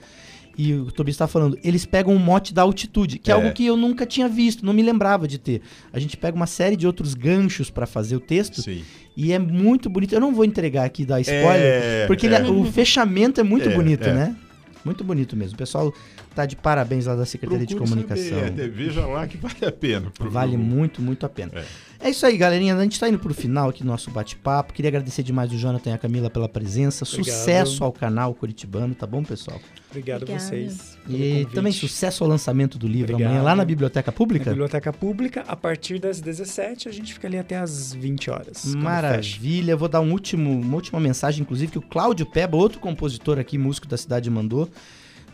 E 0.55 0.71
o 0.71 0.91
Tobias 0.91 1.15
está 1.15 1.25
falando, 1.25 1.57
eles 1.63 1.83
pegam 1.83 2.13
um 2.13 2.19
mote 2.19 2.53
da 2.53 2.61
altitude, 2.61 3.17
que 3.17 3.31
é. 3.31 3.33
É. 3.33 3.35
algo 3.35 3.51
que 3.53 3.65
eu 3.65 3.75
nunca 3.75 4.05
tinha 4.05 4.29
visto, 4.29 4.63
não 4.63 4.71
me 4.71 4.83
lembrava 4.83 5.27
de 5.27 5.39
ter. 5.39 5.61
A 5.91 5.97
gente 5.99 6.15
pega 6.15 6.35
uma 6.35 6.45
série 6.45 6.75
de 6.75 6.85
outros 6.85 7.15
ganchos 7.15 7.71
para 7.71 7.87
fazer 7.87 8.15
o 8.15 8.19
texto. 8.19 8.61
Sim. 8.61 8.83
E 9.17 9.33
é 9.33 9.39
muito 9.39 9.89
bonito. 9.89 10.13
Eu 10.13 10.19
não 10.21 10.31
vou 10.31 10.45
entregar 10.45 10.83
aqui 10.85 11.05
da 11.05 11.19
spoiler, 11.19 11.55
É, 11.83 12.05
porque 12.05 12.27
ele 12.27 12.35
é. 12.35 12.39
é- 12.41 12.43
o 12.51 12.63
fechamento 12.65 13.41
é 13.41 13.43
muito 13.43 13.67
É, 13.67 13.73
bonito, 13.73 14.03
é. 14.07 14.13
né? 14.13 14.35
Muito 14.83 15.03
bonito 15.03 15.35
mesmo. 15.35 15.55
O 15.55 15.57
pessoal 15.57 15.93
tá 16.35 16.45
de 16.45 16.55
parabéns 16.55 17.05
lá 17.05 17.15
da 17.15 17.25
Secretaria 17.25 17.65
de 17.65 17.75
Procure 17.75 17.91
Comunicação. 17.91 18.39
saber, 18.39 18.63
é, 18.63 18.67
veja 18.67 19.05
lá 19.05 19.27
que 19.27 19.37
vale 19.37 19.65
a 19.65 19.71
pena. 19.71 20.11
Vale 20.19 20.57
muito, 20.57 21.01
muito 21.01 21.25
a 21.25 21.29
pena. 21.29 21.51
É. 21.55 21.65
isso 22.09 22.25
aí, 22.25 22.37
galerinha. 22.37 22.75
A 22.75 22.83
gente 22.83 22.99
tá 22.99 23.07
indo 23.07 23.17
pro 23.17 23.33
final 23.33 23.69
aqui 23.69 23.81
do 23.81 23.87
nosso 23.87 24.11
bate-papo. 24.11 24.73
Queria 24.73 24.89
agradecer 24.89 25.23
demais 25.23 25.51
o 25.51 25.57
Jonathan 25.57 25.91
e 25.91 25.93
a 25.93 25.97
Camila 25.97 26.29
pela 26.29 26.49
presença. 26.49 27.05
Obrigado. 27.05 27.25
Sucesso 27.25 27.83
ao 27.83 27.93
canal 27.93 28.33
Curitibano, 28.33 28.93
tá 28.93 29.07
bom, 29.07 29.23
pessoal? 29.23 29.59
Obrigado 29.89 30.23
a 30.29 30.37
vocês. 30.37 30.97
E 31.07 31.47
também 31.53 31.71
sucesso 31.71 32.23
ao 32.23 32.29
lançamento 32.29 32.77
do 32.77 32.87
livro 32.87 33.13
Obrigado. 33.13 33.31
amanhã 33.31 33.43
lá 33.43 33.55
na 33.55 33.63
Biblioteca 33.63 34.11
Na 34.11 34.17
Pública. 34.17 34.49
Biblioteca 34.49 34.91
Pública, 34.91 35.45
a 35.47 35.55
partir 35.55 35.99
das 35.99 36.19
17, 36.19 36.89
a 36.89 36.91
gente 36.91 37.13
fica 37.13 37.27
ali 37.27 37.37
até 37.37 37.57
as 37.57 37.93
20 37.93 38.29
horas. 38.31 38.75
Maravilha. 38.75 39.77
Vou 39.77 39.87
dar 39.87 40.01
um 40.01 40.11
último, 40.11 40.59
uma 40.59 40.75
última 40.75 40.99
mensagem, 40.99 41.41
inclusive, 41.41 41.71
que 41.71 41.77
o 41.77 41.81
Cláudio 41.81 42.25
Peba, 42.25 42.57
outro 42.57 42.79
compositor 42.79 43.39
aqui, 43.39 43.57
músico 43.57 43.87
da 43.87 43.97
cidade, 43.97 44.29
mandou. 44.29 44.67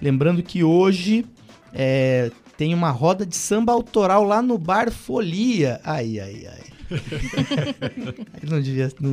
Lembrando 0.02 0.44
que 0.44 0.64
hoje 0.64 1.26
é, 1.74 2.32
tem 2.60 2.74
uma 2.74 2.92
roda 2.92 3.26
de 3.26 3.38
samba 3.38 3.72
autoral 3.72 4.22
lá 4.26 4.42
no 4.42 4.58
Bar 4.58 4.92
Folia. 4.92 5.80
Ai, 5.82 6.20
ai, 6.20 6.46
ai. 6.46 6.64
Ele 8.44 8.52
não 8.52 8.62
devia. 8.62 8.92
Não, 9.00 9.12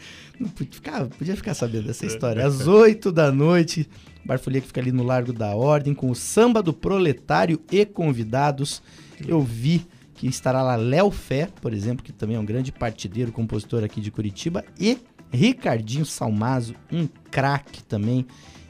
não 0.40 0.48
podia, 0.48 0.72
ficar, 0.72 1.04
podia 1.04 1.36
ficar 1.36 1.52
sabendo 1.52 1.88
dessa 1.88 2.06
história. 2.06 2.46
Às 2.46 2.66
8 2.66 3.12
da 3.12 3.30
noite, 3.30 3.86
Bar 4.24 4.38
Folia 4.38 4.62
que 4.62 4.68
fica 4.68 4.80
ali 4.80 4.92
no 4.92 5.02
Largo 5.02 5.30
da 5.30 5.54
Ordem, 5.54 5.92
com 5.92 6.10
o 6.10 6.14
samba 6.14 6.62
do 6.62 6.72
proletário 6.72 7.60
e 7.70 7.84
convidados. 7.84 8.82
Eu 9.28 9.42
vi 9.42 9.86
que 10.14 10.26
estará 10.26 10.62
lá 10.62 10.76
Léo 10.76 11.10
Fé, 11.10 11.50
por 11.60 11.74
exemplo, 11.74 12.02
que 12.02 12.14
também 12.14 12.36
é 12.36 12.40
um 12.40 12.46
grande 12.46 12.72
partideiro, 12.72 13.30
compositor 13.30 13.84
aqui 13.84 14.00
de 14.00 14.10
Curitiba, 14.10 14.64
e 14.80 14.96
Ricardinho 15.30 16.06
Salmazo, 16.06 16.74
um 16.90 17.06
craque 17.30 17.82
também. 17.84 18.26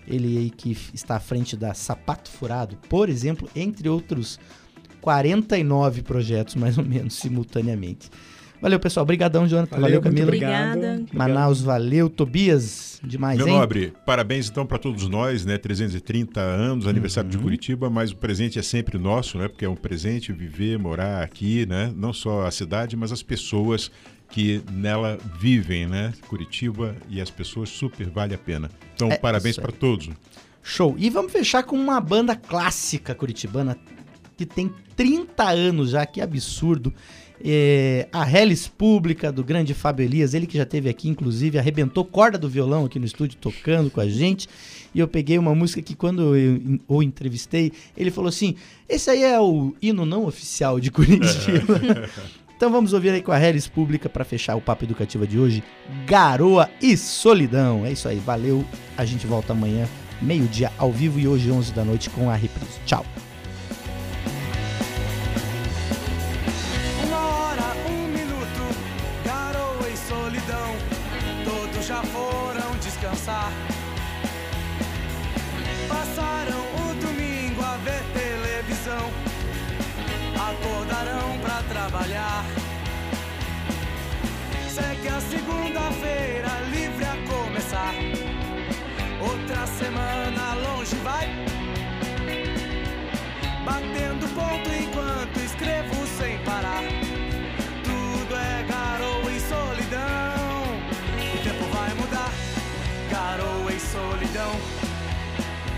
Ele 0.07 0.39
aí 0.39 0.51
que 0.51 0.77
está 0.95 1.17
à 1.17 1.21
frente 1.21 1.57
da 1.57 1.75
Sapato 1.75 2.31
Furado, 2.31 2.77
por 2.89 3.09
exemplo, 3.09 3.49
entre 3.55 3.89
outros 3.89 4.39
49 5.01 6.03
projetos, 6.03 6.55
mais 6.57 6.77
ou 6.79 6.85
menos, 6.85 7.15
simultaneamente. 7.15 8.11
Valeu, 8.61 8.81
pessoal. 8.81 9.05
Obrigadão, 9.05 9.47
Jonathan. 9.47 9.79
Valeu, 9.79 10.01
Valeu, 10.01 10.03
muito 10.03 10.15
Camila. 10.15 10.27
Obrigada. 10.29 11.05
Manaus, 11.13 11.61
valeu. 11.61 12.09
Tobias, 12.09 12.99
demais, 13.05 13.37
Meu 13.37 13.47
hein? 13.49 13.53
nobre, 13.55 13.93
parabéns 14.07 14.49
então 14.49 14.65
para 14.65 14.79
todos 14.79 15.07
nós, 15.09 15.45
né? 15.45 15.59
330 15.59 16.41
anos, 16.41 16.87
aniversário 16.87 17.29
Uhum. 17.31 17.37
de 17.37 17.43
Curitiba, 17.43 17.91
mas 17.91 18.13
o 18.13 18.17
presente 18.17 18.59
é 18.59 18.63
sempre 18.63 18.97
nosso, 18.99 19.37
né? 19.37 19.47
Porque 19.47 19.67
é 19.67 19.69
um 19.69 19.77
presente 19.77 20.33
viver, 20.33 20.79
morar 20.79 21.23
aqui, 21.23 21.67
né? 21.67 21.93
Não 21.95 22.15
só 22.15 22.47
a 22.47 22.51
cidade, 22.51 22.97
mas 22.97 23.13
as 23.13 23.23
pessoas 23.23 23.91
que 24.31 24.63
nela 24.71 25.19
vivem, 25.39 25.87
né? 25.87 26.13
Curitiba 26.29 26.97
e 27.09 27.21
as 27.21 27.31
pessoas 27.31 27.69
super 27.69 28.09
vale 28.09 28.35
a 28.35 28.39
pena. 28.39 28.71
Então, 28.95 29.11
É 29.11 29.17
parabéns 29.17 29.57
para 29.57 29.73
todos. 29.73 30.11
Show. 30.63 30.97
E 30.99 31.09
vamos 31.09 31.33
fechar 31.33 31.63
com 31.63 31.77
uma 31.77 32.01
banda 32.01 32.35
clássica 32.35 33.15
curitibana 33.15 33.79
que 34.37 34.45
tem 34.45 34.71
30 34.97 35.45
anos 35.45 35.91
já, 35.91 36.05
que 36.05 36.21
absurdo. 36.21 36.93
É, 37.43 38.09
a 38.13 38.29
Hellis 38.29 38.67
Pública, 38.67 39.31
do 39.31 39.45
grande 39.45 39.75
Fábio 39.75 40.05
Elias, 40.05 40.33
ele 40.33 40.47
que 40.47 40.57
já 40.57 40.65
teve 40.65 40.89
aqui, 40.89 41.09
inclusive, 41.09 41.59
arrebentou 41.59 42.05
corda 42.05 42.39
do 42.39 42.49
violão 42.49 42.87
aqui 42.87 42.99
no 42.99 43.05
estúdio, 43.05 43.39
tocando 43.39 43.91
com 43.91 44.01
a 44.01 44.09
gente. 44.09 44.49
E 44.95 44.99
eu 44.99 45.07
peguei 45.07 45.39
uma 45.39 45.55
música 45.55 45.83
que 45.83 45.95
quando 45.95 46.35
eu 46.35 46.81
o 46.89 47.03
entrevistei, 47.03 47.73
ele 47.97 48.11
falou 48.11 48.29
assim: 48.29 48.57
esse 48.89 49.11
aí 49.11 49.23
é 49.23 49.39
o 49.39 49.75
hino 49.81 50.07
não 50.07 50.25
oficial 50.27 50.81
de 50.81 50.91
Curitiba. 50.91 51.81
Então 52.57 52.71
vamos 52.71 52.95
ouvir 52.95 53.11
aí 53.11 53.23
com 53.23 53.33
a 53.33 53.41
Hellis 53.41 53.69
Pública 53.69 54.09
para 54.09 54.25
fechar 54.25 54.57
o 54.57 54.63
papo 54.63 54.85
educativa 54.85 55.27
de 55.27 55.39
hoje. 55.39 55.63
Garoa 56.07 56.71
e 56.81 56.97
solidão. 56.97 57.85
É 57.85 57.93
isso 57.93 58.09
aí, 58.09 58.19
valeu. 58.19 58.65
A 58.97 59.05
gente 59.05 59.27
volta 59.27 59.53
amanhã, 59.53 59.87
meio-dia, 60.23 60.73
ao 60.79 60.91
vivo 60.91 61.21
e 61.21 61.29
hoje, 61.29 61.51
11 61.51 61.75
da 61.75 61.85
noite, 61.85 62.09
com 62.09 62.31
a 62.31 62.35
reprise. 62.35 62.81
Tchau. 62.87 63.05
Passaram 75.89 76.59
o 76.59 76.95
domingo 77.01 77.63
a 77.63 77.77
ver 77.79 78.03
televisão. 78.15 79.36
Acordarão 80.39 81.39
pra 81.39 81.63
trabalhar. 81.63 82.45
Segue 84.69 85.09
a 85.09 85.21
segunda-feira 85.21 86.49
livre 86.71 87.05
a 87.05 87.17
começar. 87.27 87.95
Outra 89.21 89.67
semana 89.67 90.55
longe 90.55 90.95
vai. 90.97 91.27
Batendo 93.65 94.29
ponto 94.35 94.69
enquanto 94.71 95.39
escrevo 95.39 96.07
sem 96.19 96.39
parar. 96.45 96.83
Tudo 97.83 98.37
é 98.37 98.63
garoa 98.69 99.33
e 99.33 99.41
solidão. 99.41 100.37
O 101.35 101.39
tempo 101.43 101.65
vai 101.75 101.95
mudar, 101.95 102.31
garoa 103.11 103.73
e 103.73 103.81
solidão. 103.81 104.53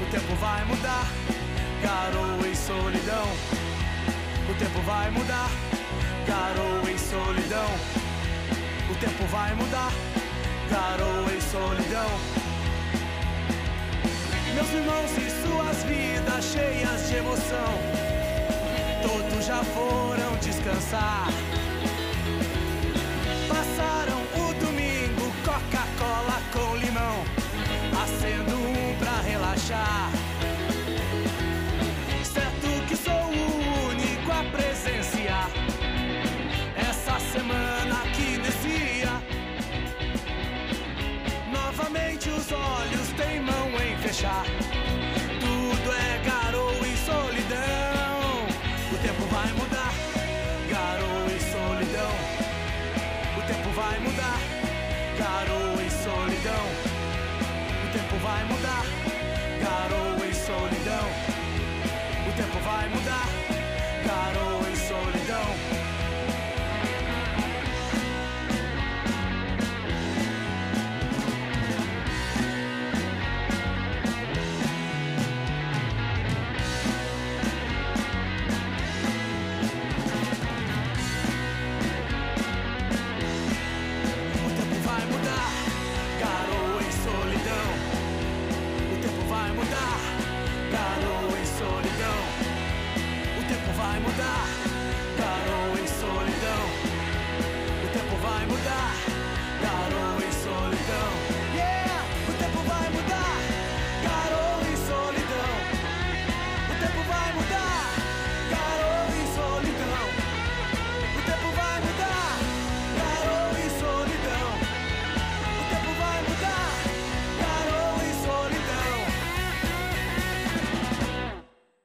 O 0.03 0.11
tempo 0.11 0.35
vai 0.35 0.65
mudar, 0.65 1.07
garoa 1.81 2.49
e 2.49 2.57
solidão. 2.57 3.58
O 4.49 4.55
tempo 4.55 4.81
vai 4.81 5.11
mudar, 5.11 5.51
garoa 6.27 6.91
e 6.91 6.99
solidão. 6.99 7.69
O 8.91 8.95
tempo 8.95 9.25
vai 9.27 9.55
mudar, 9.55 9.93
garoa 10.71 11.33
e 11.37 11.43
solidão. 11.43 12.11
Meus 14.55 14.73
irmãos 14.73 15.11
e 15.19 15.31
suas 15.43 15.85
vidas 15.85 16.45
cheias 16.47 17.09
de 17.09 17.17
emoção. 17.17 17.73
Todos 19.03 19.45
já 19.45 19.63
foram 19.63 20.35
descansar. 20.41 21.29
Passaram 23.49 24.18